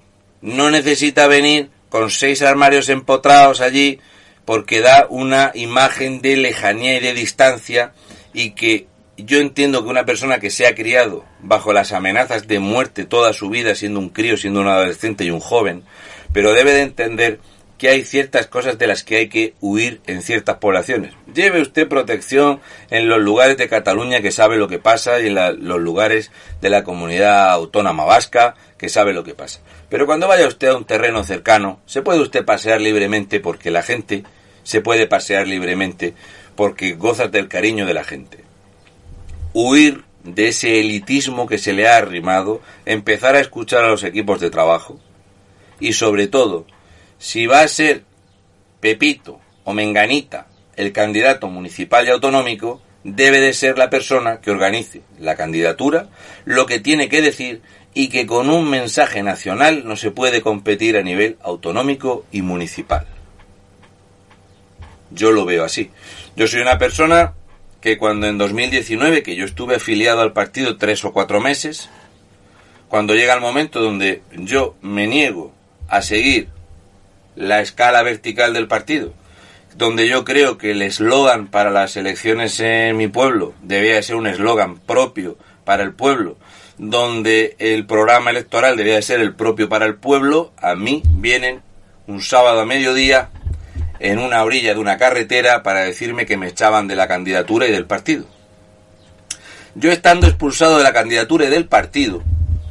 no 0.42 0.70
necesita 0.70 1.28
venir 1.28 1.70
con 1.90 2.10
seis 2.10 2.42
armarios 2.42 2.90
empotrados 2.90 3.62
allí 3.62 4.00
porque 4.46 4.82
da 4.82 5.08
una 5.10 5.52
imagen 5.56 6.22
de 6.22 6.38
lejanía 6.38 6.98
y 6.98 7.00
de 7.00 7.14
distancia 7.14 7.94
y 8.34 8.52
que 8.52 8.88
yo 9.18 9.40
entiendo 9.40 9.84
que 9.84 9.90
una 9.90 10.06
persona 10.06 10.40
que 10.40 10.52
se 10.52 10.68
ha 10.68 10.76
criado 10.76 11.26
bajo 11.42 11.74
las 11.74 11.92
amenazas 11.92 12.48
de 12.48 12.60
muerte 12.60 13.06
toda 13.06 13.34
su 13.34 13.50
vida 13.50 13.76
siendo 13.76 14.00
un 14.00 14.10
crío, 14.10 14.38
siendo 14.38 14.62
un 14.62 14.68
adolescente 14.68 15.26
y 15.26 15.32
un 15.32 15.40
joven, 15.40 15.84
pero 16.34 16.54
debe 16.54 16.74
de 16.74 16.82
entender 16.82 17.40
que 17.78 17.90
hay 17.90 18.04
ciertas 18.04 18.48
cosas 18.48 18.78
de 18.80 18.88
las 18.88 19.04
que 19.04 19.18
hay 19.18 19.30
que 19.30 19.54
huir 19.62 20.02
en 20.08 20.22
ciertas 20.22 20.58
poblaciones. 20.58 21.14
Lleve 21.34 21.62
usted 21.62 21.88
protección 21.88 22.60
en 22.90 23.08
los 23.08 23.20
lugares 23.20 23.58
de 23.58 23.70
Cataluña 23.70 24.22
que 24.22 24.32
sabe 24.32 24.58
lo 24.58 24.68
que 24.68 24.80
pasa 24.80 25.20
y 25.20 25.28
en 25.28 25.36
los 25.36 25.80
lugares 25.80 26.32
de 26.60 26.70
la 26.70 26.84
comunidad 26.84 27.50
autónoma 27.52 28.04
vasca 28.06 28.56
que 28.78 28.90
sabe 28.90 29.14
lo 29.14 29.24
que 29.24 29.36
pasa. 29.36 29.60
Pero 29.90 30.06
cuando 30.06 30.28
vaya 30.28 30.48
usted 30.48 30.70
a 30.70 30.78
un 30.78 30.86
terreno 30.86 31.24
cercano, 31.24 31.80
se 31.86 32.02
puede 32.02 32.20
usted 32.20 32.46
pasear 32.46 32.82
libremente 32.82 33.40
porque 33.40 33.72
la 33.72 33.84
gente 33.84 34.24
se 34.64 34.82
puede 34.82 35.08
pasear 35.08 35.48
libremente 35.48 36.14
porque 36.56 36.94
goza 36.94 37.28
del 37.28 37.48
cariño 37.48 37.86
de 37.86 37.94
la 37.94 38.04
gente. 38.04 38.44
Huir 39.54 40.04
de 40.24 40.50
ese 40.50 40.80
elitismo 40.80 41.48
que 41.48 41.58
se 41.58 41.74
le 41.74 41.88
ha 41.88 41.98
arrimado, 41.98 42.62
empezar 42.86 43.36
a 43.36 43.40
escuchar 43.40 43.84
a 43.86 43.90
los 43.90 44.04
equipos 44.04 44.42
de 44.42 44.50
trabajo 44.50 45.00
y 45.80 45.94
sobre 45.94 46.28
todo 46.28 46.66
si 47.18 47.48
va 47.48 47.62
a 47.62 47.68
ser 47.68 48.04
Pepito 48.80 49.40
o 49.64 49.74
Menganita 49.74 50.48
el 50.76 50.92
candidato 50.92 51.48
municipal 51.48 52.08
y 52.08 52.12
autonómico, 52.12 52.82
debe 53.04 53.40
de 53.40 53.54
ser 53.54 53.78
la 53.78 53.90
persona 53.90 54.42
que 54.42 54.52
organice 54.52 55.02
la 55.20 55.36
candidatura, 55.36 56.08
lo 56.46 56.68
que 56.68 56.80
tiene 56.80 57.10
que 57.10 57.22
decir 57.22 57.62
y 57.96 58.10
que 58.10 58.28
con 58.28 58.50
un 58.50 58.70
mensaje 58.70 59.24
nacional 59.24 59.84
no 59.86 59.96
se 59.96 60.12
puede 60.12 60.42
competir 60.42 60.98
a 60.98 61.02
nivel 61.02 61.38
autonómico 61.42 62.26
y 62.32 62.44
municipal. 62.44 63.08
Yo 65.10 65.32
lo 65.32 65.46
veo 65.46 65.64
así. 65.64 65.90
Yo 66.36 66.48
soy 66.48 66.62
una 66.62 66.78
persona 66.78 67.34
que 67.82 67.98
cuando 67.98 68.28
en 68.28 68.38
2019, 68.38 69.24
que 69.24 69.36
yo 69.36 69.46
estuve 69.46 69.76
afiliado 69.76 70.22
al 70.22 70.34
partido 70.34 70.78
tres 70.78 71.04
o 71.06 71.14
cuatro 71.14 71.42
meses, 71.42 71.90
cuando 72.88 73.16
llega 73.16 73.34
el 73.34 73.42
momento 73.42 73.82
donde 73.82 74.22
yo 74.36 74.76
me 74.82 75.08
niego 75.08 75.57
a 75.88 76.02
seguir 76.02 76.50
la 77.36 77.62
escala 77.62 78.02
vertical 78.04 78.54
del 78.54 78.68
partido, 78.68 79.14
donde 79.76 80.08
yo 80.08 80.26
creo 80.26 80.58
que 80.58 80.72
el 80.72 80.82
eslogan 80.82 81.48
para 81.48 81.70
las 81.70 81.96
elecciones 81.98 82.60
en 82.60 82.98
mi 82.98 83.08
pueblo 83.08 83.54
debía 83.62 84.02
ser 84.02 84.16
un 84.16 84.28
eslogan 84.28 84.80
propio 84.80 85.38
para 85.64 85.84
el 85.84 85.94
pueblo, 85.94 86.38
donde 86.78 87.56
el 87.60 87.86
programa 87.86 88.32
electoral 88.32 88.76
debía 88.76 89.02
ser 89.02 89.20
el 89.20 89.36
propio 89.36 89.70
para 89.70 89.86
el 89.86 89.96
pueblo, 89.96 90.52
a 90.58 90.76
mí 90.76 91.04
vienen 91.06 91.62
un 92.08 92.22
sábado 92.22 92.62
a 92.62 92.66
mediodía 92.66 93.30
en 94.00 94.20
una 94.20 94.44
orilla 94.44 94.74
de 94.74 94.80
una 94.80 94.98
carretera 94.98 95.64
para 95.64 95.82
decirme 95.82 96.26
que 96.26 96.38
me 96.38 96.48
echaban 96.48 96.88
de 96.88 96.96
la 96.96 97.08
candidatura 97.08 97.68
y 97.68 97.72
del 97.72 97.86
partido. 97.86 98.26
Yo 99.76 99.92
estando 99.92 100.28
expulsado 100.28 100.78
de 100.78 100.84
la 100.84 100.94
candidatura 100.94 101.46
y 101.46 101.50
del 101.50 101.66
partido, 101.66 102.24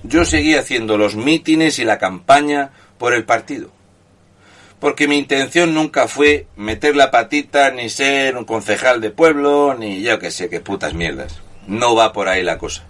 yo 0.02 0.24
seguí 0.24 0.54
haciendo 0.54 0.96
los 0.96 1.16
mítines 1.16 1.78
y 1.78 1.84
la 1.84 1.98
campaña 1.98 2.70
por 2.98 3.14
el 3.14 3.24
partido. 3.24 3.70
Porque 4.80 5.08
mi 5.08 5.16
intención 5.16 5.74
nunca 5.74 6.06
fue 6.06 6.46
meter 6.56 6.96
la 6.96 7.10
patita, 7.10 7.70
ni 7.70 7.88
ser 7.88 8.36
un 8.36 8.44
concejal 8.44 9.00
de 9.00 9.10
pueblo, 9.10 9.74
ni 9.78 10.02
yo 10.02 10.18
que 10.18 10.30
sé 10.30 10.50
qué 10.50 10.60
putas 10.60 10.94
mierdas. 10.94 11.40
No 11.66 11.94
va 11.94 12.12
por 12.12 12.28
ahí 12.28 12.42
la 12.42 12.58
cosa. 12.58 12.84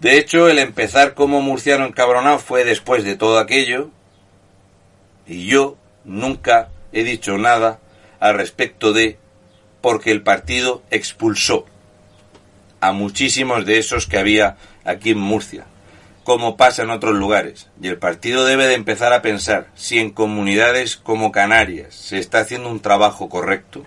De 0.00 0.18
hecho, 0.18 0.48
el 0.48 0.58
empezar 0.58 1.14
como 1.14 1.40
murciano 1.40 1.86
encabronado 1.86 2.38
fue 2.38 2.64
después 2.64 3.04
de 3.04 3.16
todo 3.16 3.38
aquello, 3.38 3.90
y 5.26 5.46
yo 5.46 5.76
nunca 6.04 6.68
he 6.92 7.04
dicho 7.04 7.38
nada 7.38 7.78
al 8.20 8.34
respecto 8.34 8.92
de 8.92 9.18
porque 9.80 10.10
el 10.10 10.22
partido 10.22 10.82
expulsó 10.90 11.66
a 12.80 12.92
muchísimos 12.92 13.64
de 13.64 13.78
esos 13.78 14.06
que 14.06 14.18
había 14.18 14.56
aquí 14.84 15.10
en 15.10 15.18
Murcia, 15.18 15.64
como 16.24 16.56
pasa 16.56 16.82
en 16.82 16.90
otros 16.90 17.14
lugares. 17.14 17.68
Y 17.80 17.88
el 17.88 17.98
partido 17.98 18.44
debe 18.44 18.66
de 18.66 18.74
empezar 18.74 19.12
a 19.12 19.22
pensar 19.22 19.68
si 19.74 19.98
en 19.98 20.10
comunidades 20.10 20.96
como 20.96 21.30
Canarias 21.30 21.94
se 21.94 22.18
está 22.18 22.40
haciendo 22.40 22.70
un 22.70 22.80
trabajo 22.80 23.28
correcto. 23.28 23.84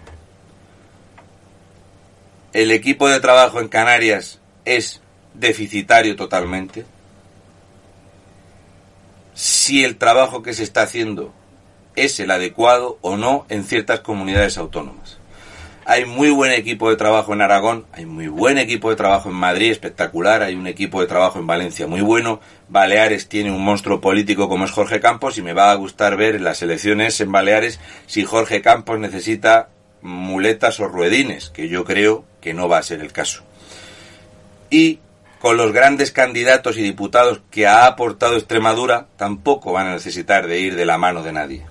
El 2.54 2.72
equipo 2.72 3.10
de 3.10 3.20
trabajo 3.20 3.60
en 3.60 3.68
Canarias 3.68 4.40
es 4.66 5.02
deficitario 5.34 6.16
totalmente. 6.16 6.86
Si 9.34 9.84
el 9.84 9.98
trabajo 9.98 10.42
que 10.42 10.54
se 10.54 10.64
está 10.64 10.84
haciendo 10.84 11.34
es 11.96 12.20
el 12.20 12.32
adecuado 12.32 12.98
o 13.02 13.18
no 13.18 13.46
en 13.50 13.64
ciertas 13.64 14.00
comunidades 14.02 14.58
autónomas. 14.58 15.17
Hay 15.90 16.04
muy 16.04 16.32
buen 16.32 16.52
equipo 16.52 16.90
de 16.90 16.98
trabajo 16.98 17.32
en 17.32 17.42
Aragón, 17.42 17.86
hay 17.94 18.06
muy 18.06 18.28
buen 18.28 18.58
equipo 18.58 18.90
de 18.90 18.98
trabajo 18.98 19.30
en 19.30 19.36
Madrid, 19.36 19.72
espectacular, 19.72 20.44
hay 20.44 20.54
un 20.54 20.68
equipo 20.68 21.00
de 21.00 21.08
trabajo 21.08 21.40
en 21.40 21.48
Valencia 21.48 21.88
muy 21.88 22.02
bueno, 22.02 22.42
Baleares 22.68 23.30
tiene 23.30 23.52
un 23.52 23.64
monstruo 23.64 24.02
político 24.02 24.50
como 24.50 24.66
es 24.66 24.72
Jorge 24.72 25.00
Campos 25.00 25.38
y 25.38 25.42
me 25.42 25.54
va 25.54 25.72
a 25.72 25.76
gustar 25.76 26.18
ver 26.18 26.36
en 26.36 26.44
las 26.44 26.62
elecciones 26.62 27.22
en 27.22 27.32
Baleares 27.32 27.80
si 28.06 28.26
Jorge 28.26 28.62
Campos 28.62 29.00
necesita 29.00 29.70
muletas 30.02 30.82
o 30.82 30.90
ruedines, 30.90 31.52
que 31.52 31.70
yo 31.70 31.86
creo 31.86 32.26
que 32.42 32.54
no 32.54 32.68
va 32.68 32.80
a 32.80 32.84
ser 32.84 33.00
el 33.00 33.14
caso. 33.14 33.44
Y 34.70 35.00
con 35.40 35.56
los 35.56 35.72
grandes 35.72 36.12
candidatos 36.12 36.78
y 36.78 36.84
diputados 36.84 37.40
que 37.50 37.66
ha 37.66 37.86
aportado 37.86 38.36
Extremadura, 38.36 39.08
tampoco 39.16 39.72
van 39.72 39.88
a 39.88 39.94
necesitar 39.94 40.48
de 40.48 40.60
ir 40.60 40.76
de 40.76 40.86
la 40.86 40.98
mano 40.98 41.24
de 41.24 41.32
nadie. 41.32 41.66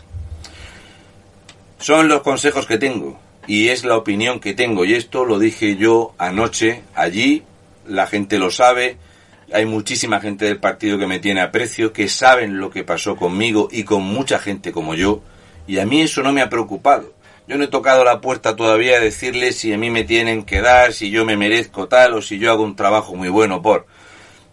Son 1.79 2.09
los 2.09 2.23
consejos 2.23 2.65
que 2.65 2.79
tengo 2.79 3.26
y 3.47 3.69
es 3.69 3.85
la 3.85 3.97
opinión 3.97 4.41
que 4.41 4.55
tengo 4.55 4.85
y 4.85 4.95
esto 4.95 5.25
lo 5.25 5.39
dije 5.39 5.77
yo 5.77 6.15
anoche 6.19 6.83
allí, 6.95 7.43
la 7.87 8.07
gente 8.07 8.39
lo 8.39 8.51
sabe, 8.51 8.97
hay 9.53 9.65
muchísima 9.67 10.21
gente 10.21 10.45
del 10.47 10.59
partido 10.59 10.99
que 10.99 11.07
me 11.07 11.21
tiene 11.21 11.41
aprecio, 11.41 11.93
que 11.93 12.09
saben 12.09 12.59
lo 12.59 12.71
que 12.71 12.85
pasó 12.85 13.17
conmigo 13.17 13.69
y 13.71 13.85
con 13.85 14.03
mucha 14.03 14.39
gente 14.39 14.73
como 14.73 14.95
yo 14.95 15.23
y 15.67 15.79
a 15.79 15.87
mí 15.87 16.03
eso 16.03 16.23
no 16.23 16.33
me 16.33 16.43
ha 16.43 16.49
preocupado. 16.49 17.13
Yo 17.49 17.57
no 17.57 17.65
he 17.65 17.69
tocado 17.69 18.03
la 18.03 18.21
puerta 18.21 18.57
todavía 18.57 18.97
a 18.97 19.01
decirle 19.01 19.53
si 19.53 19.73
a 19.73 19.79
mí 19.79 19.89
me 19.89 20.03
tienen 20.03 20.43
que 20.45 20.61
dar, 20.61 20.93
si 20.93 21.11
yo 21.11 21.25
me 21.25 21.37
merezco 21.37 21.87
tal 21.87 22.15
o 22.15 22.23
si 22.23 22.39
yo 22.39 22.51
hago 22.51 22.65
un 22.65 22.75
trabajo 22.75 23.15
muy 23.15 23.29
bueno 23.29 23.63
por... 23.63 23.87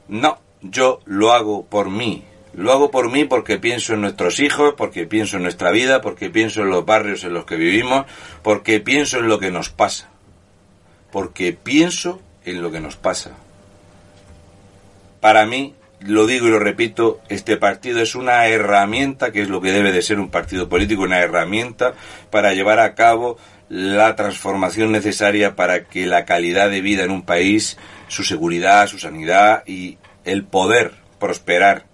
No, 0.07 0.37
yo 0.61 0.99
lo 1.05 1.31
hago 1.31 1.65
por 1.65 1.89
mí, 1.89 2.23
lo 2.53 2.71
hago 2.71 2.91
por 2.91 3.09
mí 3.09 3.25
porque 3.25 3.57
pienso 3.57 3.93
en 3.93 4.01
nuestros 4.01 4.39
hijos, 4.39 4.75
porque 4.77 5.05
pienso 5.05 5.37
en 5.37 5.43
nuestra 5.43 5.71
vida, 5.71 6.01
porque 6.01 6.29
pienso 6.29 6.61
en 6.61 6.69
los 6.69 6.85
barrios 6.85 7.23
en 7.23 7.33
los 7.33 7.45
que 7.45 7.55
vivimos, 7.55 8.05
porque 8.43 8.79
pienso 8.79 9.19
en 9.19 9.27
lo 9.27 9.39
que 9.39 9.51
nos 9.51 9.69
pasa. 9.69 10.09
Porque 11.11 11.53
pienso 11.53 12.21
en 12.45 12.61
lo 12.61 12.71
que 12.71 12.79
nos 12.79 12.95
pasa. 12.95 13.31
Para 15.19 15.45
mí, 15.45 15.73
lo 15.99 16.27
digo 16.27 16.47
y 16.47 16.51
lo 16.51 16.59
repito, 16.59 17.21
este 17.29 17.57
partido 17.57 18.01
es 18.01 18.13
una 18.13 18.45
herramienta, 18.47 19.31
que 19.31 19.41
es 19.41 19.49
lo 19.49 19.61
que 19.61 19.71
debe 19.71 19.91
de 19.91 20.01
ser 20.01 20.19
un 20.19 20.29
partido 20.29 20.69
político, 20.69 21.03
una 21.03 21.19
herramienta 21.19 21.93
para 22.29 22.53
llevar 22.53 22.79
a 22.79 22.93
cabo 22.93 23.37
la 23.69 24.15
transformación 24.15 24.91
necesaria 24.91 25.55
para 25.55 25.85
que 25.85 26.05
la 26.05 26.25
calidad 26.25 26.69
de 26.69 26.81
vida 26.81 27.03
en 27.03 27.11
un 27.11 27.23
país, 27.23 27.77
su 28.07 28.23
seguridad, 28.23 28.87
su 28.87 28.99
sanidad 28.99 29.63
y 29.65 29.97
el 30.25 30.43
poder 30.43 30.91
prosperar 31.19 31.85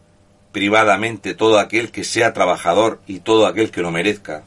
privadamente 0.52 1.34
todo 1.34 1.60
aquel 1.60 1.91
que 1.91 2.04
sea 2.04 2.34
trabajador 2.34 3.00
y 3.08 3.20
todo 3.20 3.45
aquel 3.45 3.72
que 3.72 3.82
lo 3.82 3.91
merezca. 3.91 4.43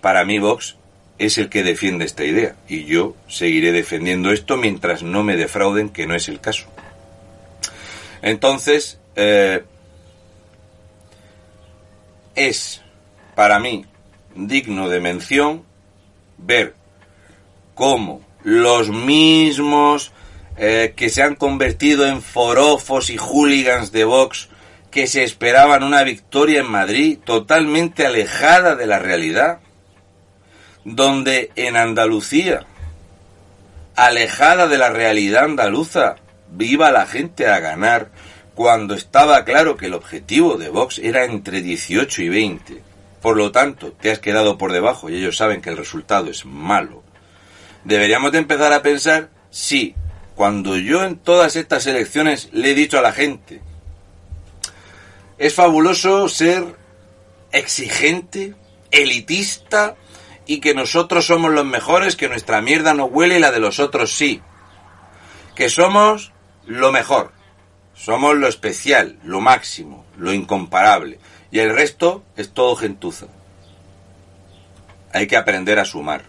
Para 0.00 0.24
mí 0.24 0.38
Vox 0.38 0.76
es 1.18 1.38
el 1.38 1.48
que 1.48 1.62
defiende 1.62 2.04
esta 2.04 2.24
idea 2.24 2.56
y 2.68 2.84
yo 2.84 3.14
seguiré 3.28 3.72
defendiendo 3.72 4.30
esto 4.30 4.56
mientras 4.56 5.02
no 5.02 5.22
me 5.22 5.36
defrauden, 5.36 5.90
que 5.90 6.06
no 6.06 6.14
es 6.14 6.28
el 6.28 6.40
caso. 6.40 6.66
Entonces, 8.22 8.98
eh, 9.16 9.64
es 12.34 12.82
para 13.34 13.58
mí 13.58 13.86
digno 14.34 14.88
de 14.88 15.00
mención 15.00 15.64
ver 16.38 16.74
cómo 17.74 18.22
los 18.42 18.90
mismos 18.90 20.12
eh, 20.56 20.92
que 20.94 21.08
se 21.08 21.22
han 21.22 21.36
convertido 21.36 22.06
en 22.06 22.20
forofos 22.20 23.08
y 23.08 23.16
hooligans 23.16 23.92
de 23.92 24.04
Vox 24.04 24.49
que 24.90 25.06
se 25.06 25.22
esperaban 25.22 25.82
una 25.82 26.02
victoria 26.02 26.60
en 26.60 26.70
Madrid 26.70 27.18
totalmente 27.24 28.06
alejada 28.06 28.74
de 28.74 28.86
la 28.86 28.98
realidad, 28.98 29.60
donde 30.84 31.50
en 31.56 31.76
Andalucía, 31.76 32.66
alejada 33.94 34.66
de 34.66 34.78
la 34.78 34.90
realidad 34.90 35.44
andaluza, 35.44 36.16
viva 36.50 36.90
la 36.90 37.06
gente 37.06 37.46
a 37.46 37.60
ganar 37.60 38.10
cuando 38.54 38.94
estaba 38.94 39.44
claro 39.44 39.76
que 39.76 39.86
el 39.86 39.94
objetivo 39.94 40.56
de 40.56 40.68
Vox 40.68 40.98
era 40.98 41.24
entre 41.24 41.62
18 41.62 42.22
y 42.22 42.28
20. 42.28 42.82
Por 43.22 43.36
lo 43.36 43.52
tanto, 43.52 43.92
te 43.92 44.10
has 44.10 44.18
quedado 44.18 44.58
por 44.58 44.72
debajo 44.72 45.08
y 45.08 45.16
ellos 45.16 45.36
saben 45.36 45.60
que 45.60 45.70
el 45.70 45.76
resultado 45.76 46.30
es 46.30 46.44
malo. 46.44 47.02
Deberíamos 47.84 48.32
de 48.32 48.38
empezar 48.38 48.72
a 48.72 48.82
pensar 48.82 49.30
si 49.50 49.94
cuando 50.34 50.76
yo 50.76 51.04
en 51.04 51.16
todas 51.16 51.56
estas 51.56 51.86
elecciones 51.86 52.48
le 52.52 52.70
he 52.70 52.74
dicho 52.74 52.98
a 52.98 53.02
la 53.02 53.12
gente, 53.12 53.60
es 55.40 55.54
fabuloso 55.54 56.28
ser 56.28 56.76
exigente, 57.50 58.54
elitista 58.90 59.96
y 60.46 60.60
que 60.60 60.74
nosotros 60.74 61.26
somos 61.26 61.50
los 61.50 61.64
mejores, 61.64 62.14
que 62.14 62.28
nuestra 62.28 62.60
mierda 62.60 62.94
no 62.94 63.06
huele 63.06 63.38
y 63.38 63.40
la 63.40 63.50
de 63.50 63.58
los 63.58 63.80
otros 63.80 64.14
sí. 64.14 64.42
Que 65.56 65.70
somos 65.70 66.32
lo 66.66 66.92
mejor, 66.92 67.32
somos 67.94 68.36
lo 68.36 68.46
especial, 68.48 69.18
lo 69.24 69.40
máximo, 69.40 70.04
lo 70.18 70.32
incomparable. 70.32 71.18
Y 71.50 71.58
el 71.60 71.74
resto 71.74 72.22
es 72.36 72.52
todo 72.52 72.76
gentuza. 72.76 73.26
Hay 75.14 75.26
que 75.26 75.38
aprender 75.38 75.78
a 75.78 75.86
sumar. 75.86 76.22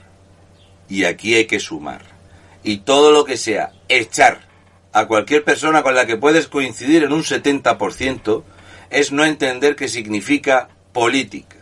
Y 0.88 1.04
aquí 1.04 1.36
hay 1.36 1.46
que 1.46 1.60
sumar 1.60 2.02
y 2.64 2.78
todo 2.78 3.12
lo 3.12 3.26
que 3.26 3.38
sea 3.38 3.74
echar 3.90 4.40
a 4.94 5.06
cualquier 5.06 5.44
persona 5.44 5.84
con 5.84 5.96
la 5.96 6.06
que 6.06 6.18
puedes 6.18 6.48
coincidir 6.48 7.04
en 7.04 7.14
un 7.14 7.24
70% 7.24 8.44
es 8.92 9.12
no 9.12 9.26
entender 9.26 9.76
qué 9.76 9.88
significa 9.88 10.70
política. 10.94 11.58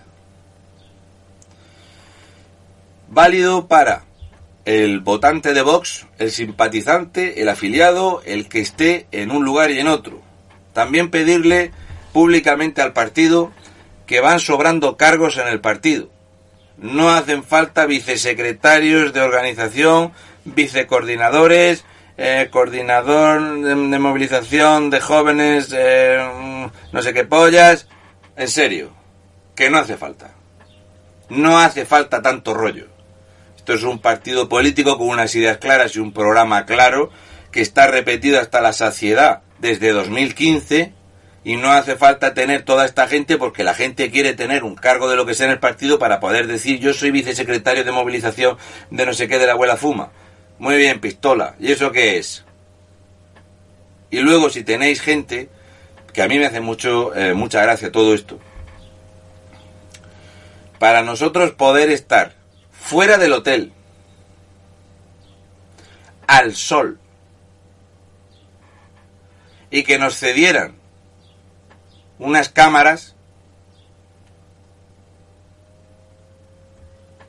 Válido 3.08 3.68
para 3.68 4.04
el 4.66 5.00
votante 5.00 5.54
de 5.54 5.62
Vox, 5.62 6.06
el 6.18 6.32
simpatizante, 6.32 7.42
el 7.42 7.50
afiliado, 7.50 8.22
el 8.26 8.50
que 8.50 8.60
esté 8.60 9.08
en 9.12 9.32
un 9.32 9.46
lugar 9.46 9.72
y 9.72 9.80
en 9.80 9.88
otro. 9.88 10.22
También 10.74 11.10
pedirle 11.10 11.72
públicamente 12.14 12.82
al 12.82 12.94
partido 12.94 13.52
que 14.06 14.20
van 14.20 14.40
sobrando 14.40 14.98
cargos 14.98 15.38
en 15.38 15.48
el 15.48 15.60
partido. 15.60 16.10
No 16.78 17.10
hacen 17.10 17.44
falta 17.44 17.86
vicesecretarios 17.86 19.14
de 19.14 19.22
organización 19.22 20.14
vicecoordinadores, 20.46 21.84
eh, 22.22 22.50
coordinador 22.52 23.62
de, 23.62 23.76
movilización 23.98 24.90
de 24.90 25.00
jóvenes, 25.00 25.74
eh, 25.74 26.20
no 26.92 27.02
sé 27.02 27.14
qué 27.14 27.24
pollas. 27.24 27.88
En 28.36 28.50
serio, 28.50 28.92
que 29.56 29.70
no 29.70 29.78
hace 29.78 29.96
falta. 29.96 30.32
No 31.30 31.60
hace 31.60 31.86
falta 31.86 32.22
tanto 32.22 32.54
rollo. 32.54 32.88
Esto 33.56 33.74
es 33.74 33.84
un 33.84 34.00
partido 34.00 34.50
político 34.50 34.98
con 34.98 35.08
unas 35.08 35.34
ideas 35.34 35.60
claras 35.60 35.96
y 35.96 36.00
un 36.00 36.12
programa 36.12 36.66
claro 36.66 37.10
que 37.52 37.62
está 37.62 37.88
repetido 37.88 38.40
hasta 38.42 38.60
la 38.60 38.74
saciedad 38.74 39.44
desde 39.60 39.94
2015 39.94 40.92
y 41.46 41.56
no 41.56 41.72
hace 41.72 41.96
falta 41.96 42.34
tener 42.34 42.64
toda 42.64 42.84
esta 42.84 43.08
gente 43.08 43.38
porque 43.38 43.64
la 43.64 43.74
gente 43.74 44.12
quiere 44.12 44.34
tener 44.34 44.66
un 44.66 44.76
cargo 44.76 45.10
de 45.10 45.16
lo 45.16 45.26
que 45.26 45.36
sea 45.36 45.46
en 45.46 45.54
el 45.54 45.60
partido 45.60 46.00
para 46.00 46.20
poder 46.20 46.48
decir 46.48 46.80
yo 46.80 46.94
soy 46.94 47.12
vicesecretario 47.12 47.86
de 47.86 47.92
movilización 47.94 48.58
de 48.92 49.06
no 49.06 49.14
sé 49.14 49.30
qué 49.30 49.40
de 49.40 49.48
la 49.48 49.54
abuela 49.54 49.78
Fuma. 49.78 50.12
Muy 50.60 50.76
bien, 50.76 50.99
pistola. 50.99 51.55
¿Y 51.57 51.72
eso 51.72 51.91
qué 51.91 52.18
es? 52.18 52.43
Y 54.12 54.20
luego 54.20 54.49
si 54.49 54.64
tenéis 54.64 55.01
gente, 55.01 55.49
que 56.14 56.22
a 56.22 56.28
mí 56.28 56.38
me 56.38 56.45
hace 56.45 56.60
mucho, 56.60 57.16
eh, 57.16 57.34
mucha 57.34 57.62
gracia 57.62 57.91
todo 57.91 58.14
esto, 58.14 58.39
para 60.80 61.01
nosotros 61.01 61.51
poder 61.51 61.89
estar 61.89 62.34
fuera 62.72 63.18
del 63.18 63.34
hotel, 63.34 63.72
al 66.28 66.55
sol, 66.55 66.99
y 69.72 69.84
que 69.84 69.97
nos 69.97 70.18
cedieran 70.18 70.76
unas 72.18 72.49
cámaras, 72.49 73.16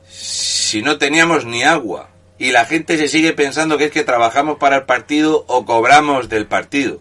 si 0.09 0.81
no 0.81 0.97
teníamos 0.97 1.45
ni 1.45 1.63
agua, 1.63 2.09
y 2.41 2.51
la 2.51 2.65
gente 2.65 2.97
se 2.97 3.07
sigue 3.07 3.33
pensando 3.33 3.77
que 3.77 3.85
es 3.85 3.91
que 3.91 4.03
trabajamos 4.03 4.57
para 4.57 4.77
el 4.77 4.83
partido 4.85 5.45
o 5.47 5.63
cobramos 5.63 6.27
del 6.27 6.47
partido. 6.47 6.99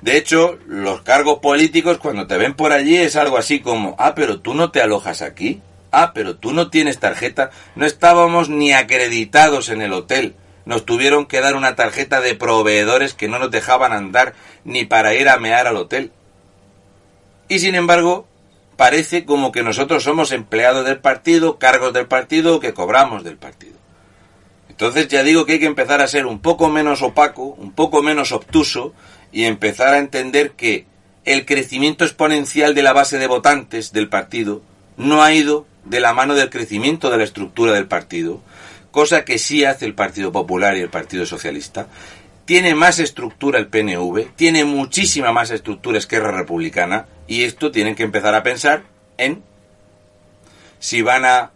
De 0.00 0.16
hecho, 0.16 0.60
los 0.68 1.02
cargos 1.02 1.40
políticos 1.40 1.98
cuando 1.98 2.28
te 2.28 2.36
ven 2.36 2.54
por 2.54 2.70
allí 2.70 2.96
es 2.96 3.16
algo 3.16 3.36
así 3.36 3.58
como, 3.58 3.96
ah, 3.98 4.14
pero 4.14 4.38
tú 4.38 4.54
no 4.54 4.70
te 4.70 4.80
alojas 4.80 5.22
aquí. 5.22 5.60
Ah, 5.90 6.12
pero 6.14 6.36
tú 6.36 6.52
no 6.52 6.70
tienes 6.70 7.00
tarjeta. 7.00 7.50
No 7.74 7.84
estábamos 7.84 8.48
ni 8.48 8.72
acreditados 8.72 9.70
en 9.70 9.82
el 9.82 9.92
hotel. 9.92 10.36
Nos 10.64 10.86
tuvieron 10.86 11.26
que 11.26 11.40
dar 11.40 11.56
una 11.56 11.74
tarjeta 11.74 12.20
de 12.20 12.36
proveedores 12.36 13.14
que 13.14 13.26
no 13.26 13.40
nos 13.40 13.50
dejaban 13.50 13.92
andar 13.92 14.34
ni 14.62 14.84
para 14.84 15.14
ir 15.14 15.28
a 15.28 15.40
mear 15.40 15.66
al 15.66 15.78
hotel. 15.78 16.12
Y 17.48 17.58
sin 17.58 17.74
embargo, 17.74 18.28
parece 18.76 19.24
como 19.24 19.50
que 19.50 19.64
nosotros 19.64 20.04
somos 20.04 20.30
empleados 20.30 20.86
del 20.86 21.00
partido, 21.00 21.58
cargos 21.58 21.92
del 21.92 22.06
partido, 22.06 22.60
que 22.60 22.72
cobramos 22.72 23.24
del 23.24 23.36
partido. 23.36 23.79
Entonces 24.80 25.08
ya 25.08 25.22
digo 25.22 25.44
que 25.44 25.52
hay 25.52 25.58
que 25.58 25.66
empezar 25.66 26.00
a 26.00 26.08
ser 26.08 26.24
un 26.24 26.38
poco 26.38 26.70
menos 26.70 27.02
opaco, 27.02 27.42
un 27.42 27.72
poco 27.72 28.02
menos 28.02 28.32
obtuso 28.32 28.94
y 29.30 29.44
empezar 29.44 29.92
a 29.92 29.98
entender 29.98 30.52
que 30.52 30.86
el 31.26 31.44
crecimiento 31.44 32.02
exponencial 32.06 32.74
de 32.74 32.82
la 32.82 32.94
base 32.94 33.18
de 33.18 33.26
votantes 33.26 33.92
del 33.92 34.08
partido 34.08 34.62
no 34.96 35.22
ha 35.22 35.34
ido 35.34 35.66
de 35.84 36.00
la 36.00 36.14
mano 36.14 36.34
del 36.34 36.48
crecimiento 36.48 37.10
de 37.10 37.18
la 37.18 37.24
estructura 37.24 37.74
del 37.74 37.88
partido, 37.88 38.40
cosa 38.90 39.26
que 39.26 39.36
sí 39.36 39.64
hace 39.64 39.84
el 39.84 39.94
Partido 39.94 40.32
Popular 40.32 40.74
y 40.78 40.80
el 40.80 40.88
Partido 40.88 41.26
Socialista. 41.26 41.86
Tiene 42.46 42.74
más 42.74 43.00
estructura 43.00 43.58
el 43.58 43.68
PNV, 43.68 44.34
tiene 44.34 44.64
muchísima 44.64 45.30
más 45.30 45.50
estructura 45.50 45.98
Esquerra 45.98 46.32
Republicana, 46.32 47.04
y 47.26 47.42
esto 47.42 47.70
tienen 47.70 47.94
que 47.94 48.04
empezar 48.04 48.34
a 48.34 48.42
pensar 48.42 48.84
en 49.18 49.42
si 50.78 51.02
van 51.02 51.26
a 51.26 51.50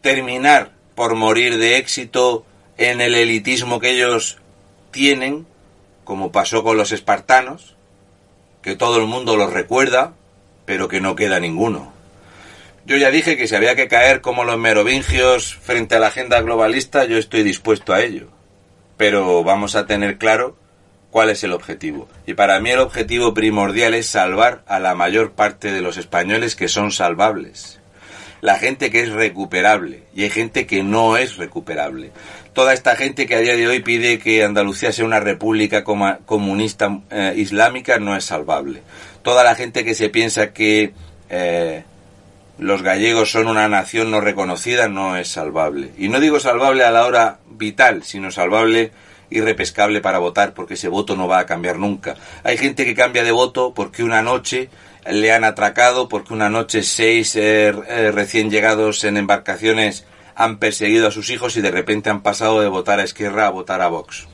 terminar 0.00 0.78
por 1.00 1.14
morir 1.14 1.56
de 1.56 1.78
éxito 1.78 2.44
en 2.76 3.00
el 3.00 3.14
elitismo 3.14 3.80
que 3.80 3.92
ellos 3.92 4.36
tienen, 4.90 5.46
como 6.04 6.30
pasó 6.30 6.62
con 6.62 6.76
los 6.76 6.92
espartanos, 6.92 7.74
que 8.60 8.76
todo 8.76 8.98
el 8.98 9.06
mundo 9.06 9.38
los 9.38 9.50
recuerda, 9.50 10.12
pero 10.66 10.88
que 10.88 11.00
no 11.00 11.16
queda 11.16 11.40
ninguno. 11.40 11.90
Yo 12.84 12.98
ya 12.98 13.10
dije 13.10 13.38
que 13.38 13.48
si 13.48 13.54
había 13.54 13.76
que 13.76 13.88
caer 13.88 14.20
como 14.20 14.44
los 14.44 14.58
merovingios 14.58 15.54
frente 15.54 15.94
a 15.94 16.00
la 16.00 16.08
agenda 16.08 16.42
globalista, 16.42 17.06
yo 17.06 17.16
estoy 17.16 17.44
dispuesto 17.44 17.94
a 17.94 18.02
ello. 18.02 18.28
Pero 18.98 19.42
vamos 19.42 19.76
a 19.76 19.86
tener 19.86 20.18
claro 20.18 20.54
cuál 21.10 21.30
es 21.30 21.42
el 21.44 21.54
objetivo. 21.54 22.10
Y 22.26 22.34
para 22.34 22.60
mí 22.60 22.72
el 22.72 22.80
objetivo 22.80 23.32
primordial 23.32 23.94
es 23.94 24.06
salvar 24.06 24.64
a 24.66 24.78
la 24.78 24.94
mayor 24.94 25.32
parte 25.32 25.72
de 25.72 25.80
los 25.80 25.96
españoles 25.96 26.56
que 26.56 26.68
son 26.68 26.92
salvables. 26.92 27.79
La 28.40 28.58
gente 28.58 28.90
que 28.90 29.00
es 29.00 29.10
recuperable 29.10 30.04
y 30.14 30.22
hay 30.22 30.30
gente 30.30 30.66
que 30.66 30.82
no 30.82 31.16
es 31.16 31.36
recuperable. 31.36 32.10
Toda 32.52 32.72
esta 32.72 32.96
gente 32.96 33.26
que 33.26 33.34
a 33.34 33.40
día 33.40 33.56
de 33.56 33.68
hoy 33.68 33.80
pide 33.80 34.18
que 34.18 34.42
Andalucía 34.42 34.92
sea 34.92 35.04
una 35.04 35.20
república 35.20 35.84
comunista 35.84 37.00
eh, 37.10 37.34
islámica 37.36 37.98
no 37.98 38.16
es 38.16 38.24
salvable. 38.24 38.82
Toda 39.22 39.44
la 39.44 39.54
gente 39.54 39.84
que 39.84 39.94
se 39.94 40.08
piensa 40.08 40.52
que 40.52 40.92
eh, 41.28 41.84
los 42.58 42.82
gallegos 42.82 43.30
son 43.30 43.46
una 43.46 43.68
nación 43.68 44.10
no 44.10 44.20
reconocida, 44.20 44.88
no 44.88 45.16
es 45.16 45.28
salvable. 45.28 45.90
Y 45.98 46.08
no 46.08 46.20
digo 46.20 46.40
salvable 46.40 46.84
a 46.84 46.90
la 46.90 47.06
hora 47.06 47.38
vital, 47.48 48.02
sino 48.02 48.30
salvable 48.30 48.90
y 49.30 49.40
repescable 49.40 50.00
para 50.00 50.18
votar, 50.18 50.54
porque 50.54 50.74
ese 50.74 50.88
voto 50.88 51.16
no 51.16 51.28
va 51.28 51.38
a 51.38 51.46
cambiar 51.46 51.78
nunca. 51.78 52.16
Hay 52.42 52.58
gente 52.58 52.84
que 52.84 52.94
cambia 52.94 53.24
de 53.24 53.32
voto 53.32 53.72
porque 53.74 54.02
una 54.02 54.22
noche 54.22 54.68
le 55.08 55.32
han 55.32 55.44
atracado, 55.44 56.08
porque 56.08 56.34
una 56.34 56.50
noche 56.50 56.82
seis 56.82 57.36
eh, 57.36 57.68
eh, 57.68 58.10
recién 58.12 58.50
llegados 58.50 59.04
en 59.04 59.16
embarcaciones 59.16 60.04
han 60.34 60.58
perseguido 60.58 61.08
a 61.08 61.10
sus 61.10 61.30
hijos 61.30 61.56
y 61.56 61.60
de 61.60 61.70
repente 61.70 62.10
han 62.10 62.22
pasado 62.22 62.60
de 62.60 62.68
votar 62.68 62.98
a 62.98 63.04
Izquierda 63.04 63.46
a 63.46 63.50
votar 63.50 63.80
a 63.80 63.88
Vox. 63.88 64.26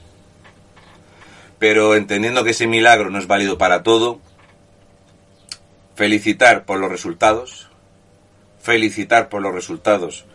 Pero 1.59 1.95
entendiendo 1.95 2.45
que 2.45 2.51
ese 2.51 2.67
milagro 2.67 3.11
no 3.11 3.19
es 3.19 3.27
válido 3.27 3.59
para 3.59 3.83
todo, 3.83 4.21
felicitar 5.95 6.65
por 6.65 6.79
los 6.79 6.91
resultados, 6.91 7.69
felicitar 8.61 9.29
por 9.29 9.43
los 9.43 9.55
resultados 9.55 10.27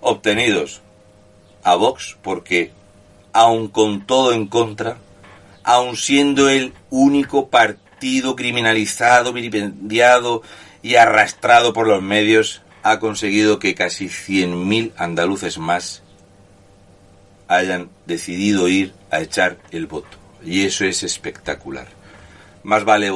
obtenidos 0.00 0.82
a 1.62 1.74
Vox 1.74 2.16
porque, 2.22 2.72
aun 3.34 3.68
con 3.68 4.06
todo 4.06 4.32
en 4.32 4.46
contra, 4.46 4.96
aun 5.64 5.96
siendo 5.96 6.48
el 6.48 6.72
único 6.88 7.50
partido 7.50 8.36
criminalizado, 8.36 9.32
vilipendiado 9.32 10.42
y 10.82 10.94
arrastrado 10.94 11.72
por 11.72 11.88
los 11.88 12.00
medios, 12.00 12.62
ha 12.84 13.00
conseguido 13.00 13.58
que 13.58 13.74
casi 13.74 14.06
100.000 14.06 14.92
andaluces 14.96 15.58
más 15.58 16.02
hayan 17.48 17.90
decidido 18.06 18.68
ir 18.68 18.94
a 19.10 19.20
echar 19.20 19.58
el 19.72 19.86
voto. 19.86 20.16
Y 20.44 20.64
eso 20.64 20.84
es 20.84 21.02
espectacular. 21.02 21.88
Más 22.62 22.84
vale 22.84 23.10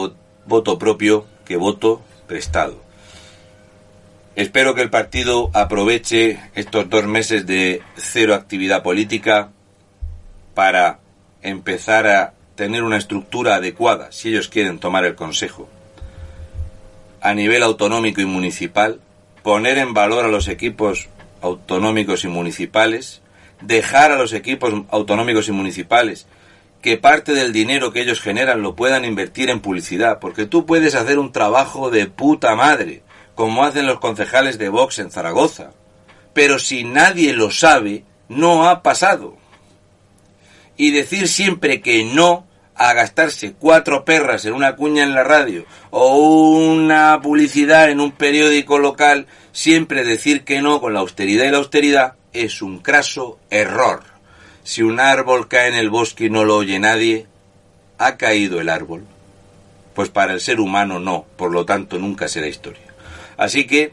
voto 0.47 0.79
propio 0.79 1.27
que 1.45 1.57
voto 1.57 2.03
prestado. 2.27 2.83
Espero 4.35 4.75
que 4.75 4.83
el 4.83 4.91
partido 4.91 5.51
aproveche 5.53 6.41
estos 6.55 6.89
dos 6.91 7.05
meses 7.07 7.47
de 7.47 7.83
cero 7.97 8.35
actividad 8.35 8.83
política 8.83 9.51
para 10.59 10.99
empezar 11.41 12.09
a 12.09 12.35
tener 12.57 12.83
una 12.83 12.97
estructura 12.97 13.55
adecuada, 13.55 14.11
si 14.11 14.31
ellos 14.31 14.49
quieren 14.49 14.81
tomar 14.81 15.05
el 15.05 15.15
Consejo, 15.15 15.69
a 17.21 17.33
nivel 17.33 17.63
autonómico 17.63 18.21
y 18.21 18.25
municipal, 18.25 18.99
poner 19.45 19.79
en 19.79 19.95
valor 19.95 20.25
a 20.25 20.29
los 20.29 20.49
equipos 20.49 21.07
autonómicos 21.43 22.25
y 22.25 22.27
municipales, 22.27 23.23
dejar 23.61 24.11
a 24.11 24.17
los 24.17 24.33
equipos 24.33 24.75
autonómicos 24.91 25.47
y 25.47 25.53
municipales 25.53 26.27
que 26.83 26.97
parte 26.97 27.35
del 27.35 27.53
dinero 27.53 27.93
que 27.93 28.01
ellos 28.01 28.21
generan 28.21 28.61
lo 28.61 28.75
puedan 28.75 29.05
invertir 29.05 29.51
en 29.51 29.61
publicidad, 29.61 30.19
porque 30.19 30.45
tú 30.45 30.67
puedes 30.67 30.97
hacer 30.97 31.21
un 31.21 31.31
trabajo 31.31 31.89
de 31.89 32.07
puta 32.07 32.57
madre, 32.57 33.05
como 33.37 33.63
hacen 33.63 33.87
los 33.87 34.01
concejales 34.01 34.59
de 34.59 34.71
Vox 34.71 34.99
en 34.99 35.13
Zaragoza. 35.13 35.71
Pero 36.33 36.59
si 36.59 36.83
nadie 36.83 37.33
lo 37.33 37.53
sabe, 37.53 38.03
no 38.29 38.69
ha 38.69 38.83
pasado. 38.83 39.37
Y 40.79 40.93
decir 40.93 41.29
siempre 41.29 41.83
que 41.83 42.05
no 42.05 42.47
a 42.75 42.95
gastarse 42.95 43.55
cuatro 43.59 44.05
perras 44.05 44.45
en 44.47 44.55
una 44.55 44.77
cuña 44.77 45.03
en 45.03 45.13
la 45.13 45.25
radio 45.25 45.67
o 45.91 46.17
una 46.17 47.21
publicidad 47.21 47.91
en 47.91 48.01
un 48.01 48.13
periódico 48.13 48.79
local, 48.79 49.27
siempre 49.53 50.05
decir 50.05 50.45
que 50.45 50.63
no 50.63 50.81
con 50.81 50.95
la 50.95 51.01
austeridad 51.01 51.45
y 51.45 51.51
la 51.51 51.59
austeridad 51.59 52.15
es 52.33 52.63
un 52.63 52.79
craso 52.79 53.39
error. 53.51 54.03
Si 54.63 54.83
un 54.83 55.01
árbol 55.01 55.49
cae 55.49 55.69
en 55.69 55.75
el 55.75 55.91
bosque 55.91 56.27
y 56.27 56.31
no 56.31 56.45
lo 56.45 56.57
oye 56.57 56.79
nadie, 56.79 57.27
ha 57.99 58.17
caído 58.17 58.61
el 58.61 58.69
árbol. 58.69 59.05
Pues 59.95 60.09
para 60.09 60.33
el 60.33 60.41
ser 60.41 60.61
humano 60.61 61.01
no, 61.01 61.27
por 61.37 61.51
lo 61.51 61.65
tanto 61.65 61.99
nunca 61.99 62.29
será 62.29 62.47
historia. 62.47 62.95
Así 63.37 63.67
que 63.67 63.93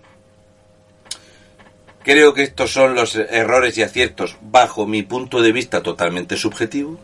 creo 2.06 2.36
que 2.36 2.44
estos 2.44 2.72
son 2.72 2.94
los 2.94 3.16
errores 3.16 3.78
y 3.80 3.82
aciertos 3.82 4.38
bajo 4.40 4.86
mi 4.86 5.02
punto 5.02 5.42
de 5.42 5.52
vista 5.52 5.82
totalmente 5.82 6.38
subjetivo. 6.38 7.00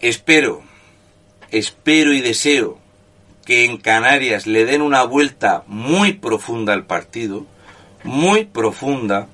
Espero, 0.00 0.62
espero 1.50 2.12
y 2.12 2.20
deseo 2.20 2.78
que 3.44 3.64
en 3.64 3.78
Canarias 3.78 4.46
le 4.46 4.64
den 4.64 4.80
una 4.80 5.02
vuelta 5.02 5.64
muy 5.66 6.12
profunda 6.12 6.72
al 6.72 6.86
partido, 6.86 7.46
muy 8.04 8.44
profunda 8.44 9.26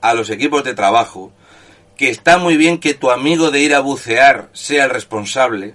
a 0.00 0.14
los 0.14 0.28
equipos 0.28 0.64
de 0.64 0.74
trabajo, 0.74 1.30
que 1.96 2.10
está 2.10 2.36
muy 2.36 2.56
bien 2.56 2.78
que 2.78 2.94
tu 2.94 3.12
amigo 3.12 3.52
de 3.52 3.60
ir 3.60 3.76
a 3.76 3.80
bucear 3.80 4.48
sea 4.52 4.84
el 4.84 4.90
responsable, 4.90 5.74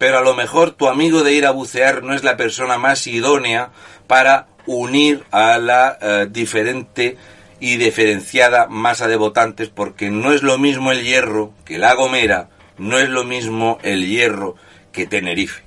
pero 0.00 0.16
a 0.16 0.22
lo 0.22 0.34
mejor 0.34 0.70
tu 0.70 0.88
amigo 0.88 1.22
de 1.22 1.34
ir 1.34 1.44
a 1.44 1.50
bucear 1.50 2.02
no 2.02 2.14
es 2.14 2.24
la 2.24 2.38
persona 2.38 2.78
más 2.78 3.06
idónea 3.06 3.68
para 4.06 4.48
unir 4.64 5.24
a 5.30 5.58
la 5.58 5.98
eh, 6.00 6.26
diferente 6.30 7.18
y 7.60 7.76
diferenciada 7.76 8.66
masa 8.66 9.08
de 9.08 9.16
votantes 9.16 9.68
porque 9.68 10.08
no 10.08 10.32
es 10.32 10.42
lo 10.42 10.56
mismo 10.56 10.90
el 10.90 11.04
hierro 11.04 11.52
que 11.66 11.76
la 11.76 11.92
gomera, 11.92 12.48
No 12.78 12.98
es 12.98 13.10
lo 13.10 13.24
mismo 13.24 13.76
el 13.82 14.06
hierro 14.06 14.56
que 14.90 15.06
Tenerife. 15.06 15.64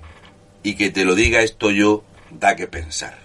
Y 0.64 0.78
que 0.78 0.90
te 0.90 1.06
lo 1.06 1.14
diga 1.14 1.44
esto 1.44 1.70
yo 1.70 2.04
da 2.32 2.56
que 2.56 2.66
pensar. 2.66 3.20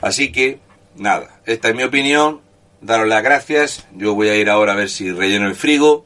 Así 0.00 0.32
que, 0.32 0.58
nada, 0.96 1.40
esta 1.46 1.68
es 1.68 1.76
mi 1.76 1.84
opinión. 1.84 2.40
Daros 2.80 3.06
las 3.06 3.22
gracias. 3.22 3.86
Yo 3.94 4.16
voy 4.16 4.30
a 4.30 4.36
ir 4.36 4.50
ahora 4.50 4.72
a 4.72 4.76
ver 4.76 4.90
si 4.90 5.12
relleno 5.12 5.46
el 5.46 5.54
frigo. 5.54 6.04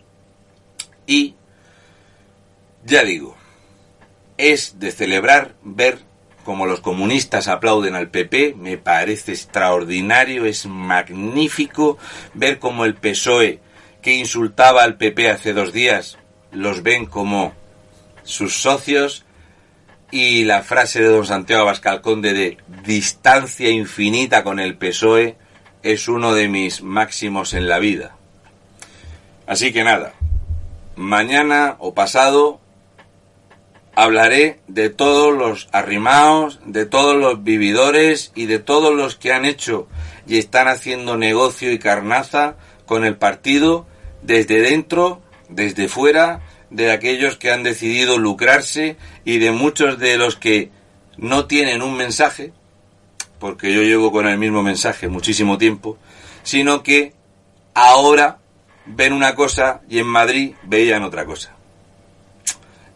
Y, 1.07 1.35
ya 2.85 3.05
digo, 3.05 3.38
es 4.39 4.78
de 4.78 4.93
celebrar 4.93 5.55
ver 5.62 5.99
como 6.45 6.64
los 6.64 6.80
comunistas 6.80 7.47
aplauden 7.49 7.95
al 7.95 8.09
PP, 8.09 8.55
me 8.57 8.78
parece 8.78 9.32
extraordinario, 9.32 10.47
es 10.47 10.64
magnífico 10.64 11.99
ver 12.32 12.59
como 12.59 12.86
el 12.86 12.95
PSOE, 12.95 13.61
que 14.01 14.14
insultaba 14.14 14.82
al 14.82 14.97
PP 14.97 15.28
hace 15.28 15.53
dos 15.53 15.74
días, 15.74 16.16
los 16.51 16.82
ven 16.82 17.05
como 17.05 17.53
sus 18.22 18.62
socios 18.62 19.26
y 20.11 20.45
la 20.45 20.62
frase 20.62 21.03
de 21.03 21.09
don 21.09 21.26
Santiago 21.26 21.62
Abascal 21.62 22.01
Conde 22.01 22.32
de 22.32 22.57
distancia 22.82 23.68
infinita 23.68 24.43
con 24.43 24.59
el 24.59 24.78
PSOE 24.78 25.36
es 25.82 26.09
uno 26.09 26.32
de 26.32 26.49
mis 26.49 26.82
máximos 26.82 27.53
en 27.53 27.68
la 27.68 27.78
vida. 27.78 28.16
Así 29.47 29.72
que 29.72 29.84
nada, 29.84 30.14
mañana 30.97 31.76
o 31.78 31.93
pasado 31.93 32.61
hablaré 33.99 34.61
de 34.69 34.91
todos 34.91 35.37
los 35.37 35.69
arrimados, 35.73 36.61
de 36.65 36.87
todos 36.87 37.17
los 37.17 37.43
vividores 37.43 38.31
y 38.37 38.47
de 38.47 38.61
todos 38.61 38.95
los 38.95 39.17
que 39.17 39.33
han 39.33 39.45
hecho 39.45 39.89
y 40.25 40.39
están 40.39 40.69
haciendo 40.69 41.17
negocio 41.17 41.73
y 41.73 41.81
carnaza 41.81 42.55
con 42.87 43.05
el 43.05 43.17
partido 43.17 43.89
desde 44.23 44.61
dentro, 44.61 45.21
desde 45.49 45.89
fuera, 45.89 46.43
de 46.71 46.93
aquellos 46.93 47.39
que 47.39 47.51
han 47.51 47.65
decidido 47.65 48.19
lucrarse 48.19 48.97
y 49.25 49.39
de 49.39 49.51
muchos 49.51 49.99
de 49.99 50.17
los 50.17 50.37
que 50.37 50.71
no 51.17 51.47
tienen 51.47 51.83
un 51.83 51.97
mensaje, 51.97 52.53
porque 53.41 53.75
yo 53.75 53.83
llevo 53.83 54.13
con 54.13 54.29
el 54.29 54.39
mismo 54.39 54.63
mensaje 54.63 55.09
muchísimo 55.09 55.59
tiempo, 55.59 55.99
sino 56.45 56.85
que 56.85 57.15
ahora 57.75 58.39
ven 58.87 59.13
una 59.13 59.35
cosa 59.35 59.81
y 59.89 59.99
en 59.99 60.07
Madrid 60.07 60.55
veían 60.63 61.03
otra 61.03 61.25
cosa. 61.25 61.57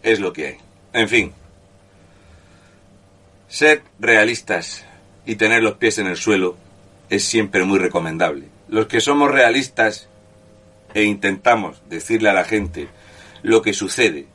Es 0.04 0.20
lo 0.20 0.32
que 0.32 0.46
hay. 0.46 0.71
En 0.94 1.08
fin, 1.08 1.32
ser 3.48 3.82
realistas 3.98 4.84
y 5.24 5.36
tener 5.36 5.62
los 5.62 5.74
pies 5.74 5.96
en 5.98 6.06
el 6.06 6.18
suelo 6.18 6.56
es 7.08 7.24
siempre 7.24 7.64
muy 7.64 7.78
recomendable. 7.78 8.48
Los 8.68 8.86
que 8.86 9.00
somos 9.00 9.30
realistas 9.30 10.08
e 10.92 11.04
intentamos 11.04 11.82
decirle 11.88 12.28
a 12.28 12.34
la 12.34 12.44
gente 12.44 12.88
lo 13.42 13.62
que 13.62 13.72
sucede, 13.72 14.26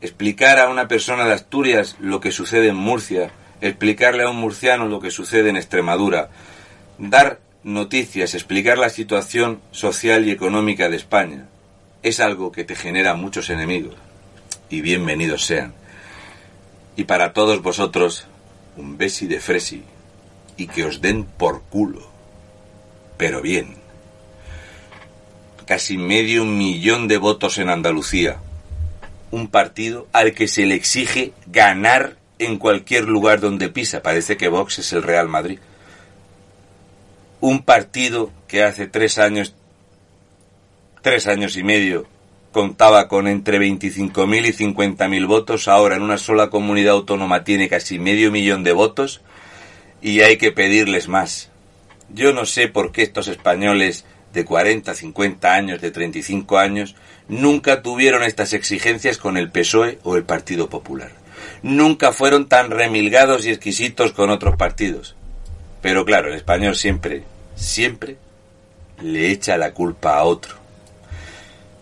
explicar 0.00 0.60
a 0.60 0.68
una 0.68 0.86
persona 0.86 1.24
de 1.24 1.32
Asturias 1.32 1.96
lo 1.98 2.20
que 2.20 2.30
sucede 2.30 2.68
en 2.68 2.76
Murcia, 2.76 3.32
explicarle 3.60 4.22
a 4.22 4.30
un 4.30 4.36
murciano 4.36 4.86
lo 4.86 5.00
que 5.00 5.10
sucede 5.10 5.50
en 5.50 5.56
Extremadura, 5.56 6.30
dar 6.98 7.40
noticias, 7.64 8.34
explicar 8.34 8.78
la 8.78 8.90
situación 8.90 9.60
social 9.72 10.24
y 10.26 10.30
económica 10.30 10.88
de 10.88 10.96
España, 10.96 11.48
es 12.04 12.20
algo 12.20 12.52
que 12.52 12.62
te 12.64 12.76
genera 12.76 13.14
muchos 13.14 13.50
enemigos 13.50 13.94
y 14.72 14.80
bienvenidos 14.80 15.44
sean. 15.44 15.74
Y 16.96 17.04
para 17.04 17.34
todos 17.34 17.60
vosotros, 17.60 18.26
un 18.78 18.96
besi 18.96 19.26
de 19.26 19.38
fresi 19.38 19.84
y 20.56 20.66
que 20.66 20.86
os 20.86 21.02
den 21.02 21.24
por 21.24 21.62
culo. 21.64 22.10
Pero 23.18 23.42
bien. 23.42 23.76
Casi 25.66 25.98
medio 25.98 26.46
millón 26.46 27.06
de 27.06 27.18
votos 27.18 27.58
en 27.58 27.68
Andalucía. 27.68 28.38
Un 29.30 29.48
partido 29.48 30.08
al 30.12 30.32
que 30.32 30.48
se 30.48 30.64
le 30.64 30.74
exige 30.74 31.34
ganar 31.46 32.16
en 32.38 32.56
cualquier 32.56 33.04
lugar 33.04 33.40
donde 33.40 33.68
pisa. 33.68 34.02
Parece 34.02 34.38
que 34.38 34.48
Vox 34.48 34.78
es 34.78 34.90
el 34.94 35.02
Real 35.02 35.28
Madrid. 35.28 35.58
Un 37.42 37.62
partido 37.62 38.30
que 38.48 38.62
hace 38.62 38.86
tres 38.86 39.18
años, 39.18 39.54
tres 41.02 41.26
años 41.26 41.58
y 41.58 41.62
medio, 41.62 42.06
contaba 42.52 43.08
con 43.08 43.26
entre 43.26 43.58
25.000 43.58 44.46
y 44.46 44.52
50.000 44.52 45.26
votos, 45.26 45.68
ahora 45.68 45.96
en 45.96 46.02
una 46.02 46.18
sola 46.18 46.50
comunidad 46.50 46.94
autónoma 46.94 47.44
tiene 47.44 47.68
casi 47.68 47.98
medio 47.98 48.30
millón 48.30 48.62
de 48.62 48.72
votos 48.72 49.22
y 50.00 50.20
hay 50.20 50.36
que 50.36 50.52
pedirles 50.52 51.08
más. 51.08 51.50
Yo 52.14 52.32
no 52.32 52.44
sé 52.44 52.68
por 52.68 52.92
qué 52.92 53.02
estos 53.02 53.28
españoles 53.28 54.04
de 54.32 54.44
40, 54.44 54.94
50 54.94 55.52
años, 55.52 55.80
de 55.80 55.90
35 55.90 56.58
años, 56.58 56.94
nunca 57.28 57.82
tuvieron 57.82 58.22
estas 58.22 58.52
exigencias 58.52 59.18
con 59.18 59.36
el 59.36 59.50
PSOE 59.50 59.98
o 60.02 60.16
el 60.16 60.24
Partido 60.24 60.68
Popular. 60.68 61.12
Nunca 61.62 62.12
fueron 62.12 62.48
tan 62.48 62.70
remilgados 62.70 63.46
y 63.46 63.50
exquisitos 63.50 64.12
con 64.12 64.30
otros 64.30 64.56
partidos. 64.56 65.16
Pero 65.80 66.04
claro, 66.04 66.28
el 66.28 66.34
español 66.34 66.76
siempre, 66.76 67.24
siempre 67.56 68.16
le 69.00 69.30
echa 69.30 69.56
la 69.56 69.72
culpa 69.72 70.16
a 70.16 70.24
otro. 70.24 70.61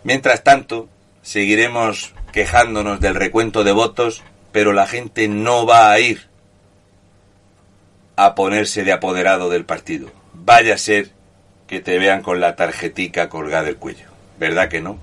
Mientras 0.02 0.42
tanto, 0.42 0.88
seguiremos 1.22 2.14
quejándonos 2.32 3.00
del 3.00 3.14
recuento 3.14 3.64
de 3.64 3.72
votos, 3.72 4.22
pero 4.52 4.72
la 4.72 4.86
gente 4.86 5.28
no 5.28 5.66
va 5.66 5.90
a 5.90 6.00
ir 6.00 6.28
a 8.16 8.34
ponerse 8.34 8.82
de 8.84 8.92
apoderado 8.92 9.50
del 9.50 9.64
partido. 9.64 10.10
Vaya 10.32 10.74
a 10.74 10.78
ser 10.78 11.10
que 11.66 11.80
te 11.80 11.98
vean 11.98 12.22
con 12.22 12.40
la 12.40 12.56
tarjetica 12.56 13.28
colgada 13.28 13.64
del 13.64 13.76
cuello. 13.76 14.06
¿Verdad 14.38 14.68
que 14.68 14.80
no? 14.80 14.98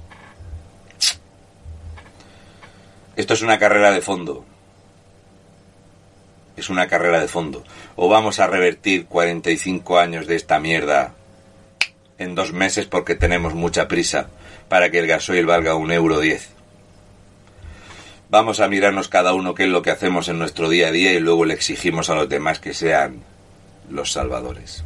Esto 3.16 3.34
es 3.34 3.41
una 3.41 3.60
carrera 3.60 3.91
de 3.91 4.02
fondo. 4.02 4.45
Es 6.56 6.70
una 6.70 6.88
carrera 6.88 7.20
de 7.20 7.28
fondo. 7.28 7.64
O 7.95 8.10
vamos 8.10 8.39
a 8.39 8.48
revertir 8.48 9.06
45 9.06 10.00
años 10.00 10.28
de 10.28 10.36
esta 10.36 10.60
mierda 10.60 11.14
en 12.18 12.34
dos 12.34 12.52
meses 12.52 12.88
porque 12.88 13.16
tenemos 13.16 13.54
mucha 13.54 13.88
prisa 13.88 14.30
para 14.70 14.91
que 14.91 14.99
el 14.99 15.07
gasoil 15.07 15.45
valga 15.45 15.76
un 15.76 15.91
euro 15.91 16.20
diez. 16.20 16.49
Vamos 18.30 18.59
a 18.59 18.68
mirarnos 18.68 19.07
cada 19.07 19.34
uno 19.34 19.55
qué 19.55 19.63
es 19.63 19.70
lo 19.70 19.82
que 19.82 19.91
hacemos 19.91 20.28
en 20.28 20.38
nuestro 20.38 20.68
día 20.70 20.89
a 20.89 20.91
día 20.91 21.13
y 21.13 21.20
luego 21.20 21.45
le 21.45 21.53
exigimos 21.53 22.09
a 22.09 22.15
los 22.15 22.28
demás 22.28 22.59
que 22.59 22.74
sean 22.74 23.24
los 23.89 24.11
salvadores. 24.11 24.84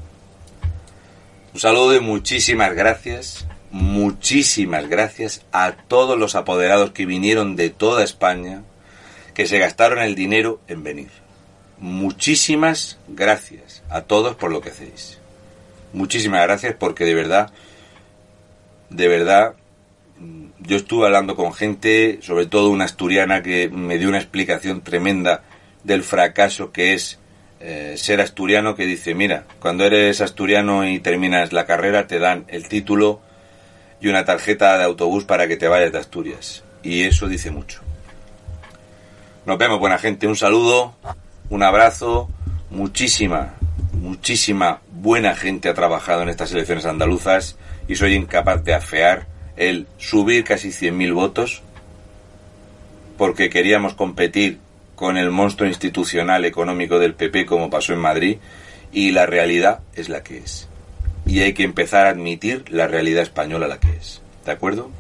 Un 1.54 1.60
saludo 1.60 1.96
y 1.96 2.00
muchísimas 2.00 2.74
gracias, 2.76 3.48
muchísimas 3.72 4.88
gracias 4.88 5.44
a 5.52 5.72
todos 5.72 6.20
los 6.20 6.36
apoderados 6.36 6.92
que 6.92 7.08
vinieron 7.08 7.56
de 7.56 7.72
toda 7.72 8.04
España, 8.04 8.62
que 9.34 9.48
se 9.48 9.58
gastaron 9.58 10.00
el 10.00 10.14
dinero 10.14 10.62
en 10.68 10.84
venir. 10.84 11.10
Muchísimas 11.80 13.00
gracias 13.08 13.82
a 13.90 14.02
todos 14.02 14.36
por 14.36 14.52
lo 14.52 14.62
que 14.62 14.70
hacéis. 14.70 15.18
Muchísimas 15.94 16.44
gracias 16.44 16.76
porque 16.78 17.06
de 17.06 17.16
verdad, 17.16 17.52
de 18.92 19.08
verdad, 19.08 19.56
yo 20.60 20.78
estuve 20.78 21.06
hablando 21.06 21.36
con 21.36 21.54
gente, 21.54 22.20
sobre 22.22 22.46
todo 22.46 22.70
una 22.70 22.86
asturiana, 22.86 23.42
que 23.42 23.70
me 23.70 23.98
dio 23.98 24.10
una 24.10 24.20
explicación 24.20 24.82
tremenda 24.82 25.44
del 25.84 26.04
fracaso 26.04 26.72
que 26.72 26.94
es 26.94 27.20
eh, 27.60 27.96
ser 27.98 28.22
asturiano, 28.22 28.76
que 28.76 28.86
dice, 28.86 29.14
mira, 29.14 29.46
cuando 29.60 29.86
eres 29.86 30.22
asturiano 30.22 30.88
y 30.88 31.00
terminas 31.00 31.54
la 31.54 31.66
carrera, 31.66 32.08
te 32.08 32.20
dan 32.20 32.46
el 32.48 32.68
título 32.68 33.22
y 34.00 34.08
una 34.08 34.26
tarjeta 34.26 34.78
de 34.78 34.84
autobús 34.84 35.26
para 35.26 35.48
que 35.48 35.58
te 35.58 35.68
vayas 35.68 35.92
de 35.92 36.00
Asturias. 36.00 36.64
Y 36.84 37.04
eso 37.04 37.28
dice 37.28 37.52
mucho. 37.52 37.82
Nos 39.46 39.58
vemos, 39.58 39.80
buena 39.80 40.00
gente. 40.00 40.28
Un 40.28 40.36
saludo, 40.36 40.96
un 41.50 41.64
abrazo, 41.64 42.30
muchísima, 42.70 43.54
muchísima 43.94 44.82
buena 44.92 45.36
gente 45.36 45.70
ha 45.70 45.74
trabajado 45.74 46.24
en 46.24 46.30
estas 46.30 46.52
elecciones 46.52 46.86
andaluzas 46.86 47.58
y 47.88 47.96
soy 47.96 48.14
incapaz 48.14 48.64
de 48.64 48.74
afear 48.74 49.28
el 49.62 49.88
subir 49.98 50.44
casi 50.44 50.70
100.000 50.70 51.14
votos 51.14 51.62
porque 53.18 53.50
queríamos 53.50 53.94
competir 53.94 54.58
con 54.96 55.18
el 55.18 55.32
monstruo 55.32 55.70
institucional 55.70 56.46
económico 56.46 57.00
del 57.00 57.14
PP 57.14 57.46
como 57.46 57.70
pasó 57.70 57.94
en 57.94 58.00
Madrid 58.00 58.38
y 58.92 59.12
la 59.12 59.26
realidad 59.26 59.80
es 59.96 60.10
la 60.10 60.24
que 60.24 60.40
es. 60.40 60.68
Y 61.26 61.40
hay 61.40 61.54
que 61.54 61.64
empezar 61.64 62.08
a 62.08 62.10
admitir 62.10 62.66
la 62.70 62.88
realidad 62.88 63.24
española 63.24 63.68
la 63.68 63.80
que 63.80 63.92
es. 63.92 64.22
¿De 64.46 64.52
acuerdo? 64.52 64.92